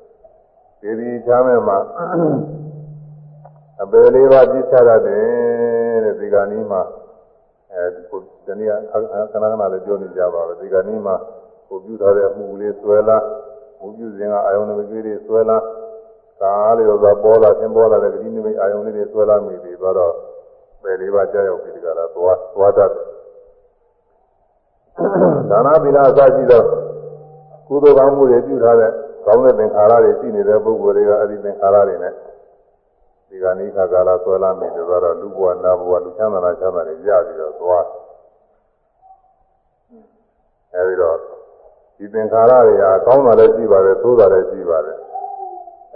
[0.80, 1.78] ဒီဒီချမ်းမဲ့မှာ
[3.83, 6.83] အပယ်လေးပါးပြစ်ချရတယ်တဲ့ဒီကနေ့မှာ
[7.72, 8.03] အဲဒီ
[8.47, 11.14] ဒီနေ့ခဏခဏလည်းပြောနေကြပါပဲဒီကနေ့မှာ
[11.68, 13.18] ကိုပြုထားတဲ့အမှုလေးဆွဲလာ
[13.80, 15.57] ဘုပြုစဉ်ကအာယုန်နမိတ်လေးဆွဲလာ
[16.41, 20.14] ကာလေးတော့ပေါ်လာသင်ပေါ်လာတဲ့ဒီနမိတ်အာယုန်လေးတွေဆွဲလာမိပြီတော့
[20.83, 23.05] ပယ်လေးပါးကြောက်ရောက်ပြီးဒီကလာသွားသွားတတ်တယ်
[25.51, 26.62] ဒါနသီလအစရှိသော
[27.68, 28.91] ကုသိုလ်ကောင်းမှုတွေပြုထားတဲ့
[29.26, 32.12] ကောင်းတဲ့သင်္ခါရတွေရှိနေတဲ့ပုဂ္ဂိုလ်တွေကအဲ့ဒီသင်္ခါရတွေနဲ့
[33.33, 37.87] ဒီကနေ့ခါကာလဆွဲလာမိတယ်ဆိုတော့လူဘဝနာဘဝလူချမ်းသာနာချမ်းသာတွေရပြီးတော့သွား
[40.74, 41.16] အဲဒီတော့
[41.97, 44.99] ဒီသင်္ခါရတွေကကောင်းတာလည်းရှိပါတယ်သိုးတာလည်းရှိပါတယ်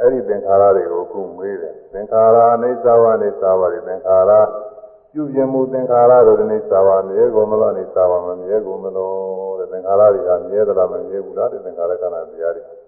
[0.00, 4.32] အဲ့ဒီသင်္ခါရတွေကိုခုမေးတယ်သင်္ခါရအိသဝအိသဝတွေသင်္ခါရ
[5.12, 12.85] ပြုပြင်မှုသင်္ခါရတို့အိသဝမြဲကုန်မလားအိသဝမမြဲကုန်မလို့တဲ့သင်္ခါရတွေကမြဲသလားမမြဲဘူးလားတဲ့သင်္ခါရကဏ္ဍတရားတွေအဲ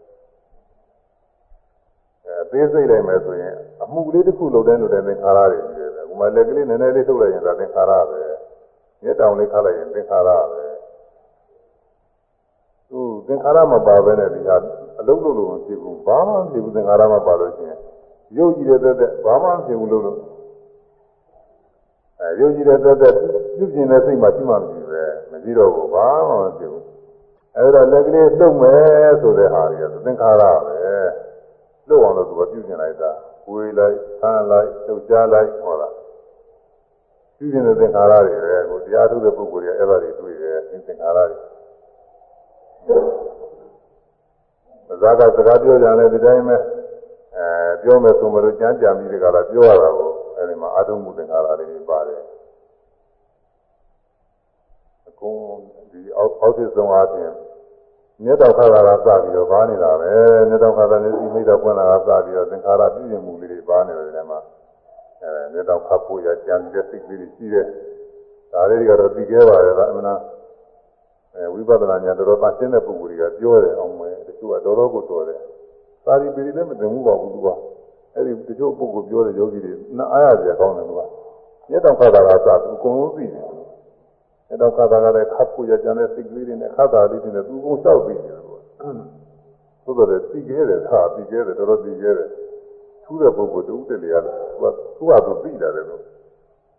[2.53, 8.21] သေးစိတ်လိုက်မယ်ဆိုရင်အမှုလေးတစ်ခုလုပ်တဲ့လုပ်တဲ့သင်္ခါရတွေရှိတယ်။ဥမာလက်ကလေးနည်းနည်းလေးထုတ်လိုက်ရင်ဒါသင်္ခါရပဲ။
[9.03, 10.65] မျက်တောင်လေးခတ်လိုက်ရင်သင်္ခါရပဲ။
[12.91, 14.57] သူသင်္ခါရမပါဘဲနဲ့ဒီဟာ
[15.01, 17.79] အလုံးလုံးလုံးမဖြစ်ဘူး။ဘာမှမဖြစ်ဘူးသင်္ခါရမပါလို့ရှိရင်
[18.37, 20.19] ရုပ်ကြည့်တဲ့သက်သက်ဘာမှမဖြစ်ဘူးလို့လို့
[22.21, 23.15] အဲရုပ်ကြည့်တဲ့သက်သက်
[23.57, 26.85] ပြုပြင်တဲ့စိတ်မှရှိမှမရှိပဲ။မကြည့်တော့ဘူးဘာမှမဖြစ်ဘူး
[27.57, 30.88] အဲ့တော့လက်ကလေးလှုပ်မယ်ဆိုတဲ့ဟာတွေကသင်္ခါရပဲ
[31.89, 33.11] လှုပ်အောင်လို့သူကပြုကျင်လိုက်တာ
[33.51, 35.89] ဝေးလိုက်ဆန်းလိုက်လှုပ်ရှားလိုက်ဟောတာ
[37.37, 41.37] ပြုကျင်တဲ့သင်္ခါရတွေပဲကိုတရားထုတ်တဲ့ပုဂ္ဂိုလ်တွေအဲ့ဒါတွေတွေ့တယ်သင်္ခါရတွေ
[44.89, 46.57] မဇာကစကားပြောကြတယ်ဒီတိုင်းပဲ
[47.37, 47.47] အဲ
[47.83, 52.23] ပြောမယ်ဆိုမလို့ကြမ်းကြံပြီးဒီကလာပြောရတာကိုအဲဒီမှာအာထုံမှုသင်္ခါရတွေပါတယ်
[55.09, 55.39] အကုန်
[55.93, 57.33] ဒီအောက်အောက်စစ်ဆုံးအားဖြင့်
[58.25, 60.11] မြတ်တော်ခါလာကစပြီးတော့ပါနေတာပဲ
[60.49, 64.39] မြတ်တော်ခါလာနဲ့ဒီမိတော်ပွင့်လာကစပြီးတော့သင်္ခါရပြည့်ရင်မှုလေးတွေပါနေတယ်ဒီမှာ
[65.23, 67.67] အဲမြတ်တော်ခါဖို့ရကြံတဲ့စိတ်ကလေးတွေရှိတယ်
[68.53, 70.21] ဒါလေးတွေကတော့ပြီးခဲ့ပါတယ်ကအမှန်လား
[71.35, 75.41] အဲဝိပဿနာဉာဏ်တော်တော်ပါရှင်းတဲ့ပုဂ္ဂိုလ်တွေကပြောတယ်အောင်မယ်တချို့ကတော်တော်ကိုတော်တယ်
[76.05, 77.49] သာရီပီလည်းမသိဘူးပါဘူးသူက
[78.15, 81.01] အဲ့ဒီတချို့ပုဂ္ဂိုလ်ပြောတဲ့ယောဂီတွေနားအားရကြကောင်းတယ်သူက
[81.71, 83.58] မြတ်တော်ခါလာကစသူအကုန်လုံးသိတယ်
[84.49, 88.39] မြတ်တော်ခါလာကလည်းခတ်ဖို့ရကြံတဲ့စိတ်ကလေးတွေနဲ့ခါတာလေးတွေနဲ့သူအကုန်လျှောက်ပြီးတယ်
[89.85, 92.29] သူကသို့တော်လည်းသိခဲ့တယ်ခါပြီးခဲ့တယ်တော်တော်သိခဲ့တယ်
[93.05, 94.65] ထူးတဲ့ပုဂ္ဂိုလ်တူတယ်လေရတယ်သူက
[94.97, 96.03] သူ့ဟာသူသိတယ်လို့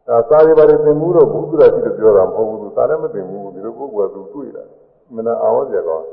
[0.08, 4.64] ဒါစာရီပါတယ်သင်မှုတော့ဘုရားရှိတယ်ပြောတာမဟုတ်ဘူးသူစာလည်းမသင်ဘူးဒီလိုပုဂ္ဂိုလ်ကသူတွေ့တာ
[5.16, 6.08] မနာအောင်ကြကောင်း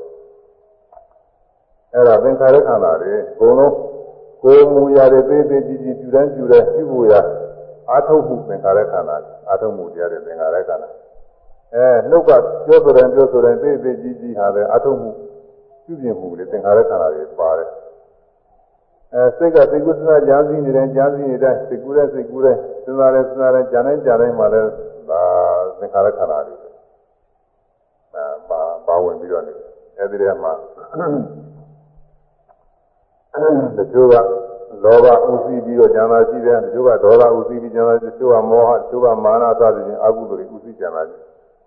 [1.94, 3.74] အဲ့ဒါသင်္ခါရခန္ဓာတွေအကုန်လုံး
[4.42, 7.14] ကိုယ်မူရာတွေသေးသေးကြီးကြီးပြူတိုင်းပြူတိုင်းပြုဖို့ရ
[7.90, 9.16] အာထုတ်မှုသင်္ခါရခန္ဓာ
[9.48, 10.88] အာထုတ်မှုတရားတွေသင်္ခါရခန္ဓာ
[11.74, 12.30] အဲနှုတ်က
[12.66, 15.10] ပြောဆိုတယ်ပြောဆိုတယ်သေးသေးကြီးကြီးဟာလည်းအာထုတ်မှု
[15.84, 17.70] ပြုပြင်မှုတွေသင်္ခါရခန္ဓာတွေပါတယ်
[19.14, 24.70] အဲစိတ်ကစိတ်ကုသနာကြားစီနေတယ်ကြားစီနေတိုင်းစိတ်ကူးတဲ့စိတ်ကူးတဲ့စဉ်းစားတယ်စဉ်းစားတယ်ကြားတိုင်းကြားတိုင်းမှာလည်း
[25.10, 25.22] ဒါ
[25.78, 26.56] သင်္ခါရခန္ဓာတွေ
[28.14, 29.54] အဲပါပါဝင်ပြီးတော့နေ
[29.98, 30.52] အဲဒီထဲမှာ
[33.76, 34.14] တချို့က
[34.84, 41.25] လောဘဥသိပြီးတော့ဉာဏ်သာရှိတယ်တချို့ကဒေါသဥသိပြီးဉာဏ်သာတချို့ကမောဟတချို့ကမာနစသဖြင့်အကုသိုလ်တွေဥသိဉာဏ်သာရှိ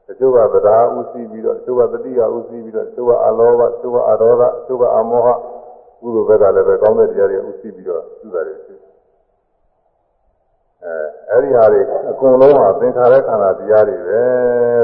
[0.10, 5.28] တချို့ကဗဒာဥသိပြီးတော့တချို့ကတတိယဥသိပြီးတော့တချို့ကအလောဘတချို့ကအဒေါသတချို့ကအမောဟ
[6.02, 8.76] ကုသိုလ်ဘက်ကလည်းပဲကောင်းတဲ့တရားတွေဥသိပြီးတော့ပြုတာတွေရှိ
[10.84, 10.96] အဲ
[11.30, 14.22] အဲ့ဒီဟာတွေအကုန်လုံးဟာသင်္ခါရခန္ဓာတရားတွေပဲ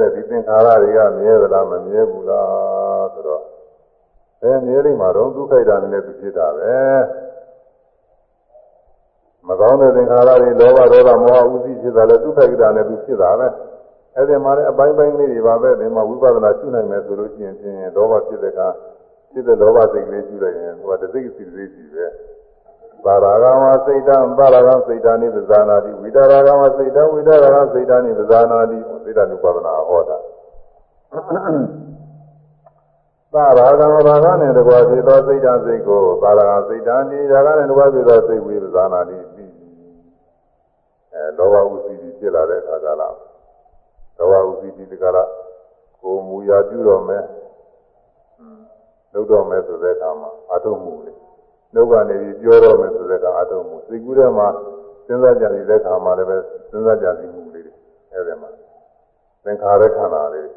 [0.01, 3.43] တဲ့ဒီသင်္ခါရတွေကမြဲသလားမမြဲဘူးလားဆိုတော့
[4.41, 6.75] ဘယ်မြဲလိမ့်မှာတော့ဒုက္ခိတာနဲ့သူဖြစ်တာပဲ
[9.47, 13.47] မကောင်းတဲ့သင်္ခါရတွေလောဘဒေါသမောဟဥသိဖြစ်တာလည်းဒုက္ခိတာနဲ့သူဖြစ်တာပဲ
[14.15, 18.61] အဲ့ဒီမှာလည်းအပိုင်းပိုင်းလေးတွေပါပဲဒီမှာဝိပဿနာရှုနိုင်မယ်ဆိုလို့ရှိရင်ဖြင့်လောဘဖြစ်တဲ့က
[19.31, 22.05] ဖြစ်တဲ့လောဘစိတ်ကလေးရှုလိုက်ရင်ဟိုကတသိစိတ်စိတ်ကြီးပဲ
[23.05, 30.17] ပါရာဂဝစိတ်တံပါရာဂစိတ်တံနိပဇာနာတိဝိတာရာဂဝစိတ်တံဝိတာရာဂစိတ်တံနိပဇာနာတိစိတ်တ ानु ပါဒနာဟောတာ
[33.33, 39.51] ပါရာဂဝရာဂနဲ့တကွာဖြစ်သောစိတ်တံစိတ်ကိုပါရာဂစိတ်တံနိရာဂနဲ့တကွာဖြစ်သောစိတ်ဝိပဇာနာတိပြီး
[41.13, 43.09] အဲလောဘဥစ္စည်းဖြစ်လာတဲ့အခါကလာ
[44.17, 45.23] လောဘဥစ္စည်းဒီကလာ
[46.01, 47.23] ကိုမူရာပြုတော်မယ်
[49.13, 51.13] လုပ်တော်မယ်ဆိုတဲ့အခါမှာအထုံးမှုလေ
[51.73, 54.47] နှုတ်ကနေပြီးပြောတော့မယ်ဆိုတဲ့ကအထုံးမှုစိတ်ကူးထဲမှာ
[55.05, 56.37] စဉ်းစားကြတဲ့အခါမှာလည်းပဲ
[56.69, 57.73] စဉ်းစားကြပြီးမှုလေးတွေ
[58.13, 58.49] အဲဒီမှာ
[59.43, 60.49] သင်္ခါရခန္ဓာလေး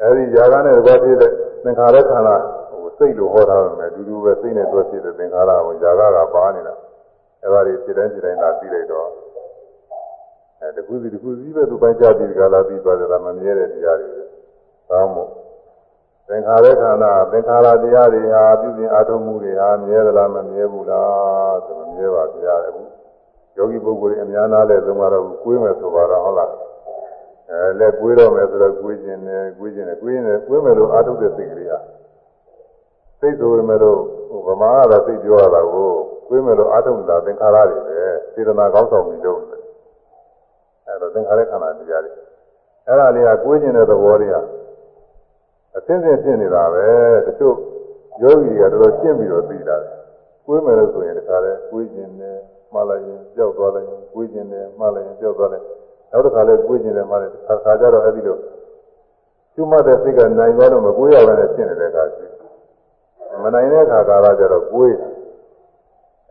[0.00, 1.32] အဲဒီຢာကနဲ့တကွဖြစ်တဲ့
[1.64, 2.36] သင်္ခါရခန္ဓာ
[2.70, 6.74] ဟိုစိတ်လိုဟောထားတယ်အတူတူပဲစိတ်နဲ့တွဲဖြစ်တဲ့သင်္ခါရကိုຢာကကပါနေတာ
[7.42, 9.08] အဲဒါတွေဖြစ်တိုင်းဖြစ်တိုင်းသာပြီးလိုက်တော့
[10.62, 14.22] အဲတခုစီတခုစီပဲသူပိုင်းကြပြီးဒီကလာပြီးသွားတယ်ဒါမမြဲတဲ့တရားတွေပဲ
[14.88, 15.30] ကောင်းမို့
[16.28, 22.82] သင်္ခါရခန္ဓာသင်္ခါရတရားတွေဟာပြုပြင်အားထုတ်မှုတွေဟာမြဲသလားမမြဲဘူးလားဆိုမမြဲပါဗျာအခု
[23.56, 26.50] ယောဂီပုဂ္ဂိုလ်တွေအများသားလဲသုံးတော့ကိုယ်မယ်ဆိုပါတော့ဟုတ်လား
[27.50, 31.78] အဲလက်ကိုယ်တော့မယ်ဆိုတော့ကိုယ်ခြင်းနဲ့ကိုယ်ခြင်းနဲ့ကိုယ်ခြင်းနဲ့ကိုယ်မယ်လို့အားထုတ်တဲ့စိတ်ကလေးဟာ
[33.20, 33.98] စိတ်ဆိုရမယ်လို့
[34.46, 35.90] ဗမာကသာစိတ်ပြောရတာကို
[36.28, 38.00] ကိုယ်မယ်လို့အားထုတ်တာသင်္ခါရတွေပဲ
[38.34, 39.49] စေတနာကောင်းဆောင်ပြီးလုပ်တယ်
[40.90, 42.12] အဲတော့သင်္ခါရခန္ဓာတရားတွေ
[42.86, 44.40] အဲ့ဒါလေးကကိုယ်ခြင်းတဲ့သဘောလေးဟာ
[45.76, 46.86] အသိစိတ်ဖြစ်နေတာပဲ
[47.26, 47.56] တချို့
[48.22, 49.76] ယောဂီကတော်တော်ရှင်းပြီးတော့သိတာ
[50.46, 52.36] ကိုယ်မယ်လို့ဆိုရင်တခါလဲကိုယ်ခြင်းနဲ့
[52.72, 55.64] မှားလိုက်ရင်ကြောက်သွားလိုက်ရင်ကိုယ်ခြင်းနဲ့မှားလိုက်ရင်ကြောက်သွားလိုက်
[56.10, 58.38] နောက်တစ်ခါလဲကိုယ်ခြင်းနဲ့မှားလိုက်ခါခါကြတော့အဲ့ဒီလို
[59.54, 62.26] ကျွတ်မတဲ့စိတ်ကနိုင်သွားတော့မကိုယ်ရဘဲနဲ့ရှင်းနေတဲ့အခါရှိ
[63.42, 64.96] မနိုင်တဲ့အခါကာလကျတော့ကိုယ်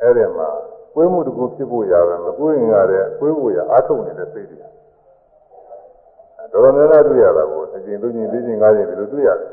[0.02, 0.50] အဲ့ဒီမှာ
[0.94, 9.50] ကိုယ်မှုတစ်ခုဖြစ်ဖို့ရပဲမကိုယ်ရင်ရတဲ့ကိုယ်ဖို့ရအားထုတ်နေတဲ့စိတ်တွေတော်တော်များများတွေ့ရတာကိုအကျဉ်းသူချင်းသိချင်းငါးချင်းဒီလိုတွေ့ရတယ်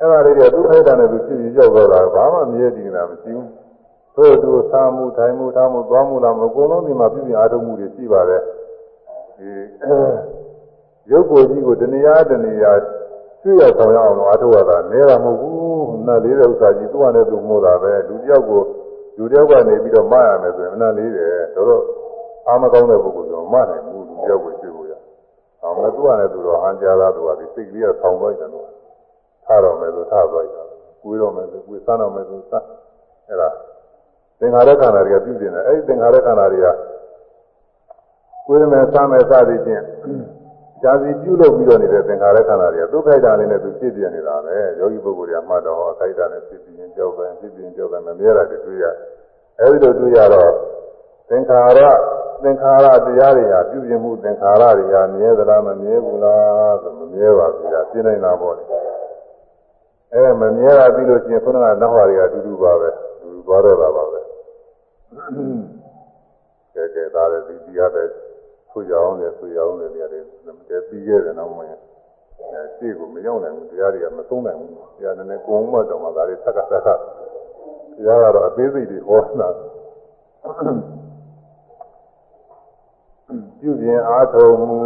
[0.00, 3.48] အဲ့ဒါလေးတွေသူ့ခိုက်တာနဲ့သူဖြစ်ပြီးကြောက်တော့တာဘာမှမြဲတည်နေတာမရှိဘူး
[4.16, 8.42] သို့သူသာမှုထိုင်မှုထားမှုသွားမှုလာမှုအကုန်လုံးဒီမှာပြည့်ပြည့်အားထုတ်မှုတွေရှိပါတယ်
[9.38, 9.48] ဒီ
[11.10, 12.72] ရုပ်ကိုယ်ကြီးကိုတဏှာတဏှာ
[13.42, 18.62] ကျွရဆောင်ရအောင်အားထုတ်ရတာနဲတာမဟုတ်ဘူးနတ်လေးတဲ့ဥစ္စာကြီးသူ့ဟာနဲ့သူမို့တာပဲလူတယောက်ကို
[19.16, 21.84] လူတယောက်ကနေပြီးတော့မရမယ်ဆိုရင်နတ်လေးတယ်တော်တော်
[22.46, 24.92] အားမကောင်းတဲ့ပုဂ္ဂိုလ်ဆိုမနိုင်ဘူးလူတယောက်ကိုကျွေးဖို့ရ
[25.62, 28.68] အောင်မသူ့ဟာနဲ့သူတော့ဟန်ကြတာသူကဒီစိတ်ကလေးကဆောင်းသွားတယ်တော့
[29.44, 30.66] ထားတော့မယ်ဆိုထားသွားကြတယ်
[31.02, 32.64] ကိုယ်တော့မယ်ဆိုကိုယ်စားတော့မယ်ဆိုစား
[33.28, 33.48] အဲ့ဒါ
[34.38, 36.66] သင်္ခါရခန္ဓာတွေကပြုပြင်တယ်အဲ့ဒီသင်္ခါရခန္ဓာတွေက
[38.46, 39.82] ကိုယ်ရမယ်စားမယ်စသည်ဖြင့်
[40.82, 48.84] ဇာစီပြုလုပ်ပြီးတော့နေတဲ့သင်္ခါရခန္ဓာတွေကဒုက္ခိတလေးနဲ့သူဖြစ်ပြနေတာပဲယောဂီပုဂ္ဂိုလ်တွေကမှတ်တော့အခိုက်အတန့်နဲ့ဖြစ်ပြီးရင်ကြောက်ပဲဖြစ်ပြီးရင်ကြောက်ပဲမမြဲတာတွေတွေ့ရ
[49.60, 50.50] အဲဒီလိုတွေ့ရတော့
[51.28, 51.80] သင်္ခါရ
[52.42, 58.64] သင်္ခါရတရားတွေဟာပြုပြင်မှုသင်္ခါရတွေဟာမြဲသလားမမြဲဘူးလားဆိုမမြဲပါဘူးကြာပြင်းနေတာပေါ့လေ
[60.14, 64.20] အဲမမြဲတာပြီးလို့ရှိရင်ခုနကနောက်ဟာတွေကအတူတူပါပဲအတူတူသွားတော့တာပါပဲ
[66.74, 68.08] ကဲကဲဒါလည်းဒီဒီရတဲ့
[68.76, 70.24] ဆွေအောင်လေဆွေအောင်လေတရားတွေတ
[70.74, 71.74] ည်းပြီးခဲ့တယ်နောက်မှအဲ
[72.76, 76.88] ရှေ့ကိုမရောက်နိုင်ဘူးတရားတွေကမသုံးနိုင်ဘူးတရားနည်းနည်းကုံမတော့မှဒါတွေသက်ကသက်က
[77.96, 79.48] တရားကတော့အသေးစိတ်တွေဟောတာ
[83.60, 84.80] ပြုပြင်အားထုတ်မှု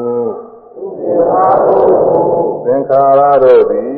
[2.65, 3.91] သင်္ခါရတို့သည်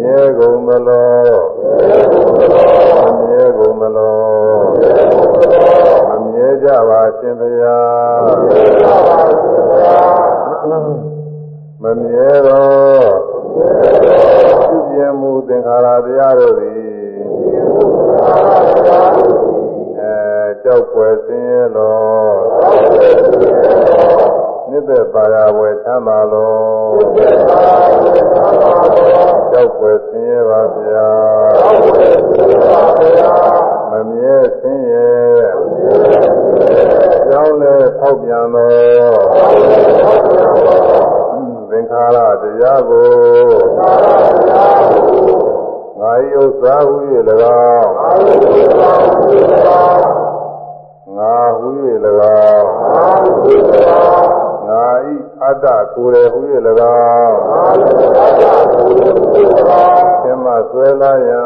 [0.00, 1.08] မြဲကုန်မလော
[3.04, 4.14] မမြဲကုန်မလော
[6.38, 8.26] မမြဲကြပါရှင်ဘုရား
[11.82, 13.08] မမြဲတော့
[14.68, 16.80] ပြုပြင်မှုသင်္ခါရတရားတို့သည်
[20.00, 20.16] အဲ
[20.62, 21.98] ကြောက်ွယ်ဆင်းရဲလော
[24.70, 26.56] နိဗ္ဗာန်ပါရဝယ်ချမ်းသာလော
[29.50, 31.08] ကြောက်ွယ်ဆင်းရဲပါဗျာ
[33.98, 35.10] မမြဲဆင်းရဲ
[37.28, 38.68] ကြောင်းလဲထောက်ပြန်သော
[41.70, 43.10] သင်္ခါရတရားကို
[45.98, 46.96] ငါဤဥစ္စာဟု၍၎
[47.68, 47.90] င်း
[51.16, 51.68] ငါဟု၍၎
[52.50, 52.68] င်း
[54.68, 56.38] ငါဤအတ္တကိုယ်ရဟု၍၎
[56.98, 57.36] င်း
[60.22, 61.42] သင်္မဆွဲလာယံ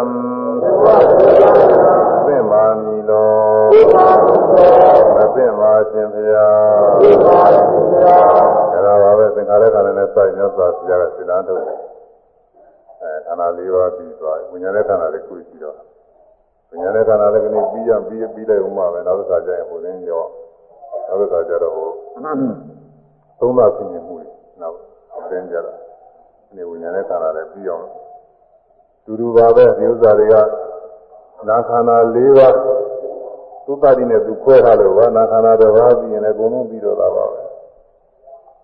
[0.60, 1.81] သင်္မာမီလော
[3.72, 6.62] မသင်္မာရှင်ဖျား
[7.00, 11.78] အဲဒါပါပဲသင်္ခါရခန္ဓာနဲ့စိုက်မြတ်စွာဘုရားကစိတ္တထုတ်တယ်
[13.02, 15.76] အဲခန္ဓာ၄ပါးပြီးသွားဝိညာဉ်ရဲ့ခန္ဓာလေးခုရှိတော့
[16.70, 20.24] ဝိညာဉ်ရဲ့ခန္ဓာလေးကနေပြီးရပြီးပြီးလိုက်ဦးမှာပဲနောက်တစ်ခါကျရင်ဟိုရင်းရော
[21.08, 21.88] နောက်တစ်ခါကျတော့ဟို
[23.40, 24.26] သုံးပါးသိမြင်မှုတွေ
[24.60, 24.76] နောက်
[25.30, 25.74] သင်ကြတာ
[26.56, 27.86] ဒီဝိညာဉ်ရဲ့ခန္ဓာလေးပြီးအောင်
[29.04, 30.34] တူတူပါပဲဒီဥစ္စာတွေက
[31.48, 32.54] နာခန္ဓာ၄ပါး
[33.64, 37.42] သုတ္တတိနဲ့သူခွဲထားလို့ဘာနာခန္ဓာတစ်ပါးပြီးရင်လည်းအကုန်လုံးပြီးတော့တာပါပဲ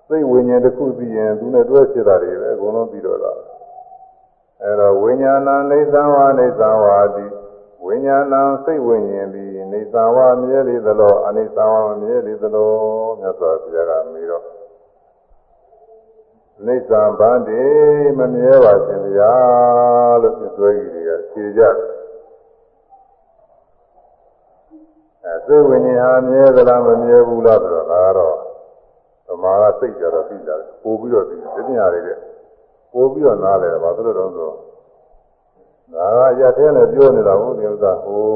[0.09, 3.33] စိတ်ဝိညာဉ်တစ်ခုပြီးရင်သူနဲ့တွဲဖြစ်တာတွေပဲအကုန်လုံးပြီးတော့တာ
[4.62, 7.27] အဲတော့ဝိညာဏနေသံဝါနေသံဝါတိ
[7.85, 8.35] ဝိညာဏ
[8.65, 12.73] စိတ်ဝိညာဉ်သည်နေသံဝါမြဲလေသလိုအနိသံဝါမမြဲလေသလို
[13.20, 14.45] မြတ်စွာဘုရားကမေးတော့
[16.66, 17.62] နေသံဗန္တိ
[18.19, 19.35] မမြဲပါရှင်ဗျာ
[20.23, 21.98] လို့ပြသွဲကြီးတွေကဖြေကြတယ်
[25.29, 28.37] အဲစိတ်ဝိညာဉ်ဟာမြဲသလားမမြဲဘူးလားဆိုတော့ဒါကတော့
[29.27, 32.09] သမာဓိစိတ်ကြတော့ပြီးလာတယ်ပို့ပြီးတော့ပြီးဒီပညာတွေက
[32.93, 34.57] ပို့ပြီးတော့နားလဲတယ်ဘာလို့လဲတော့ဆိုတော့
[35.95, 36.07] ဒါ
[36.39, 38.31] ကရတဲ့နဲ့ပြောနေတာဟုတ်ဒီဥစ္စာဟို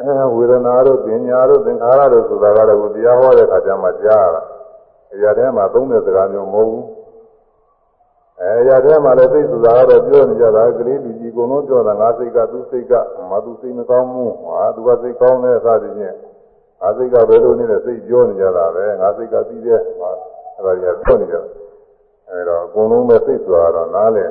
[0.00, 4.42] အဲဝေဒနာတို့ပညာတို့သင်္ခါရတို့ဆိုတာကလည်းတရားဟောတဲ့ခါကျမှကြားရတာ
[5.22, 6.84] ရတဲ့မှာသုံးတဲ့စကားမျိုးမဟုတ်ဘူး
[8.40, 12.92] အဲရတဲ့မှာလည်းသိဆိုတာကတော့ပြောနေကြတာကလေးလူကြီးအ ကုန်လုံးပြောတာငါစိတ်ကသူ့စိတ်က
[13.30, 16.16] မသူစိတ်မကောင်းဘူးဟာသူကစိတ်ကောင်းတဲ့စသည်ဖြင့်
[16.80, 20.10] ငါစိတ်ကဘယ်လိုနေတဲ့စိတ်ပြောနေကြတာပဲငါစိတ်ကပြီးတဲ့ဟာ
[20.56, 21.48] အဲဒါကြီးပြောနေကြတာ
[22.30, 24.30] အဲတော့အကုန်လုံးပဲစိတ်ဆိုတာတော့နားလည်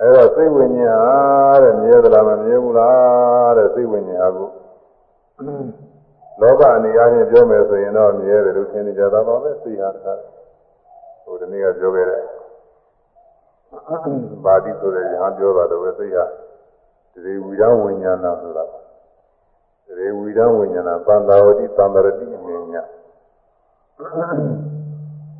[0.00, 4.48] အဲတော့စိတ်ဝိညာဉ်ဟာတဲ့မြဲသလားမမြဲဘူးလားတဲ့စိတ်ဝိညာဉ်ဟာကို
[6.40, 10.14] လောကအနေအချင်းပြောမယ်ဆိုရင်တော့မြဲတယ်လို့ထင်နေကြတာပါပဲစိတ်ဟာတခါ
[11.24, 12.22] ဟိုဒီနေ့ကပြောခဲ့တဲ့
[13.72, 16.24] ဘာတိဆိုတဲ့ညာပြောတာတော့ပဲစိတ်ဟာ
[17.12, 18.64] ဒီဝိရဝိညာဏဆိုတာ
[19.96, 22.82] ဒီဝိရဝိညာဏသံသာဝတိသံတရတိအနေညာ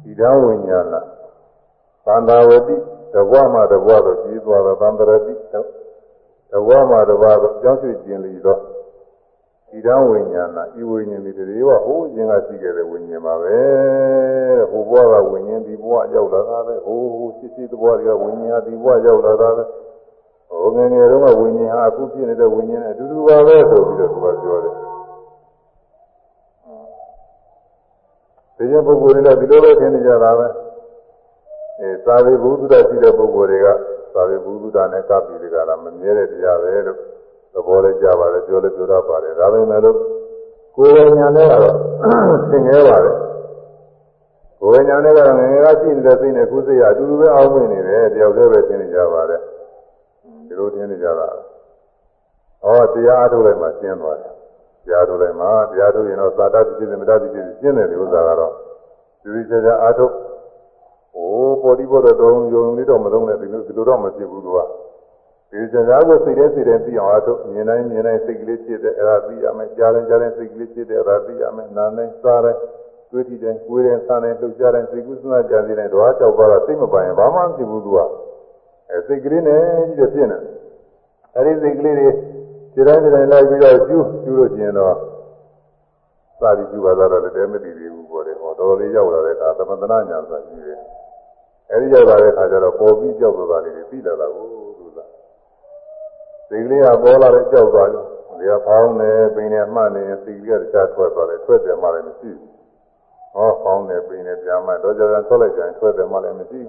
[0.02, 0.94] ဒီဓာဝိညာဏ
[2.04, 2.76] သံသာဝတိ
[3.12, 5.34] တဘွားမှာတဘွားတော့ကြီးသွားတော့သံတရတိ
[6.52, 8.60] တဘွားမှာတဘွားတော့ကြောင်းရွှေ့ကျင်လီတော့
[9.73, 13.59] ဒီဓာဝိညာဏဤဝိညာဉ်ဒီတွေကဟိုးခြင်းကရှိခဲ့တဲ့ဝိညာဉ်ပါပဲ
[14.70, 19.65] ဟိုဘွားကဝိညာဉ်ဒီဘွားရောက်လာတာပဲဟိုးဟိုရှိရှိတဘွားတွေကဝိညာဉ်ဟာဒီဘွားရောက်လာတာပဲ
[20.51, 24.74] ဟိုငယ်ငယ်တုန်းကဝိညာဉ်ဟာအခုဖြစ်နေတဲ့ဝိညာဉ်နဲ့အတူတူပါပဲဆိုပြီးတော့သူကပြောတယ်
[28.57, 30.47] ဒီကျပုဂ္ဂိုလ်တွေကဒီလိုပဲထင်နေကြတာပဲ
[31.81, 33.69] အဲသာဝေဘုဒ္ဓရှိတဲ့ပုဂ္ဂိုလ်တွေက
[34.15, 36.99] သာဝေဘုဒ္ဓနဲ့ကပ်ပြီးဒီကရာမမြဲတဲ့တရားပဲလို့
[37.52, 39.96] သဘောလေးကြပါတယ်ပြောလည်းပြောတတ်ပါတယ်ဒါပေမဲ့လို့
[40.76, 41.76] ကိုယ်ဝိညာဉ်နဲ့ကတော့
[42.50, 43.16] သင်ငဲပါတယ်
[44.62, 49.40] ဘဝညာနဲ့ကငငယ်ကရှိနေတဲ့စိတ်နဲ့ကုသိရအတူတူပဲအောင်းဝင်နေတယ်တယောက်တည်းပဲသင်နေကြပါတယ်
[50.46, 51.28] ဒီလိုသင်နေကြတာ
[52.62, 54.34] ဟောတရားအထုတ်လိုက်မှရှင်းသွားတယ်
[54.84, 58.52] တရားထုတ်လိုက်မှတရားထုတ်ရင်တော့သာတတိဖြစ်တယ်မတတိဖြစ်တယ်ရှင်းတယ်ဒီဥစ္စာကတော့
[59.22, 60.14] ဒီဒီချာချာအထုတ်
[61.14, 61.26] โอ้
[61.62, 64.58] ပေါ်ဒီပေါ်တော့တုံးယုံလေးတော့မလုံးနဲ့ဒီလိုဒီလိုတော့မဖြစ်ဘူးသူက
[65.52, 72.60] ဒီချာချာကိုစိတ်ထဲစိတ်ထဲပြီးအောင်အထုတ်မြင်တိုင်းမြင်တိုင်းစိတ်ကလေးဖြစ်တယ်အဲ့ဒါသိရမယ်ကြားတိုင်းကြားတိုင်းစိတ်ကလေးဖြစ်တယ်အဲ့ဒါသိရမယ်နားတိုင်းစားတိုင်း
[73.10, 77.98] တွေးကြည့်တိုင်းကိုယ်တိုင်းစားတိုင်းလှုပ်ရှားတိုင်းစိတ်ကူးစဉ်းစားကြစီတိုင်းတော့ကြောက်ပါတော့စိတ်မပိုင်ဘာမှမဖြစ်ဘူးသူက
[78.90, 80.38] အဲစိတ်ကလေးနဲ့ကြီးတယ်ဖြစ်နေ
[81.34, 82.08] အဲ့ဒီစိတ်ကလေးတွေ
[82.74, 84.96] ဒီတိုင်းဒီတိုင်းလိုက်ပြီးတော့ကျူးကျူးလို့ကျင်တော့
[86.38, 90.80] စာပြီးကျူးပါတော့လည်းတဲမသိသေးဘူးပေါ့လေဟောတော်တော်လေးရောက်လာတဲ့အခါသမထနာညာဆိုကြီးတယ်
[91.70, 94.72] အဲ့ဒီရောက်လာတဲ့အခါကျတော့ပေါ်ပြီးကြောက်သွားတာလေးတွေပြီးလာတာကိုသူက
[96.52, 98.04] စိတ်ကလေးကပေါ်လာတဲ့ကြောက်သွားတယ်
[98.38, 102.52] ဒီကဖောင်းနေပိန်နေမှတ်နေစိတ်ကလေးကတခြားထွက်သွားတယ်ထွက်တယ်မှလည်းမရှိဘူး
[103.34, 106.68] ဟောဖောင်းနေပိန်နေပြန်မှတော့ကြာကြာထွက်လိုက်ကြရင်ထွက်တယ်မှလည်းမရှိဘူ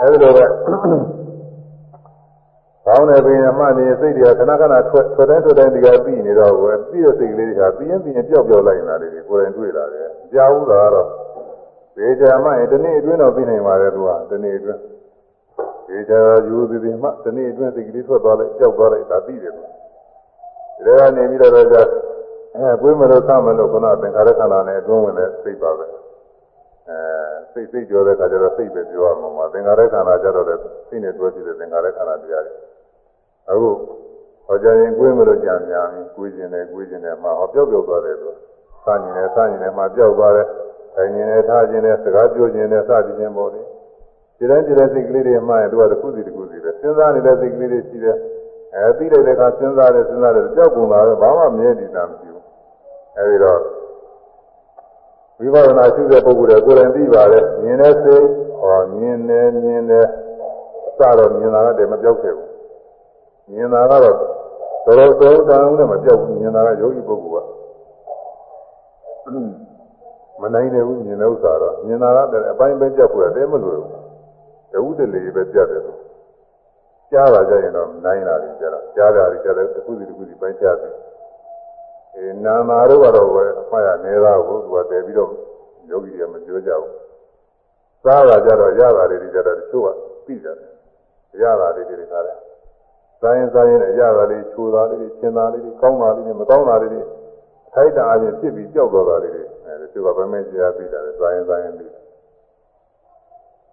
[0.00, 0.44] အဲ့ဒီလိုပဲ
[2.86, 11.08] ကောင်းတယ်ပင်အမှတ်နေစိတ်တွေကခဏခဏထွက်ထွက်တိုင်းထွက်တိုင်းဒီကပြီးနေတော့ပဲပြီးတဲ့စိတ်ကလေးတွေကပြီးရင်ပြီးရင်ပျောက်ပျောက်လိုက်နေတာလေးတွေကိုယ်တိုင်တွေ့လာတယ်ကြားဘူးလားတော့
[11.96, 14.80] ဒီကြမ်းမှရင်ဒီနေ့အတွင်းတော့ပြီးနိုင်ပါတယ်သူကဒီနေ့အတွင်း
[15.90, 16.14] ဒီကြ
[16.48, 19.62] ယူသည်ဒီမှဒီနေ့အတွင်းစိတ်ကလေးထွက်သွားလိုက်ပျောက်သွားလိုက်ဒါပြီးတယ်သူ
[20.84, 21.82] ဒီကနေပြီးတော့ကြာ
[22.56, 25.86] အဲကိုယ်မလို့သမလို့ခုနသင်္ခါရခန္ဓာနဲ့အတွင်းဝင်တဲ့စိတ်ပါပဲ
[26.88, 26.98] အဲ
[27.52, 32.54] စိတ်စိတ်ပြောတဲ့အခါကျတော့စိတ်ပဲပြောရမှာမှာသင်္ခါရခန္ဓာကြတော့လည်းစိတ်နဲ့တွဲကြည့်တဲ့သင်္ခါရခန္ဓာတရားတွေ
[33.50, 33.70] အခု
[34.46, 38.28] ဟောကြရင်ကိုယ်မလို့ကြံများရင်ကိုယ်ကျင်တယ်ကိုယ်ကျင်တယ်မှာဟောပြောက်ပြောက်သွားတယ်သူ
[38.84, 40.46] စဉ္ញင်နဲ့စဉ္ញင်နဲ့မှာပြောက်သွားတယ်
[40.94, 43.62] ခိုင်ကျင်နဲ့ထားကျင်နဲ့စကားပြောကျင်နဲ့စသည်ချင်းပေါ့လေ
[44.40, 48.16] ဒီတိုင်းဒီတိုင်းစိတ်ကလေးတွေမှရင်သူကတစ်ခုစီတစ်ခုစီပဲစဉ်းစားနေတဲ့စိတ်ကလေးတွေရှိတယ်
[48.74, 52.44] အဲသိလိုက်တဲ့အခါစဉ်းစားတယ်စဉ်းစားတယ်ကြောက်ကုန်တာပဲဘာမှမြဲတည်တာမရှိဘူး
[53.16, 53.60] အဲဒီတော့
[55.38, 58.24] ဝိပဿနာရှုတဲ့ပုဂ္ဂိုလ်တွေကိုယ်တိုင်သိပါတယ်မြင်တဲ့စိတ်
[58.60, 60.06] ဟောမြင်တယ်မြင်တယ်
[60.86, 62.50] အစတော့မြင်တာကတည်းကမပြောက်ခဲ့ဘူး
[63.52, 64.16] မြင်တာကတော့
[64.86, 69.26] တော်တော်တော်တောင်းနဲ့မပြောက်ဘူးမြင်တာကယောဂီပုဂ္ဂိုလ်က
[70.40, 73.99] မနိုင်တယ်ဘူးမြင်တဲ့ဥစ္စာတော့မြင်တာကတည်းကအပိုင်းပဲကြောက်ဖို့တည်းမလို့ဘူး
[74.72, 76.00] တဝုတလေပဲပြတ်တယ်လို့
[77.12, 80.94] ကြားတာကြရင်တော့နိုင်တာကြီးကြတော့ကြားတာကြီးကြတယ်တစ်ခုစီတစ်ခုစီပိုင်းချတယ်
[82.16, 85.30] အဲနာမာတို့ကတော့ပဲအမှားရနေတာကိုသူကတည်ပြီးတော့
[85.90, 86.94] ယောဂီတွေကမပြောကြဘူး
[88.04, 89.88] စားတာကြတော့ရတာတွေကြတော့တချို့က
[90.24, 90.68] ပြီးကြတယ်
[91.42, 92.38] ရတာတွေတွေခါတယ်
[93.20, 97.06] စားရင်စားရင်အရတာလေးချိုတာလေးရှင်းတာလေးကောင်းတာလေးမကောင်းတာလေး
[97.74, 99.34] ထိုက်တာအပြင်ဖြစ်ပြီးကြောက်သွားတာလေး
[99.64, 101.90] အဲတချို့ကဗမဲကြားပြီးတာလေစားရင်စားရင်ပြီး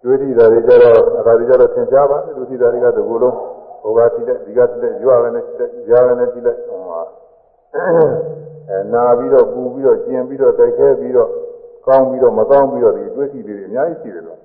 [0.02, 3.36] တွေ့ထိတာတွေကြတော့အခါဒီကြတော့သင်ကြားပါလူထိတာတွေကတကူလုံး
[3.82, 7.00] ဟိုကထိတဲ့ဒီကထိတဲ့ရွာကနေထိတဲ့ရွာကနေထိတဲ့ဟိုမှာ
[8.70, 11.30] အဲနာပြီးတော့ပူပြီးတော့ကျင်ပြီးတော့တိုက်ခဲပြီးတော့
[11.86, 14.40] ကောင်းပြီးတော့မကောင်းပြီးတော့ဒီတွေ့ထိတွေအများကြီးရှိတယ်လို့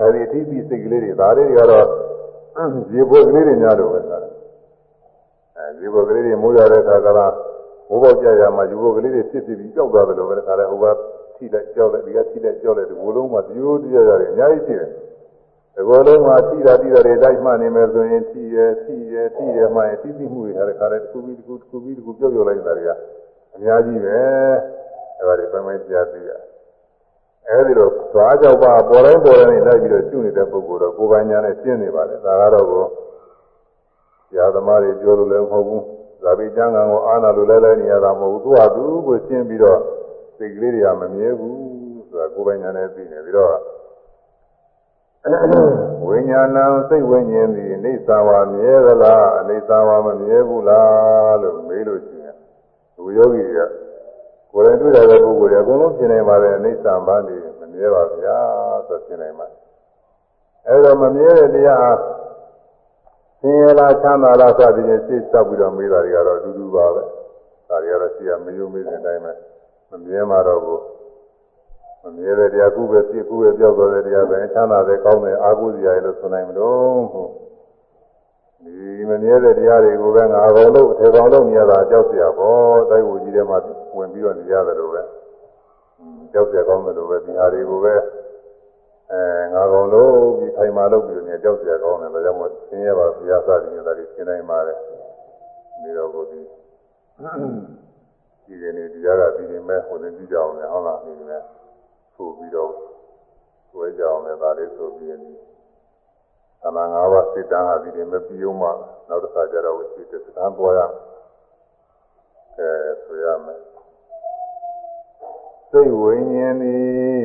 [0.00, 1.86] အဲဒီအထိပြီးစိတ်ကလေးတွေဒါတွေကတော့
[2.94, 4.30] ရေဘုတ်ကလေးတွေများလို့ပဲဆိုတာ
[5.56, 7.26] အဲရေဘုတ်ကလေးတွေမိုးရတဲ့အခါကလာ
[7.88, 10.86] မိုးပေါက်ကြရမှာရေဘုတ်ကလေးတွေဖြစ်ဖြစ်ပြီးကြောက်သွားတယ်လို့ပဲခါလဲဟိုက
[11.36, 14.90] ထိလိုက်ကြောက်လိုက်ဒီကထိလိုက်ကြောက်လိုက်ဒီဘလုံးမှာဒီလိုတရားရတယ်အများကြီးရှိတယ်
[15.74, 22.90] ဒီဘလုံးမှာထိတာထိတာတွေတိုက်မှနေမယ်ဆိုရင်ထိရထိရထိရမှရင်ထိပြီးမှုတွေခါလဲခါလဲတစ်ခုပြီးတစ်ခုတစ်ခုပြီးတစ်ခုပြောက်ပြောက်လိုက်တာတွေက
[23.54, 24.18] အများကြီးပဲ
[25.18, 26.40] အဲဒါတွေပိုင်းပိုင်းကြားသိရတယ်
[27.48, 32.84] အဲဒီလိုသွားကြောက်ပါပေါ်တိုင်းပေါ်တိုင်းလိုက်ပြီးတော့ကျွနေတဲ့ပုဂ္ဂိုလ်တော့ကိုယ်ပိုင်ညာနဲ့ရှင်းနေပါလေဒါကတော့ကို
[34.28, 35.84] ဆရာသမားတွေပြောလို့လည်းမဟုတ်ဘူး
[36.22, 39.80] ဇာတိကျမ်းဂန်ကိုအာနာလိုလဲလဲနေရတာမဟုတ်ဘူးသူကသူကိုရှင်းပြီးတော့
[40.36, 41.58] စိတ်ကလေးတွေကမမြဲဘူး
[42.08, 43.56] ဆိုတာကိုယ်ပိုင်ညာနဲ့သိနေပြီးတော့
[46.06, 46.58] ဝိညာဏ
[46.88, 52.36] စိတ်ဝိညာဉ်ဒီအိဋ္ဌာဝါမြဲသလားအိဋ္ဌာဝါမမြဲဘူးလားလို့မေးလို့ရှိရင်
[52.96, 53.60] သူယောဂီတွေက
[54.52, 58.38] ကိုယ်တိုင်တွေ့တဲ့ပုဂ္ဂိုလ်တွေအကုန်လုံးရှင်းနိုင်ပါတယ်အိဋ္ဌာဘာနေမမြဲပါဗျာ
[58.88, 59.46] ဆိုရှင်းနိုင်ပါ
[60.66, 61.92] အဲဒါမမြဲတဲ့တရားဟာ
[63.40, 67.02] ဆင်းရဲလားချမ်းသာလားစသည်ဖြင့်သိစောက်ပြီးတော့မေးတာတွေကတော့အတူတူပါပဲ
[67.68, 69.32] ဒါတွေကတော့ရှိရမယုံမေးတဲ့အတိုင်းပဲ
[70.06, 70.82] မြဲမှာတော့ဘူး
[72.02, 77.30] မမြဲတဲ့တရားကုပဲပြစ်ကုပဲပြောက်တော်တဲ့တရားပဲချမ်းသာတဲ့ကောင်းတဲ့အာဟုဇရာရလို့ဆိုနိုင်မလို့ဟုတ်
[78.64, 83.58] ဒီမမြဲတဲ့တရားတွေကိုပဲငါကောင်လို့အထေကောင်လို့မြင်ရတာကြောက်စရာပေါ့တိုက်ဝူကြီးထဲမှာ
[83.96, 85.02] ဝင်ပြီးတော့နေရတယ်လို့ပဲ
[86.32, 87.94] ကြောက်စရာကောင်းတယ်လို့ပဲဒီဟာတွေကိုပဲ
[89.12, 89.20] အဲ
[89.54, 94.78] ငါကောင်လို့ဒီခိုင်မာလို့ပြီးနေကြောက်စရာကောင်းတယ်ဒါကြောင့်မို့သင်ရပါဘုရားစသည်နဲ့ဒါတွေသင်နိုင်ပါတယ်
[95.82, 96.40] ဒီတော့ကိုဒီ
[98.46, 101.42] ဒီကနေ့တရားကပြီးနေမဲ့ဟိုနေကြည့်ကြအောင်လေဟုတ်လားဒီနေ့
[102.14, 102.72] ဆိုပြီးတော့
[103.76, 105.32] ဝဲကြအောင်လေဒါလေးဆိုပြီးနေ
[106.62, 108.68] သမာငါးပါးစိတ်တန်းဟာဒီနေ့မပြီးအောင်မှ
[109.08, 110.80] နောက်တစ်ခါကျတော့ဝိသိတသံပေါ်ရ
[112.58, 112.70] အဲ
[113.04, 113.74] ဆိုရမယ်သ
[115.70, 117.24] စိတ်ဝိညာဉ်သည်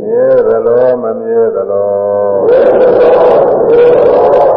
[0.00, 1.90] မြဲသလိုမမြဲသလို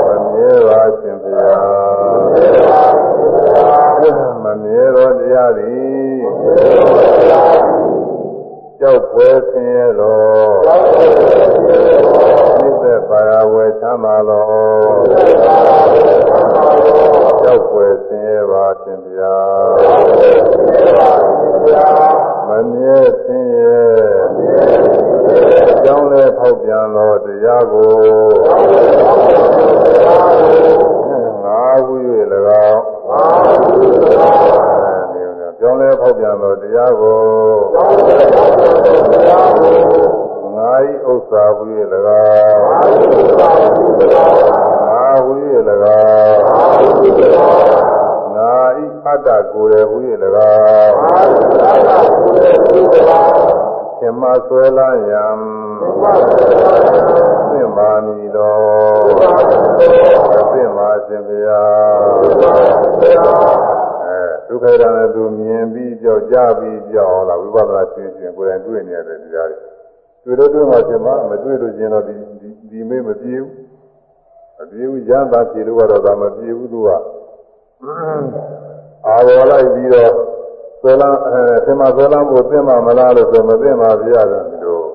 [0.07, 1.88] မမြဲပါရှင်ဗျာ
[4.95, 6.19] သောတရားသည်
[8.79, 10.57] ကြောက်ပွဲဆင်းရဲတော်
[12.59, 14.45] နိစ္စပါရဝေသမ်းပါလော
[17.41, 19.37] ကြောက်ပွဲဆင်းရဲပါရှင်ဗျာ
[22.47, 23.81] မမြဲဆင်းရဲ
[25.71, 27.93] အကြောင်းလဲဖောက်ပြန်သောတရားကို
[31.43, 31.93] ငါဟု၍၎
[35.99, 37.19] ဖောက်ပြန်သောတရားကို
[40.55, 41.63] ငါဤဥစ္စာဟု၍၎
[42.19, 42.63] င်း
[44.87, 45.31] ငါဟု၍၎
[46.01, 46.41] င်း
[48.35, 49.97] ငါဤအတ္တကိုယ်ရဟု၍၎
[50.47, 50.95] င်း
[53.99, 55.25] သင်္မာဆွဲလာယံ
[57.51, 59.03] သင်္မာမီတော်
[60.53, 61.63] သင်္မာရှင်ဗျာ
[63.01, 63.68] အဲ
[64.49, 69.49] ဒုက္ခရနဲ့သူမြင်ပြီးကြောက်ကြပြီးကြောက်လာဝိပဿနာရှင်းရှင်းကိုယ်တိုင်တွေ့နေရတဲ့တရား
[70.23, 72.13] တွေတွေ့လို့တွေ့မှရှင်မမတွေ့လို့ရှင်တော့ဒီ
[72.69, 73.51] ဒီမေးမပြေဘူး
[74.57, 76.89] မပြေဘူးရမ်းသာပြေလို့ကတော့ဒါမပြေဘူးသူက
[79.07, 80.11] အာဝလိုက်ပြီးတော့
[80.81, 84.87] ဆွဲလန်းအဲသင်္မာဆွဲလန်းဖို့သင်္မာမလားလို့ဆိုမသင်္မာပြရတယ်လို့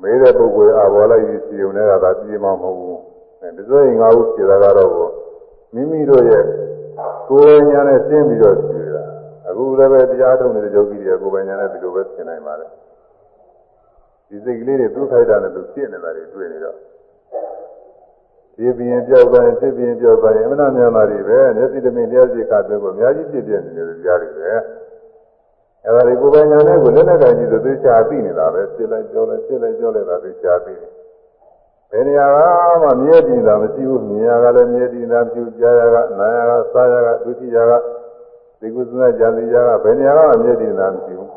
[0.00, 3.00] မေးတဲ့ပုဂ္ဂိုလ်အာဘောလိုက်ပြီးစီုံနေတာဒါပြေမှာမဟုတ်ဘူး
[3.40, 4.92] အဲဒီဆိုရင်ငါ့ကိုဖြေတာကတော့
[5.74, 6.44] မိမိတို့ရဲ့
[7.30, 9.04] ကိုယ်ဉာဏ်နဲ့ရှင်းပြီးတော့ဖြေတာ
[9.48, 12.66] အခုလည်းပဲတရားထုတ်နေတဲ့ယောဂီတွေကကိုယ်ဉာဏ်နဲ့ဒီလိုပဲရှင်းနိုင်ပါလေ
[14.28, 16.76] ဒီစိတ်ကလေးတွေသူ့ခိုက်တာနဲ့သူရှင်းနေတာတွေတွေ့နေတော့
[18.56, 24.52] ဒီပြင်းပြောက်တိုင်းဖြစ်ပြင်းပြောက်တိုင်းအမှန်တရားမှတွေပဲမျက်စိတမင်တရားစိတ်ခါတဲ့ကိုအများကြီးဖြစ်ပြနေတယ်ကြားတွေပဲ
[25.84, 30.90] အဲဒါတွေကိုယ်ပိုင်ညာနဲ့ကိုလက်နဲ့ကင်ကြည့်ဆိုသိချာသိနေတာပဲဖြစ်လိုက်ကြောလိုက်ဖြစ်လိုက်ကြောလိုက်တာသိချာသိတယ်
[31.90, 37.72] ဘယ်နေရာကမှမြဲတည်တာမရှိဘူးမြင်ရကလည်းမြဲတည်တာပြုကြားရကနားရကစားရကဒုတိယက
[38.60, 41.30] ဒီကုသနာကြံစီရကဘယ်နေရာကမှမြဲတည်တာမရှိဘူး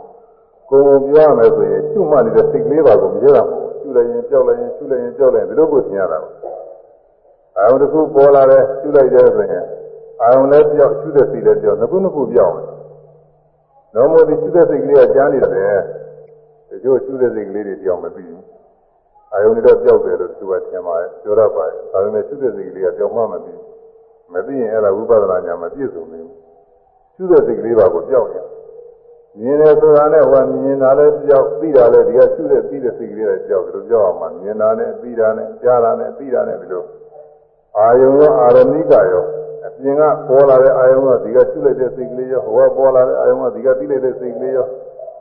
[0.69, 6.29] ကိုယ်ကိုပြောရမယ်ဆိုရင်ရှုမှတ်နေတဲ့စိတ်ကလေးပါကိုမြဲတာမဟုတ်ရှုလိုက်ရင်ကြောက်လိုက်ရင်ရှုလိုက်ရင်ကြောက်လိုက်ရင်ဒီလိုကိုသင်ရတာပါ
[7.57, 9.65] အာယုံတစ်ခုပေါ်လာတယ်ရှုလိုက်တယ်ဆိုရင်
[10.21, 12.67] အာယုံလည်းပြောက်ရှုတဲ့စိတ်လည်းပြောက်နှစ်ခုနှစ်ခုပြောက်တယ်။
[13.93, 15.77] တော့မို့ဒီရှုတဲ့စိတ်ကလေးကကြားနေတယ်။
[16.69, 18.43] ဒီလိုရှုတဲ့စိတ်ကလေးတွေပြောင်းမပြီးဘူး။
[19.33, 23.67] အာယုံတွေတော့ပြောက်တယ်လို့သူကထင်ပါတယ်ပြောရပါတယ်။ဒါပေမဲ့ရှုတဲ့စိတ်ကလေးကပြောင်းမှမပြီးဘူး။
[24.33, 26.25] မပြီးရင်အဲ့ဒါဝိပဿနာဉာဏ်မပြည့်စုံဘူး။
[27.15, 28.45] ရှုတဲ့စိတ်ကလေးပါကိုပြောက်တယ်။
[29.39, 36.83] မြင်တယ်ဆိုတာနဲ့ဟောမြင်တာလည်းပြောက်သိတာလည်းဒီကရှုတဲ့သိတဲ့စိတ်ကလေးကပြောက်တယ်လို့ပြောအောင်မှမြင်တာနဲ့သိတာနဲ့ကြားတာနဲ့သိတာနဲ့ဒီလို
[37.77, 39.25] အာယုံရောအာရမိကရော
[39.65, 44.67] အပြင်ကပေါ်လာတဲ့အာယုံကဒီကကျွလိုက်တဲ့စိတ်ကလေးရောဟိုကပေါ်လာတဲ့အာယုံကဒီကပြီးလိုက်တဲ့စိတ်ကလေးရော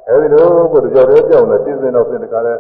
[0.09, 2.55] အဲဒီလိုကိုကြောက်တဲ့ကြောက်နေရှင်းစင်တော့ပြင်တခါလဲ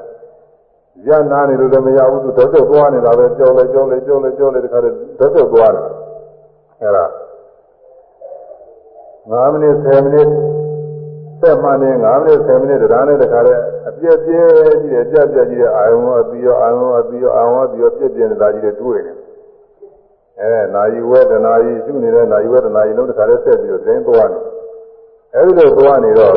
[1.08, 5.86] ရနာနေလို့လည်းမရဘူးသူတော့တော့သွားနေတာပဲကြောက်လဲကြောက်လဲကြောက်လဲကြောက်လဲတခါလဲတော့တော့သွားတယ်
[6.80, 7.04] အဲဒါ
[9.30, 10.28] 9မိနစ်10မိနစ်
[11.40, 13.54] ဆက်မှနေ9မိနစ်10မိနစ်တရားနဲ့တခါလဲ
[13.88, 14.48] အပြည့်ပြည့်
[14.82, 19.32] ကြီးတယ်ကြက်ပြက်ကြီးတဲ့အာယုံအပြီးရောအာယုံအပြီးရောအာယုံအပြီးရောပြည့်ပြည့်နေတာကြီးတွေတွေ့နေတယ်
[20.40, 24.38] အဲနာယီဝေဒနာယီရှုနေတဲ့နာယီဝေဒနာယီလုံးတစ်ခါလေးဆက်ပြီးတော့သိသွားနေ
[25.34, 26.36] အဲဒီလိုသွားနေတော့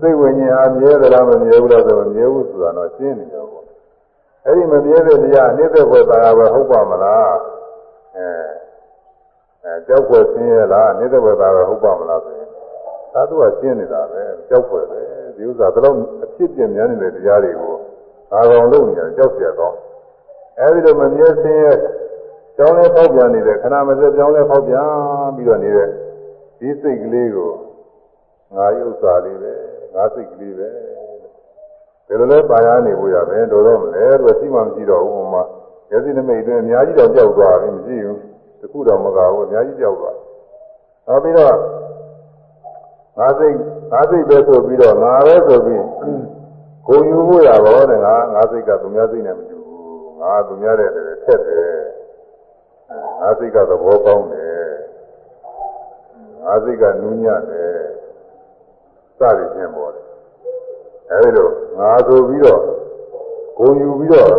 [0.00, 3.64] စိတ်ဝိညာဉ်အားမြဲသလားမမြဲဘူးလားဆိုမမြဲဘူးဆိုတာတော့ရှင်းနေတော့ပေါ့
[4.46, 7.34] အဲဒီမမြဲတဲ့တရားအနည်းသက်ဘယ်သာပဲဟုတ်ပါမလား
[8.16, 8.26] အဲ
[9.64, 12.48] အဲကြောက်ဖွယ်ရှင်းရလားအနည်းသက်ဘယ်သာပဲဟုတ်ပါမလားဆိုရင်
[13.14, 15.00] သာသူကရှင်းနေတာပဲကြောက်ဖွယ်ပဲ
[15.36, 15.94] ဒီဥစ္စာဘယ်တော့
[16.24, 17.74] အဖြစ်ပြင်းများနေတဲ့တရားတွေကို
[18.32, 19.74] အာရုံလုပ်နေတယ်ကြောက်เสียတော့
[20.60, 21.76] အဲဒီလိုမမြဲရှင်းရဲ့
[22.56, 24.86] ကြောင်းလဲပေါက်ပြန်နေတဲ့ခဏမစက်ကြောင်းလဲပေါက်ပြန်
[25.36, 25.88] ပြီးတော့နေတဲ့
[26.58, 27.50] ဒီစိတ်ကလေးကို
[28.55, 29.53] ငါရုပ်စာလေးပဲ
[29.93, 30.69] ငါစိတ်ကလေးပဲ
[32.07, 35.43] ဒီလိုလဲပါရနေဖို့ရမယ်တော်တော့မလဲသူရှိမှမရှိတော့ဘူးမှာ
[35.89, 38.19] မျက်စိနမိတ်အတွင်းအများကြီးတော့ကြောက်သွားပြီမရှိဘူး
[38.61, 40.17] တခုတော့မကဘူးအများကြီးကြောက်သွား
[41.07, 41.55] နောက်ပြီးတော့
[43.17, 43.55] ငါစိတ်
[43.91, 45.83] ငါစိတ်ပဲဆိုပြီးတော့ငါပဲဆိုပြီး
[46.87, 50.89] ဂုံယူဖို့ရပါတော့ငါငါစိတ်ကသူများစိတ်နဲ့မတူဘူးငါသူများတဲ့
[51.25, 51.77] ထက်တယ်
[53.21, 54.69] ငါစိတ်ကသဘောကောင်းတယ်
[56.43, 57.88] ငါစိတ်ကနူးညံ့တယ်
[59.19, 60.05] စသည်ဖြင့်ပေါ်တယ်
[61.11, 62.61] အဲဒီလိုငါဆိုပြီးတော့
[63.57, 64.33] ဂုံယူပြီးတော့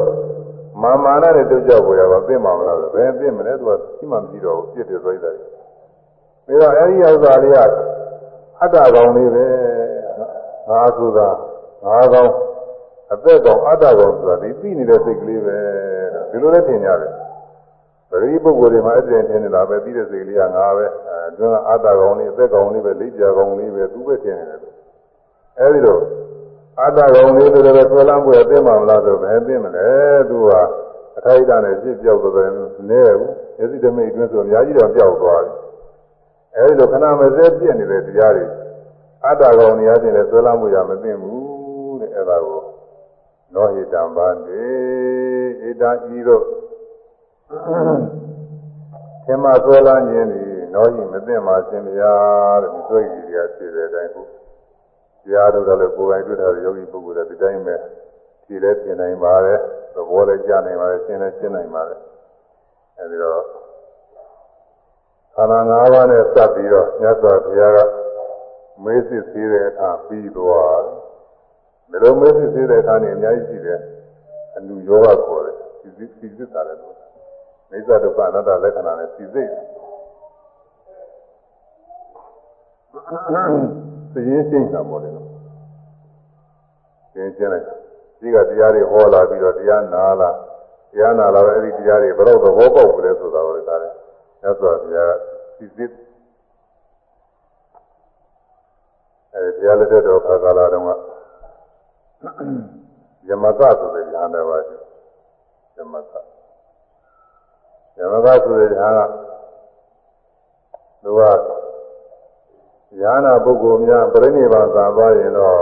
[0.83, 5.35] မာမာနနဲ့တုတ်ကြောက်ပေါ်ရပါသိမှာမလားဘယ်သိမလဲသူကရှိမှမရှိတော့ဘူးပြစ်တယ်ဆိုရတယ်
[6.47, 7.59] ပြီးတော့အဲဒီဥစ္စာလေးက
[8.61, 9.47] အတ္တကောင်လေးပဲ
[10.69, 11.29] ငါဆိုတာ
[11.85, 12.31] ငါကောင်
[13.13, 15.57] အသက်ကောင်အတ္တကောင်ဆိုတာဒီသိနေတဲ့စိတ်ကလေးပဲ
[16.31, 17.13] ဒီလိုလည်းထင်ကြတယ်
[18.11, 24.75] ပရိပုဂ္ဂိုလ်တွေမှာအဲ့ဒီထင်နေတာပဲပြီးတဲ့စိတ်ကလေးကငါပဲအဲတွင်းကအတ္တကောင်လေးအသက်ကောင်လေးပဲလိပ်ပြကောင်လေးပဲသူပဲထင်နေတယ်
[25.59, 26.03] အဲ့ဒီတော့
[26.81, 29.89] အတ္တကောင်လေးဆိုတော့ဆွဲလမ်းပွေအသိမှမလားဆိုဘယ်သိမလဲ
[30.29, 30.51] သူက
[31.19, 32.51] အခိုက်အတန့်နဲ့ပြစ်ပြောက်သွားတယ်
[32.91, 35.53] နည်းဘူးယသိဓမိတ်အတွင်းဆိုအများကြီးတော့ပျောက်သွားပြီ
[36.57, 38.45] အဲဒီလိုခဏမစဲပြည့်နေတဲ့တရားတွေ
[39.27, 42.63] အတ္တကောင်နေရာချင်းလည်းဆွဲလမ်းမှုရမသိဘူးတဲ့အဲဒါကို
[43.55, 44.65] နောဟိတံဗန္တိ
[45.61, 46.45] ဣတံဤတို့
[47.51, 52.15] သင်္မာဆွဲလမ်းခြင်းသည်နောဟိမသိမှရှင်ဗျာ
[52.63, 54.27] တဲ့ဒီဆွဲကြီးတွေကဖြစ်တဲ့အတိုင်းကို
[55.25, 57.77] တရားတို့လည်းကိုယ်ပိုင်တွေ့တာယောဂီပုဂ္ဂိုလ်တွေဒီတိုင်းပဲ
[58.45, 59.59] ဖြေလဲပြင်နိုင်ပါတယ်
[59.95, 62.01] သဘောလည်းကြားနိုင်ပါတယ်ရှင်းလည်းရှင်းနိုင်ပါတယ်
[62.99, 63.43] အဲဒီတော့
[65.35, 67.79] ခန္ဓာ၅ပါးနဲ့စပ်ပြီးတော့မြတ်စွာဘုရားက
[68.85, 70.83] မေးစစ်သေးတဲ့အခါပြီးသွား
[71.91, 73.81] တယ်ဒါလိုမေးစစ်သေးတဲ့အခါနဲ့အများကြီးရှိတယ်
[74.57, 77.00] အလူယောဂခေါ်တယ်စီစစ်စီစစ်တာလည်း
[77.71, 79.49] လို့မိစ္ဆဒုက္ခအနတ္တလက္ခဏာနဲ့စီစစ်
[84.13, 85.29] သိရင်ရှင်းတာပေါ့လေနော်
[87.13, 87.67] ရှင်းရှင်းလိုက်
[88.21, 90.31] ဒီကတရားတွေဟောလာပြီးတော့တရားနာလာ
[90.93, 93.95] တရားနာလာတော့အဲ့ဒီတရားတွေဘယ်တော့သဘောပေါက်ကြလဲဆိုတာကိုလည်းဒါလည်း
[94.41, 95.13] မြတ်စွာဘုရား
[95.57, 95.93] စီစစ်
[99.35, 100.91] အဲဒီတရားလက်ထက်တော်ခါကာလတုန်းက
[103.29, 104.77] ယမကဆိုတဲ့ဉာဏ်တော်ပါရှိ
[105.77, 106.13] ယမက
[108.01, 109.13] ယမကဆိုတဲ့ဉာဏ်က
[111.03, 111.23] သူက
[113.01, 115.55] ဉာဏပုဂ္ဂိုလ်များပြိဋိဘံသာသွားရင်တော့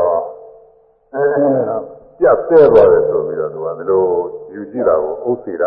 [2.18, 4.04] ပြတ်သေးသွားတယ်ဆိုပြီးတော့သူကဒီလို
[4.54, 5.62] ယူကြည့်တာကိုဥစ္စေရ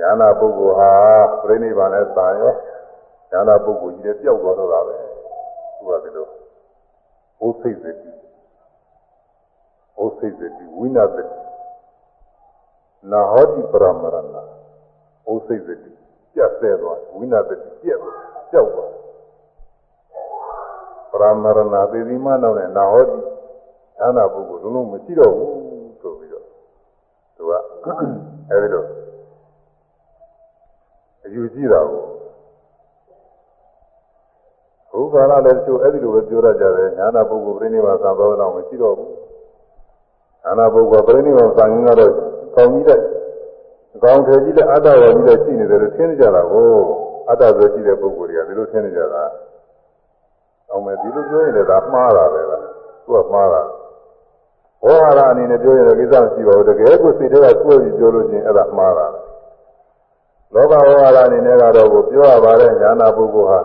[0.00, 0.90] ဉာဏပုဂ္ဂိုလ်ဟာ
[1.42, 2.52] ပြိဋိဘံနဲ့သာရော
[3.32, 4.96] ဉာဏပုဂ္ဂိုလ်ကြီးလည်းပျောက်သွားတော့တာပဲ
[5.78, 6.26] သူကဒီလို
[7.44, 7.92] ဥစ္စေစတိ
[10.02, 11.24] ဥစ္စေစတိဝိနာစတိ
[13.10, 14.65] နာဟောတိပရမရဏ
[15.30, 15.90] ဥစ္စေစတိ
[16.34, 17.98] ပြတ်သေးသွားဝိနာစတိပြတ်
[18.50, 18.92] ပျောက်သွား
[21.10, 21.60] ပရမရဏ
[21.92, 23.16] သေဒီမနောက်နဲ့နာဟောတိ
[23.98, 26.44] ဉာဏပုဂ္ဂိုလ်လုံးလုံးမရှိတော့ဘူးဆိုပြီးတော့
[27.36, 27.52] သူက
[28.50, 28.84] အဲဒီလို
[31.24, 39.10] အယူကြည့်တာကိုဘုရားလာလည်းသူအဲ့ဒီလိုပဲပြောရကြတယ်ညာနာပုဂ္ဂိုလ်ပြိဋိဘာသံသောတော့မရှိတော့ဘူး
[40.42, 42.12] ညာနာပုဂ္ဂိုလ်ပြိဋိဘာသံငင်းကတော့
[42.56, 43.00] ကောင်းကြီးတဲ့
[43.96, 46.70] အကောင်ထေကြီးတဲ့အတ္တရောကြီးတဲ့ရှိနေတယ်လို့ထင်နေကြတာကို
[47.30, 49.22] အတ္တဆိုရှိတဲ့ပုဂ္ဂိုလ်တွေကဒီလိုထင်နေကြတာ
[50.70, 52.62] အောင်မယ်ဒီလိုပြောရင်လည်းဒါမှားတာပဲလား
[53.06, 53.62] သူကမှားတာ
[54.82, 59.06] ဘောဟာရအနေနဲ့ပြောရင်လည်းကိစ္စမရှိပါဘူးတကယ်ကိုစိတ်ထဲကကိုယ်ပြီးပြောလို့ချင်းအဲ့ဒါမှားတာ
[60.54, 63.58] လောကဝါဒအနေနဲ့ကတော့ကိုပြောရပါတယ်ညာနာပုဂ္ဂိုလ်ဟာ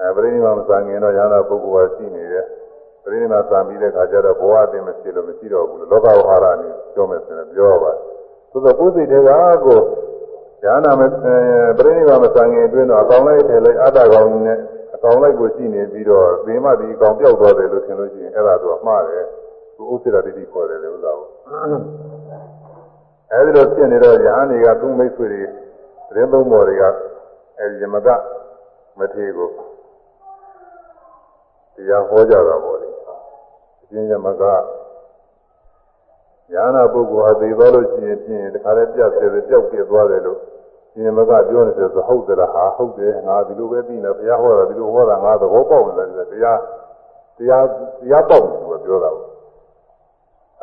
[0.00, 2.46] အဲပရိနိဗ္ဗာန်မစံခင်တော့ညာနာပုဂ္ဂိုလ်ဟာရှိနေတယ်
[3.02, 8.19] ပရိနိဗ္ဗာန်စံပြီးတဲ့ခါကျတော့ဘဝအသိမရှိလို့မရှိတော့ဘူးလောကဝါဒအနေနဲ့ပြောမယ်ဆိုရင်ပြောရပါတယ်
[8.50, 9.30] သို့သောကိုယ်စိတ်တွေက
[9.64, 9.80] ကို
[10.62, 11.02] ညာနာမ
[11.78, 14.58] ပရိနိဗ္ဗာန်မစံခင်အတွင်းတော့အကောင်လိုက်ထည့်လိုက်အတ္တကောင်နဲ့
[14.94, 19.24] အကောင်လိုက်ကိုရှိနေပြီးတော့သေမဒီအကောင်ပြောက်သွားတယ်လို့ထင်လို့ရှိရင်အဲ့ဒါတော့မှားတယ်
[19.76, 21.28] သူဥစ္စေရတိတိခေါ်တယ်လေဥစ္စာကို
[23.32, 25.42] အဲဒီလိုဖြစ်နေတော့ယဟန်တွေကသူ့မိတ်ဆွေတွေ
[26.08, 26.84] သတင်းသုံးပေါ်တွေက
[27.58, 28.08] အဲဒီယမက
[28.98, 29.48] မထေကို
[31.74, 32.88] တရားဟောကြတာပေါ့လေ
[33.80, 34.42] အရှင်ယမက
[36.52, 40.38] ညာနာပုဂ္ဂိုလ်ဟာသိသွားလို့ရှိရင်ဖြင့်တခါတည်းပြတ်သေးတယ်ကြောက်ပြစ်သွားတယ်လို့
[40.92, 46.58] ရှင်ယမကပြောနေတယ်ဆိုဟုတ်သလားဟာဟုတ်တယ်ငါဒီလိုပဲသိနေဘုရားဟောတာဒီလိုဟောတာငါသဘောပေါက်နေတယ်တရား
[47.38, 47.64] တရား
[48.00, 49.28] တရားပေါက်တယ်သူကပြောတာပေါ့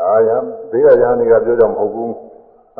[0.01, 0.37] အာယံ
[0.71, 2.13] ဘေးကညာနေကပြောကြမဟုတ်ဘူး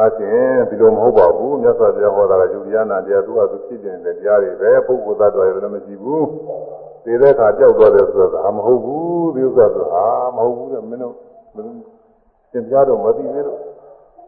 [0.02, 6.28] အချင်းဒီလိုမဟုတ်ပါဘူးမြတ်စွာဘုရားဟောတာကယူရနာတရားသူကသူဖြစ်နေတဲ့တရားတွေပဲပုဂ္ဂိုလ်သတ္တဝါတွေလည်းမရှိဘူး
[7.04, 10.06] သိတဲ့အခါကြောက်သွားတယ်ဆိုတော့မဟုတ်ဘူးဒီဥစ္စာဆိုဟာ
[10.36, 11.16] မဟုတ်ဘူးတဲ့မင်းတို့
[12.52, 13.60] သင်ပြတော့မသိသေးလို့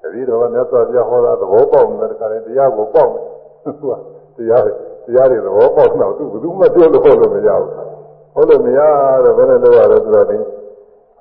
[0.02, 3.24] တတိတော်ကမြတ်စွာဘုရားဟောတာသဘောပေါက်နေတဲ့ခါလေးတရားကိုပေါက်တယ်
[3.64, 3.94] သူက
[4.38, 4.64] တရား
[5.06, 7.72] တရားတွေသဘောပေါက်တော့သူဘယ်သူမှပြောလို့ဟောလို့မရဘူး
[8.34, 8.80] ဟောလို့မရ
[9.24, 10.28] တော့ဘယ်နဲ့လုပ်ရလဲဆိုတော့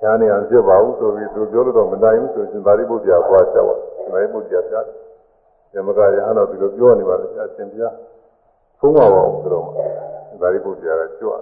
[0.03, 3.75] ညာနေအောင်ဖြစ်ပါဘူးဆိုပြီးသူပြောလို့တော့မနိုင်ဘူးဆိုရင်သာရိပုတ္တရာသွားချက်ပါ
[4.13, 4.75] သာရိပုတ္တရာပြ
[5.75, 7.83] ညမကရဟန်းတော်ဒီလိုပြောနေပါလေအရှင်ပြ
[8.79, 9.65] သုံးပါပါဦးဆိုတော့
[10.41, 11.39] သာရိပုတ္တရာကကြွလာ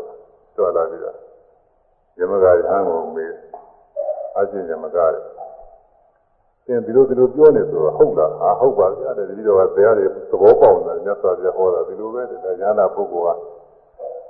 [0.55, 1.17] ကြွလာပြီးတော့
[2.19, 3.33] ညမကရဟန်းကိုမေး
[4.37, 5.36] အရှင်ညမကရ
[6.67, 13.39] သင်ဒီလိုဒီလိုပြောနေဆိုတော့ဟုတ်လားဟာဟုတ်ပါဗျာတဲ့ဒီလိုကတရားတွေသဘောပေါက်တယ်မြတ်စွာဘုရားဟောတာဒီလိုပဲတဲ့ညာနာပုဂ္ဂိုလ်က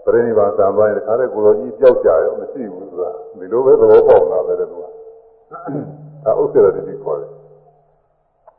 [0.04, 7.30] ပရိနိဗ္ဗာန်သံပိုင်းတခါတည်းကိုလိုကြီးပျောက်ကြရောမရှိဘူးဆိုတာဒီလိုပဲသဘောပေါက်တာပဲတဲ့သူကဒါဥစ္စေရတိခေါ်တယ်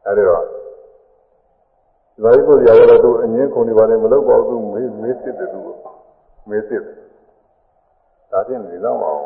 [0.06, 0.44] အဲဒီတော့
[2.22, 5.60] ဇာတိပုဒ်ရာရတော့အငင်းခုန်နေပါလေမလုပ်ပါဘူးမေးမေးစစ်တယ်သူ
[6.50, 6.82] မေးစစ်
[8.32, 9.24] ဒါဖြင့်နေတော့မအောင်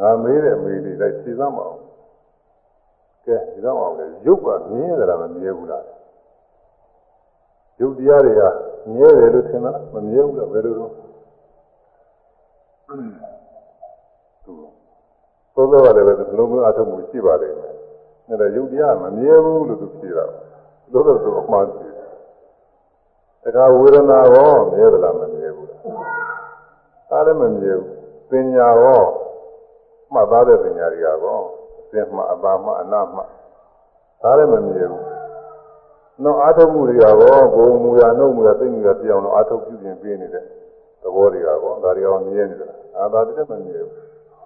[0.00, 1.80] ငါမေးတဲ့မေးလေးလိုက်ဖြေသမ်းမအောင်
[3.24, 5.84] ကဲဒီတော့အောင်လေရုပ်ကမြင်ရတာမမြင်ဘူးလား
[7.80, 8.42] ရုပ်တရားတွေက
[8.94, 10.92] မြင်ရတယ်လို့ထင်တာမမြင်ဘူးလားဘယ်လိုတော့
[14.44, 14.52] သူ
[15.54, 17.74] သောသောကလည်းပဲဒီလိုမျိုးအထုံးမှုရှိပါလိမ့်မယ်။
[18.40, 20.24] ဒါရုပ်တရားမမြင်ဘူးလို့သူဖြေတာ။
[20.92, 22.08] သို့တော့သူအမှားဖြေတယ်။
[23.42, 25.80] တခါဝေဒနာရောမြင်သလားမမြင်ဘူးလား။
[27.10, 27.92] ဒါလည်းမမြင်ဘူး။
[28.30, 29.02] ပညာရော
[30.16, 31.40] မှတ်သားတဲ့ပညာတွေကရော
[31.80, 33.20] အစင်မှအပါမှအနာမှ
[34.22, 35.02] ဒါလည်းမမြင်ဘူး။
[36.22, 37.14] နောက်အာထုံမှုတွေကရော
[37.54, 40.44] ဘုံမူရနှုတ်မူရသိမှုရပြောင်းတော့အာထုပြုပြင်ပေးနေတဲ့
[41.02, 43.90] သဘောတွေကရောဒါတွေရောမြင်နေတယ်။အာသာတည်းမမြင်ဘူး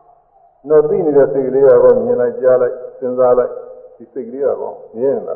[0.68, 3.52] ။နောက်သိနေတဲ့စိတ်ကလေးကတော့မြင်လိုက်ကြားလိုက်စဉ်းစားလိုက်
[3.96, 5.34] ဒီစိတ်ကလေးကတော့မြင်နေတာ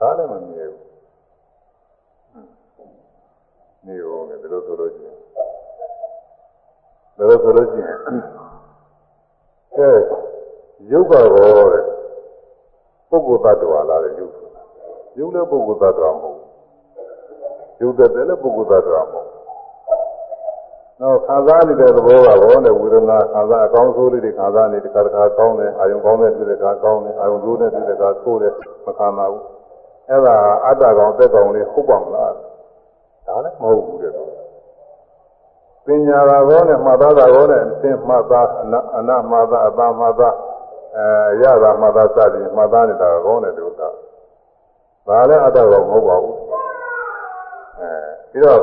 [0.00, 0.82] ဒါလည်းမမြင်ဘူး။
[3.86, 5.16] နေရောလည်းဒီလိုဆိုလို့ရှိရင်
[7.16, 7.98] ဒါလို့ဆိုလို့ရှိရင်
[9.76, 9.90] အဲ
[10.90, 11.84] ရုပ်ကတော့တဲ့
[13.10, 14.34] ပုဂ္ဂိုလ်တ attva လားတဲ့ရုပ်
[15.18, 16.38] ရုပ်လည်းပုဂ္ဂိုလ်တ attva မဟုတ်
[17.80, 19.28] ရုပ်တဲ့လည်းပုဂ္ဂိုလ်တ attva မဟုတ်
[21.00, 28.54] နောက်ခံစားနေတဲ့သဘောကဘောနဲ့ဝေဒနာခံစားအကောင်းဆိုးလေးတွေခံစားနေတခါတခါကောင်းတယ်အာယုံကောင်းတဲ့တွေ့တဲ့ခါကောင်းတယ်အာယုံဆိုးတဲ့တွေ့တဲ့ခါဆိုးတယ်
[28.86, 29.44] မခံပါဘူး
[30.08, 30.36] အဲ့ဒါ
[30.66, 32.32] အတ္တကောင်သက်ကောင်လေးဟုတ်ပါမလား
[33.26, 34.12] ဒါလည်းမဟုတ်ဘူးတဲ့
[35.86, 40.34] ပညာသာကောနဲ့မှတ်သားသာကောနဲ့အသင်မှတ်သားအနအနမှတ်သားအပါမှတ်သား
[40.96, 46.36] အဲရတာမှတ်သားစသည်မှတ်သားနေတာကောနဲ့ဒုက္ခဒါလည်းအတ္တကောင်မဟုတ်ပါဘူး
[47.80, 47.90] အဲ
[48.30, 48.60] ပြီးတော့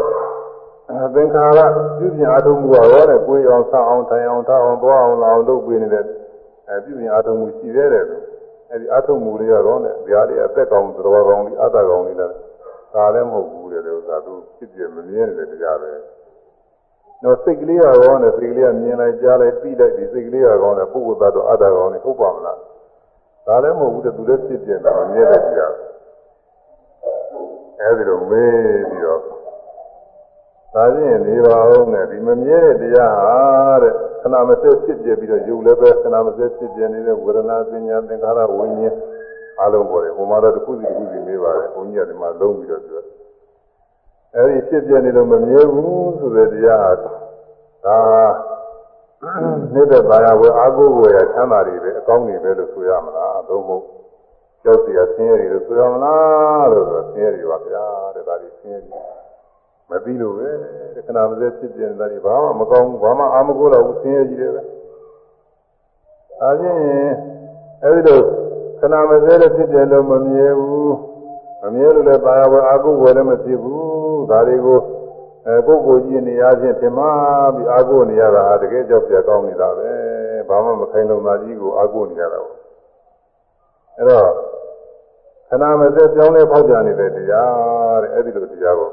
[1.16, 1.60] သင်္ခါရ
[1.98, 6.04] ပြုပြင်အားထုတ်မှုရောတဲ့ကိုယ်အောင်ဆောင်းအောင်ထိုင်အောင်ထားအောင်သွားအောင်လာအောင်လုပ်ပေးနေတဲ့
[6.70, 8.06] အဲပြုပြင်အားထုတ်မှုရှိသေးတယ်
[8.72, 12.34] အဲဒီအားထုတ်မှုတွေရောနဲ့ဗျာတွေအသက်ကောင်သတော်ကောင်ဒီအတ္တကောင်လေးလည်း
[12.94, 15.92] ဒါလည်းမဟုတ်ဘူးတဲ့ဥစ္စာသူဖြစ်ပြမမြင်တဲ့တရားပဲ
[17.24, 22.58] တော့စိတ်ကလေးရောနဲ့စိတ်ကလေးကမြင်လိုက်ကြားလိုက်ပြီးလိုက်ဒီစိတ်ကလေးရောနဲ့ပုဂ္ဂိုလ်သတ္တအတ္တကောင်လေးဟုတ်ပါမလား
[23.48, 25.74] ဒါလည်းမဟုတ်ဘူးတဲ့သူလည်းဖြစ်ပြတာမြင်တဲ့တရား
[27.82, 29.22] အဲဒီလိုမေးပြီးတော့
[30.74, 33.36] ဒါချင်းနေပါဦးနဲ့ဒီမမြဲတဲ့တရားဟာ
[33.84, 38.96] တဲ့ခဏမစက်ဖြစ်ပြပြီးတော့ယူလည်းပဲခဏမစက်ဖြစ်ပြနေတဲ့ဝေဒနာပညာသင်္ခါရဝိညာဉ်
[39.62, 43.17] အလုံးပေါ်တယ်ဟိုမှာတော့တစ်ခုစီတစ်ခုစီနေပါတယ်ဘုန်းကြီးကဒီမှာလုံးပြီးတော့ပြော
[44.36, 47.14] အဲဒီဖြစ်ပြနေလို့မမြဲဘူးဆိုတဲ့တရားဟာ
[47.86, 48.00] ဒါ
[49.74, 53.84] နေတဲ့ဘာယာဝေအာကိုဝေရချမ်းသာတွေပဲအကောင်းတွေပဲလို့ဆိုရမလားသို့မဟုတ်
[54.64, 57.86] ကြောက်စရာဆင်းရဲတွေလို့ဆိုရမလားလို့ဆိုဆင်းရဲတွေပါဗျာ
[58.16, 59.02] တဲ့ဒါတွေဆင်းရဲတွေ
[59.90, 60.50] မသိလို့ပဲ
[61.06, 64.62] ခဏမစဲဖြစ်ပြနေတာဒီဘာမှမကောင်းဘူးဘာမှအာမကိုတော့ဘူးဆင်းရဲကြီးတယ်ပဲ
[66.42, 66.80] အဲချင်း
[67.84, 68.20] အဲဒီလို
[68.80, 71.07] ခဏမစဲတဲ့ဖြစ်ပြလို့မမြဲဘူး
[71.68, 74.80] အမြဲတည်းပါရဝယ်အကုဝယ်လည်းမရှိဘူးဒါတွေကို
[75.48, 77.06] အဲကိုယ်ကိုကြည့်နေရချင်းထင်မှ
[77.56, 79.92] ပြီးအကုနေရတာတကယ်ကြောက်ပြကောင်းနေတာပဲ
[80.50, 82.58] ဘာမှမခိုင်းလုံတာကြီးကိုအကုနေရတာပေါ့
[83.98, 84.30] အဲ့တော့
[85.50, 88.92] ခဏမစက်ပြောင်းလဲဖောက်ပြန်နေတဲ့တရားတဲ့အဲ့ဒီလိုတရားကို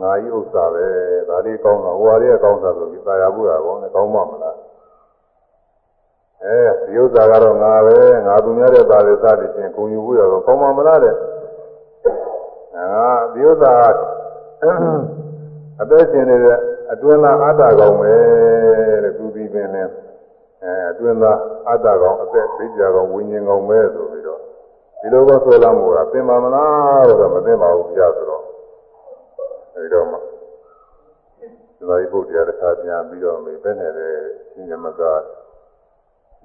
[0.00, 0.86] ငါဤဥစ္စာပဲ
[1.28, 4.56] ဒါလေးကောင်းတာဟိုဟာလေးကောင်းတာဆိုပြီးပါရဘူးတာကောင်းတယ်ကောင်းမှမလား
[6.44, 7.96] အဲဒီဥစ္စာကတော့ငါပဲ
[8.26, 11.14] ငါသူများတဲ့သားလေးစသည်ချင်းဂုံယူဖို့ရတော့ကောင်းမှမလားတဲ့
[12.74, 12.88] ငါ
[13.32, 13.74] ဒီဥစ္စာ
[15.80, 16.58] အသက်ရှင်နေတဲ့
[16.92, 18.12] အတွင်းသားအတ္တကောင်ပဲ
[19.02, 19.84] တဲ့သူပြီးပင်လဲ
[20.62, 21.38] အဲအတွင်းသား
[21.68, 24.40] အတ္တကောင်အသက်သိကြကောင်ဝိညာဉ်ကောင်ပဲဆိုပြီးတော့
[25.00, 28.44] ဒီလိုကောဆိုလာမှုကသင်ပါမလားတော့မသိပါဘူးပြဆိုတော့
[29.74, 30.16] အဲဒီတော့မှ
[31.78, 34.14] သမာဓိပုဒ်တရားတစ်ခါပြန်ပြီးတော့မေးပဲနဲ့တဲ့
[34.52, 35.02] ရှင်ညမက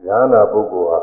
[0.06, 1.00] ဉာဏ်နာပုဂ္ဂိုလ်ဟာ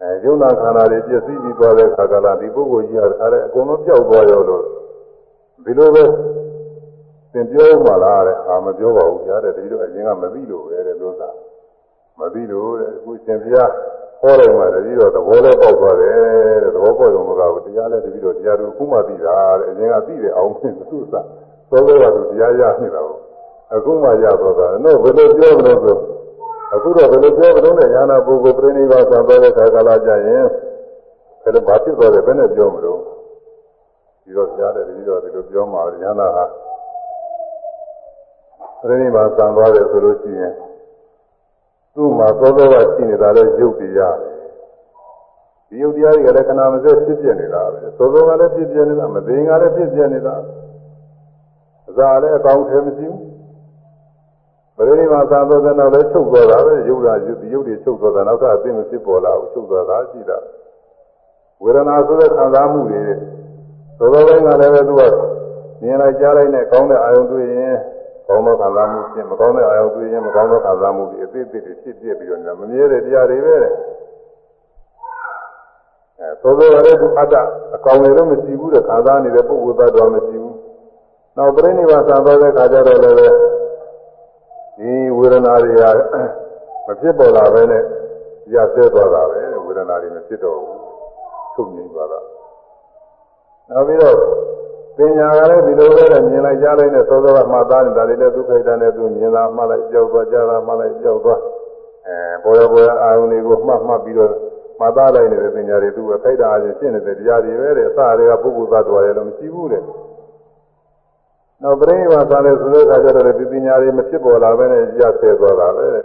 [0.00, 4.62] အဲယုံနာခန္ဓာတွေပြည့်စည်ပြီးသွားတဲ့ခါကလာဒီပုဂ္ဂိုလ်ကြီးဟာဒါလည်းအကုန်လုံးပျောက်သွားရောလို့
[5.64, 6.04] ဒီလိုပဲ
[7.32, 11.30] သင်ပြောမှလားတဲ့အာမပြောပါဘူးကြားတယ်တတိတော့အရင်ကမသိလို့ပဲတဲ့လို့သာ
[12.18, 13.70] မသိလို့တဲ့အခုရှင်ဘုရား
[14.20, 16.16] ဟောတယ်မှာတတိတော့သဘောလည်းပေါက်သွားတယ်
[16.62, 21.26] တဲ့သဘောပေါက်ရုံမကဘူးတရားလည်းတတိတော့တရားတို့အခုမှသိတာတဲ့အရင်ကသိတယ်အောင်မင်းသူစား
[21.70, 23.16] သောသောကသူတရားရနေတာကို
[23.74, 26.17] အခုမှရသွားတာတော့ဘယ်လိုပြောမလို့ဆို
[26.74, 30.44] အခုတော့ဘယ်လိုပြောမလို့လဲညာနာပုဂ္ဂိုလ်ပြိဋိဘာသံတော်တဲ့ခါကာလကြရင်
[31.42, 33.00] ဘယ်လိုဘာဖြစ်သွားတယ်ဘယ်နဲ့ပြောမလို့
[34.22, 36.44] ဒီတော့ကြားတယ်ဒီတော့ဒီလိုပြောမှာညာနာဟာ
[38.80, 40.52] ပြိဋိဘာသံတော်တယ်ဆိုလို့ရှိရင်
[41.94, 44.16] သူ့မှာသောသောကရှိနေတာလည်းရုပ်တရား
[45.68, 50.34] ဒီရုပ်တရားတွေကလည်းခဏမစက်ဖြစ်ပြနေတာပဲသောသောကလည်းဖြစ်ပြနေတာမသိငါလည်းဖြစ်ပြနေတာ
[51.88, 53.27] အစာလည်းအကောင်းထဲမရှိဘူး
[54.78, 60.38] ပရိနိဗ္ဗာန်သာသောတဲ့နောက်လည်းချုပ်သွားတာပဲရုပ်ရာရုပ်ရုပ်တွေချုပ်သွားတာနောက်ကအသိမဖြစ်ပေါ်လာဘူးချုပ်သွားတာရှိတာ
[61.62, 63.00] ဝေဒနာဆိုတဲ့ခံစားမှုတွေ
[63.98, 65.02] သောသောပိုင်းကလည်းပဲသူက
[65.82, 67.76] မြင်လိုက်ကြားလိုက်နဲ့ကောင်းတဲ့အာယုံတွေ့ရင်
[68.28, 73.72] ကောင်းသောခံစားမှုဖြင့်မကောင်းတဲ့အာယုတွေ့ရင်မကောင်းသောခံစားမှုတွေအသေးသေးတွေဖြစ်ပြပြီးတော့မမြဲတဲ့တရားတွေပဲတဲ့
[76.20, 77.34] အဲသောသောရတဲ့သူအတ္တ
[77.74, 80.56] အကောင်တွေတော့မရှိဘူးတဲ့ခံစားနေတဲ့ပုဂ္ဂိုလ်သားတော်မရှိဘူး
[81.36, 83.36] နောက်ပြိဋိဘာသံတော်တဲ့ခါကျတော့လည်း
[84.78, 85.84] ဒီဝေဒနာတွေက
[86.86, 87.82] မဖြစ်ပေါ်လာပဲနဲ့
[88.54, 90.78] ရဆဲသွားတာပဲဝေဒနာတွေမဖြစ်တော့ဘူး
[91.54, 92.20] ချုပ်ငြိမ်းသွားတာ
[93.70, 94.16] နောက်ပြီးတော့
[94.96, 101.40] ပညာကလည်းဒီလိုပဲမြင်လိုက်ကြားလိုက်နဲ့သောသောကမှတ်သားနေတာတွေလည်းဒုက္ခိတနဲ့သူမြင်တာမှတ်လိုက်ကြောက်သွားကြားတာမှတ်လိုက်ကြောက်သွား
[102.06, 104.32] အဲပေါ်ရပေါ်ရအာရုံတွေကိုမှတ်မှတ်ပြီးတော့
[104.80, 109.82] မှတ်သားလိုက်နေတဲ့ပညာတွေသူအခိုက်တာအချင်းရှင်းနေတဲ့တရားတွေပဲတဲ့အစတွေကပုဂ္ဂိုလ်သားတော်ရလည်းမရှိဘူးတဲ့
[111.62, 116.04] နောက်ပြိဋိဘာသာနဲ့ဆိုတဲ့အခါကျတော့ဒီပညာတွေမဖြစ်ပေါ်လာပဲနဲ့ရဆဲသွားတာပဲတဲ့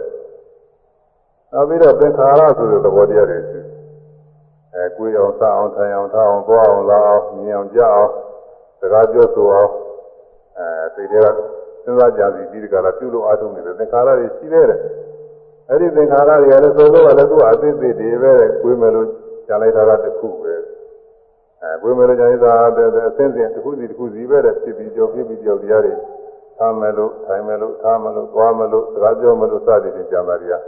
[1.52, 3.60] နောက်ပြီးတော့သင်္ခါရဆိုတဲ့သဘောတရားတွေရှိ
[4.74, 8.10] အဲကိုယ်အောင်စအောင်ထိုင်အောင်ထားအောင်သွားအောင်လာအောင်မြင်အောင်ကြားအောင်
[8.80, 9.70] စကားပြောဆိုအောင်
[10.58, 11.26] အဲစိတ်တွေက
[11.84, 14.80] စဉ်းစားကြံစီပြီးဒီကလာပြုလို့အားထုတ်နေတဲ့သင်္ခါရတွေရှိသေးတယ်
[15.68, 18.32] အဲ့ဒီသင်္ခါရတွေကလည်းသုံးလို့ကလည်းသူ့အသိသိတွေပဲ
[18.62, 19.08] ကိုယ်မယ်လို့
[19.46, 20.54] ကြားလိုက်တာကတစ်ခုပဲ
[21.64, 25.94] အဲကိုယ်မယ်လို့ကြားလိုက်တာတဲ့အစင်းစင်တစ်ခုစီတစ်ခုစီပဲတဲ့ဖြစ်ပြီးကြောဖြစ်ပြီးကြောတရားတွေ
[26.58, 30.62] ထားမယ်လို့ထိုင်မယ်လို့ထားမယ်လို့သွားမယ်လို့စကားပြောမယ်လို့စသည်ဖြင့်ကြံပါတရား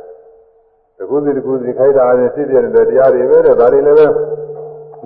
[0.98, 4.06] တခုစီတခုစီခိုက်တာအရင်ဖြစ်ပြနေတဲ့တရားတွေပဲတဲ့ဒါတွေလည်းပဲ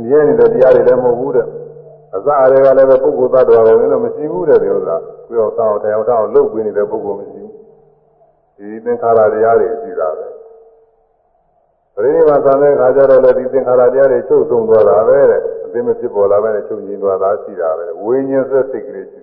[0.03, 1.47] မြဲနေတဲ့တရားတွေလည်းမဟုတ်ဘူးတဲ့
[2.17, 4.97] အစအရေကလည်းပဲပုဂ္ဂိုလ်သတ္တဝါတွေလည်းမရှိဘူးတဲ့ဒီဥစ္စာ
[5.29, 7.53] ကိုယ်အောင်တောင်းတရားတောင်းလုပ်ပြီးနေတဲ့ပုဂ္ဂိုလ်မရှိဘူး
[8.57, 10.40] ဒီသင်္ခါရတရားတွေရှိတာပဲပ
[12.05, 19.21] ရိနိဗ္ဗာန်ဆံတဲ့ခါကျတော့လည်းဒီသင်္ခါရတရားတွေချုပ်ဆုံးသွားတာပဲတဲ့အသိမဖြစ်ပေါ်လာပဲနဲ့ချုပ်ငြိမ်းသွားတာရှိတာပဲဝိညာဉ်သက်စိတ်ကလေးရှိ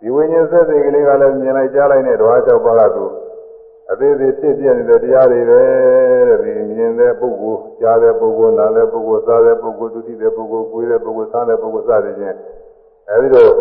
[0.00, 3.06] ဒီဝိညာဉ်သက်စိတ်ကလေးကလည်းမြင်လိုက်ကြားလိုက်နဲ့ဓဝါ၆ပါးကသူ
[3.90, 5.62] အသေးသေးဖြစ်ပြနေတဲ့တရားတွေပဲ
[6.28, 12.36] တဲ့ဒီမြင်တဲ့ပုဂ္ဂိုလ်ကြားတဲ့ပုဂ္ဂိုလ်နားတဲ့ပုဂ္ဂိုလ်စားတဲ့ပုဂ္ဂိုလ်ဒုတိတဲ့ပုဂ္ဂိုလ်ကိုယ်တဲ့ပုဂ္ဂိုလ်စားတဲ့ပုဂ္ဂိုလ်စသည်ဖြင့်
[13.10, 13.52] အဲဒီတော့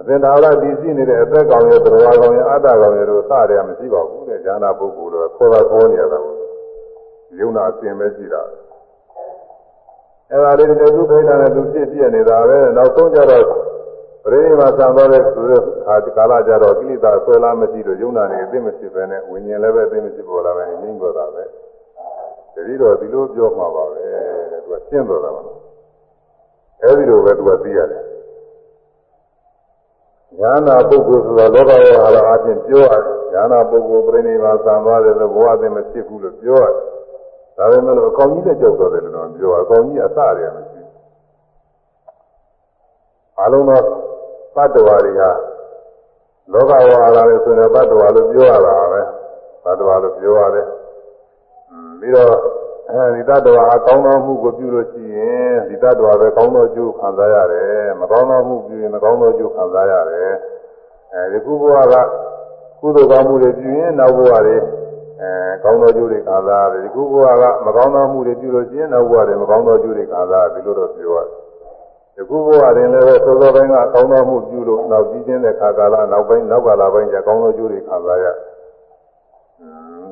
[0.00, 6.43] အသင်္သာရတည်ရှိနေတဲ့အသက်ကောင်ရဲ့သရဝါကောင်ရဲ့အတ္တကောင်ရဲ့တို့စတယ်မရှိပါဘူးတဲ့ဉာဏပုဂ္ဂိုလ်တော့ခေါ်တာခေါ်နေရတာပေါ့
[7.38, 8.42] ယုံနာအစဉ်ပဲရှိတာ
[10.30, 13.44] အဲဒါလေးတကယ်ဒုက္ခိတနဲ့သူဖြစ်ပြနေတာပဲနောက်ဆုံးကြတော့
[14.24, 21.44] ပရိနိဗ္ဗာန်ဆံသွားတဲ့ဆိုတဲ့ခါကာလကြတော့ကိလေသာဆွဲလာမရှိလို့ယုံနာနေအသိမရှိပဲနဲ့ဝိညာဉ်လည်းပဲအသိမရှိပေါ်လာပဲငြိမ်းပေါ်တာပဲ
[22.54, 25.42] တတိတော့ဒီလိုပြောမှာပါပဲတဲ့သူကရှင်းသွားတာပါ
[26.82, 28.04] အဲဒီလိုပဲသူကသိရတယ်
[30.40, 36.93] ညာနာပုဂ္ဂိုလ်ဆိုတာလောကဝါဟာအချင်းပြောရတယ်ညာနာပုဂ္ဂိုလ်ပြိဋိဘာသံသွားတယ်ဆိုဘဝအသိမဖြစ်ဘူးလို့ပြောရတယ်
[37.56, 40.80] ဒါပေမဲ့လို့အကောင်ကြီးနဲ့ကြောက်တော်တယ်လို့တော့ပြောအကောင်ကြီးအစရတယ်မရှိ
[43.40, 43.80] အလုံးသော
[44.56, 45.30] တတ္တဝါတွေဟာ
[46.52, 49.00] လောကဝါလာလေဆိုရင်တတ္တဝါလို့ပြောရတာပဲ
[49.64, 50.66] တတ္တဝါလို့ပြောရတယ်
[52.00, 52.34] ပြီးတော့
[52.90, 60.32] အဲဒီတတ္တဝါအကောင်းသောမှုကိုပြုလို့ရှိရင်ဒီတတ္တဝါပဲကောင်းသောကျိုးခံစားရတယ်မကောင်းသောမှုပြုရင်မကောင်းသောကျိုးခံစားရတယ်
[61.12, 61.94] အဲဒီခုဘဝက
[62.80, 64.56] ကုသိုလ်ကောင်းမှုတွေပြုရင်နောက်ဘဝတွေ
[65.20, 65.30] အဲ
[65.62, 71.28] ကောင်းသောကျိုးတွေခံစားရတယ်ဒီခုဘဝကမကောင်းသောမှုတွေပြုလို့ရှိရင်နောက်ဘဝတွေမကောင်းသောကျိုးတွေခံစားရတယ်လို့တော့ပြောရတယ်
[72.16, 78.36] ဒီခုဘဝတွင်လည်းသောသောပိုင်းကအကောင်းသောမှုပြုလို့နောက်ကြီးခြင်းတဲ့ခါကာလနောက်ပိုင်းနောက်ကာလပိုင်းကျကောင်းသောကျိုးတွေခံစားရတယ်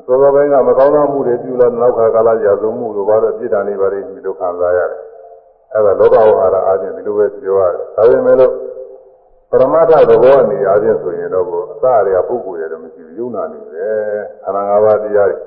[0.05, 5.01] သောသောပိုင်းကမကောင်းသောမှုတွေပြုလို့နောက်ခါကာလကြာဆုံးမှုတို့ဘာလို့ပြစ်ဒဏ်တွေဘာတွေဒီလိုခံစားရတယ်
[5.73, 8.51] အဲဒါလောကဝဟာရအားဖြင့်ဒီလိုပဲပြောရတယ်ဒါပေမဲ့လို့
[9.53, 15.39] ပရမတ္ထသဘောအနေအားဖြင့်ဆိုရင်တော့အစအရာပုဂ္ဂိုလ်ရဲ့တော့မရှိဘူးယုံနာနေတယ်ခန္ဓာ၅ပါးတရားတွေ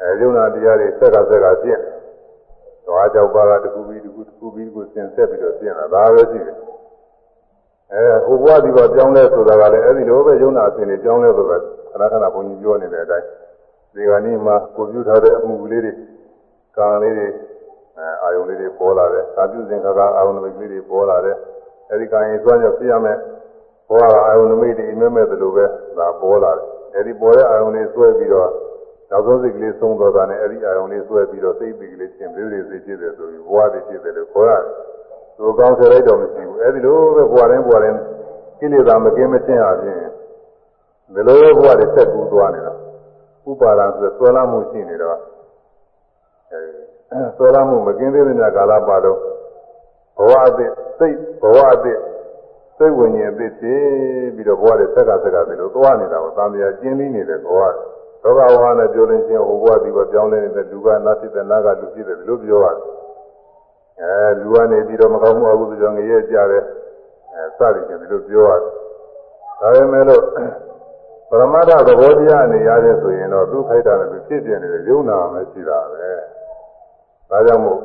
[0.00, 1.80] အဲယုံနာတရားတွေဆက်ကဆက်ကပြင့်
[2.86, 6.56] သွားကြောက်ပါကတခုပြီးတခုတခုပြီးတခုဆင်ဆက်ပြီးတော့ပြင့်တာဒါပဲရှိတယ်
[7.92, 13.26] အဲဟိုဘဝဒီဘဝပြောင်းလဲဆိုတာကလည်းအဲ့ဒီလိုပဲယုံနာအစဉ်တွေပြောင်းလဲဆိုတာခဏခဏဘုန်းကြီးပြောနေတဲ့အတိုင်း
[13.94, 15.92] ဒီကနေ့မှကိုပြုထားတဲ့အမှုလေးတွေ
[16.76, 17.28] ကံလေးတွေ
[17.96, 21.36] အဲအာယုံလေးတွေပေါ်လာတယ်ကာပြုစဉ်ခါကအာယုံနမိတ်လေးတွေပေါ်လာတယ်
[21.90, 23.16] အဲဒီကံရင်သွားကြပြရမယ်
[23.88, 25.64] ဘဝအာယုံနမိတ်တွေအိမ်မက်မဲ့သလိုပဲ
[25.98, 28.50] ဒါပေါ်လာတယ်အဲဒီပေါ်တဲ့အာယုံလေးဆွဲပြီးတော့
[29.10, 34.64] နောက်ဆုံးစိတ်ကလေးဆုံးသွားတာနဲ့အဲ့ဒီအာယုံလေးဆွဲပြီးတော့စိတ်ပိကလေးချင်းပြေးပြေးစိတ်ဖြစ်တယ်ဆိုပြီးဘဝတည်ဖြစ်တယ်လို့ခေါ်ရတယ်။
[35.36, 37.98] သူကောင်းဆယ်လိုက်တော့မရှိဘူး။အဲ့ဒီလိုပဲဘဝတိုင်းဘဝတိုင်း
[38.58, 39.98] ကိလေသာမကင်းမချင်းအပြင်
[41.14, 42.74] ဒီလိုဘဝတွေဆက်ကူးသွားနေတာ။
[43.50, 45.18] ဥပါဒံဆိုဆွဲလာမှုရှိနေတော့
[46.52, 49.18] အဲဆွဲလာမှုမကင်းသေးတဲ့ကာလပါတော့
[50.20, 51.98] ဘဝအသစ်စိတ်ဘဝအသစ်
[52.76, 53.82] စိတ်ဝิญဉ်အသစ်ဖြစ်
[54.34, 57.68] ပြီးတော့ဘဝတွေဆက်ကဆက်ကဒီလိုသွားနေတာကိုသံဃာကျင်းပြီးနေတယ်ဘဝတွေ
[58.22, 62.76] သောကဝါနဲ့ပြောလို့ချင်းဟိုဘဝဒီဘပြောင်းလဲနေတဲ့လူကနတ်ဖြစ်တဲ့နာကလူဖြစ်တယ်ဒီလိုပြောရတယ်
[64.00, 66.64] အဲလူကနေပြီးတော့မကောင်းမှုအကုသိုလ်ကြောင့်ငရဲကြတယ်
[67.32, 68.60] အဲစသည်ဖြင့်ဒီလိုပြောရတယ်
[69.60, 70.22] ဒါပေမဲ့လို့
[71.30, 76.10] ပရမတ္ထသဘောတရားအနေရတဲ့ဆိုရင်တော့သူ့ခိုက်တာနဲ့သူဖြစ်ပြနေတဲ့ယုံနာမရှိတာပဲ
[77.30, 77.80] ဒါကြောင့်မို့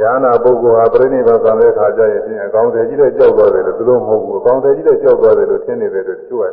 [0.00, 6.44] ဉာဏပုဂ္ဂိုလ်ဟာပြိဋိဘသံတဲ့ခါကျရင်အကောင်တယ်ကြီးလည်းကြောက်သွားတယ်လို့သူတို့မဟုတ်ဘူးအကောင်တယ်ကြီးလည်းကြောက်သွားတယ်လို့ထင်နေတဲ့အတွက်သူက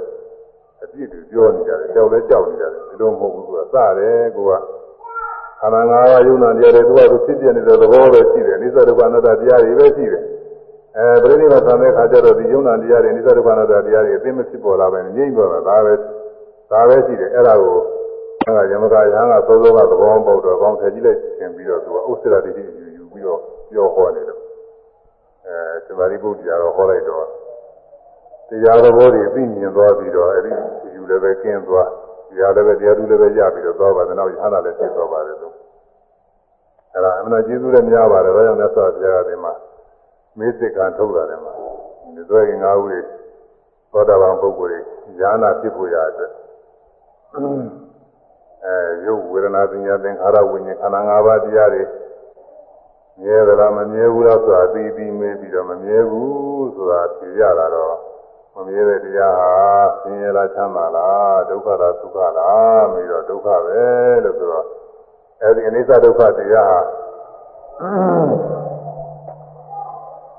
[0.83, 4.51] အပြစ်တွေပြောနေကြတယ်ကြောက်လည်းကြောက်နေကြတယ်သူတို့မဟုတ်ဘူးသူကစတယ်ကိုက
[5.59, 10.23] ခန္ဓာ၅ပါးယုံနာတရားတွေသူကသူဖြစ်ပြနေတဲ့သဘောပဲရှိတယ်နိစ္စဒုက္ခအနတ္တတရားတွေပဲရှိတယ်
[10.97, 15.93] အဲပြိဋိဘသံတဲ့ခါကျတော့ဒီယုံနာတရားတွေနိစ္စဒုက္ခအနတ္တတရားတွေအသိမဖြစ်ပေါ်လာပဲငြိမ့်သွားတာဒါပဲ
[16.71, 17.77] ဒါပဲရှိတယ်အဲ့ဒါကို
[18.47, 22.80] အဲယမကရဟန်းကသောသောကသဘောပေါက်တော့ကောင်းထည့်ကြည့်လိုက်သင်ပြီးတော့သူကဥစ္စရတိတိယူယူ
[23.21, 23.39] ပြီးတော့
[23.71, 24.37] ပြောဟောနေတယ်
[25.45, 27.25] အဲသမာဓိပုဒ်တရားတော့ဟောလိုက်တော့
[28.49, 30.51] တရားသဘောတွေသိမြင်သွားပြီးတော့အဲဒီ
[30.93, 31.89] ယူလည်းပဲကျင်းသွား
[32.29, 35.47] တရားလည်းပဲတရားသူလည်းပဲရပြီးတော့သွားပါတယ်နောက်ရဟန္တာလည်းဖြစ်သွားပါတယ်သူ
[36.93, 39.53] အဲဒါအမှန်ကျေးဇူးလည်းများပါတယ်ဒါကြောင့်မြတ်စွာဘုရားကဒီမှာ
[40.37, 41.53] မေးစစ်ကံထုတ်တာတယ်မှာ
[42.15, 42.99] ဒီသွဲကငါးဦးတွေ
[43.91, 46.31] သောတာပန်ပုဂ္ဂိုလ်တွေဉာဏ်ဖြစ်ဖို့ရအတွက်
[47.35, 48.75] အဲ
[49.05, 51.83] ရုပ်ဝေဒနာသင်ညာသင်္ခါရဝိညာဉ်ခန္ဓာ၅ပါးတရားတွေ
[53.21, 57.95] မြဲသလားမမြဲဘူးလားဆိုတာသိပြီးမေးပြီးတော့မမြဲဘူးဆိုတာဖြေရတာတော့
[58.55, 59.53] မမြဲတဲ့တရားဟာ
[60.01, 63.81] ဆင်းရဲလားချမ်းသာလားဒုက္ခလားဒုက္ခလားပြီးတော့ဒုက္ခပဲ
[64.23, 64.65] လို့ဆိုတော့
[65.41, 66.79] အဲဒီအနိစ္စဒုက္ခတရားဟာ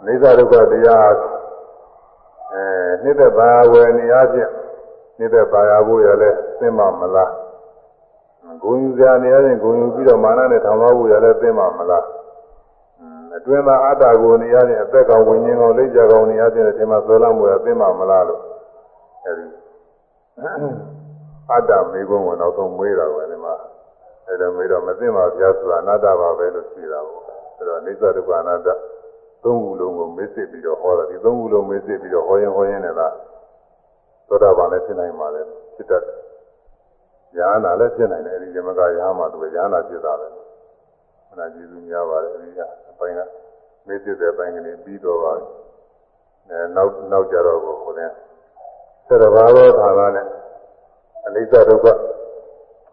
[0.01, 1.13] အနိစ္စဒုက္ခတရား
[2.55, 2.65] အဲ
[3.03, 4.53] နှစ်သက်ပါဝယ်နေအချင်း
[5.19, 7.31] နှစ်သက်ပါရဖို့ရလဲသိမမလား
[8.63, 12.05] ဂုံယူစရာနေရာချင်းဂုံယူပြီးတော့မာနနဲ့ထောင်သွားဖို့ရလဲသိမမလား
[13.37, 18.43] အတွင်းမှာအတ္တကိုနေရာချင်းအသက်ကောင်ဝิญဉ်ကောင်လက်ကြကောင်နေရာချင်းဒီမှာသောလမ်းပေါ်ရသိမမလားလို့
[19.25, 19.47] အဲဒီ
[21.51, 23.55] အတ္တမေကုန်းကိုနောက်ဆုံးမွေးတာပဲဒီမှာ
[24.29, 27.23] အဲဒါမေးတော့မသိမှာပြဆိုတာအနတ္တပါပဲလို့ရှိတာပေါ့
[27.57, 28.69] အဲတော့အိစ္ဆဒုက္ခအနတ္တ
[29.45, 33.15] သုံးခုလုံးကိုမေ့စစ်ပြီးတော့ဟောတာဒီသုံးခုလုံးမေ့စစ်ပြီးတော့ဟောရင်ဟောရင်လည်းလား
[34.29, 35.43] သောတာပန်လည်းဖြစ်နိုင်ပါလေ
[35.77, 36.17] ဖြစ်တတ်တယ်။
[37.37, 40.29] ညာနာလည်းဖြစ်နိုင်တယ်အဲဒီဇမကရာမှာသူကညာနာဖြစ်တာပဲ။
[41.33, 42.61] ခဏကျေးဇူးများပါတယ်အဲဒီက
[42.91, 43.21] အပိုင်းက
[43.87, 48.11] မေ့စစ်တဲ့အပိုင်းကလေးပြီးတော့ပါအဲနောက်နောက်ကြတော့ကိုဟိုတဲ့
[49.09, 50.27] သရဘာသောဌာနနဲ့
[51.27, 51.87] အနိစ္စဒုက္ခ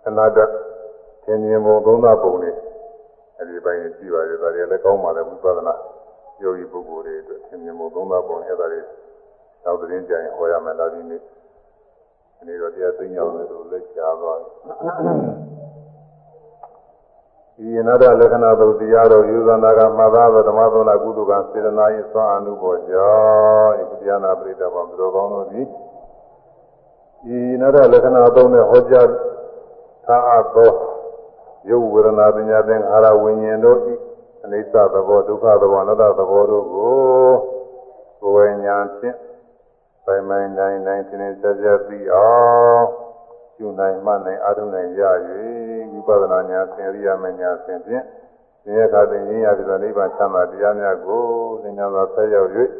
[0.07, 0.39] အနာတ္တ
[1.25, 2.51] သင်မြင်ပုံသုံးသပုံတွေ
[3.37, 5.75] အဲဒီပိုင်းရှိပါတယ်ဒါတွေလည်းကောင်းပါလေဝိပဿနာ
[6.41, 8.81] ယောဂီပုဂ္ဂိုလ်တွေအတွက်သင်မြင်ပုံသုံးသပုံအဲ့ဒါတွေ
[9.63, 15.58] နောက်သတင်းကြရင်ဟောရမယ်လားဒီနေ့ဒီနေ့တော့တရားသိညာလို့ဆိုလက်ချသွားဒီ
[17.61, 23.11] အနာတလက္ခဏာသုတ်တရားတော်ယူဇနာကမသာသောဓမ္မသောနာကုသကစေတနာ၏သွမ်းအမှုပေါ်ကြော
[23.63, 25.65] င့်ဤတရားနာပရိသတ်ဘာဘုရောကောင်းတို့သည်
[27.23, 29.07] ဒီအနာတလက္ခဏာသုံးနဲ့ဟောကြား
[30.05, 30.71] ထားအပ်သော
[31.69, 33.93] ယုတ်ဝေဒနာပညာသင်္ခါရဝิญဉ်တို့ဤ
[34.43, 37.31] အနိစ္စသဘောဒုက္ခသဘောအနတ္တသဘောတို့ကို
[38.21, 39.17] ကိုယ်ဉာဏ်ဖြင့်
[40.05, 42.29] ပိုင်ပိုင်နိုင်နိုင်သင်္နေဆက်ဆက်ပြီးအော
[42.73, 42.85] င်
[43.59, 48.05] ယူနိုင်မှနိုင်အာထုနိုင်ရ၍ဝိ ပဿနာဉာဏ်ဆင်ရိယာမဉာဏ်ဆင်ဖြင့်
[48.63, 51.23] သင်ရခသိဉာဏ်ရပြီးတော့နိဗ္ဗာန်ချမ်းသာတရားများကို
[51.61, 52.49] သင်္ညာသာဆက်ရောက်၍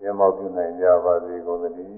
[0.00, 1.92] မျက်မှောက်ပြုနိုင်ကြပါစေကုန်သတည်း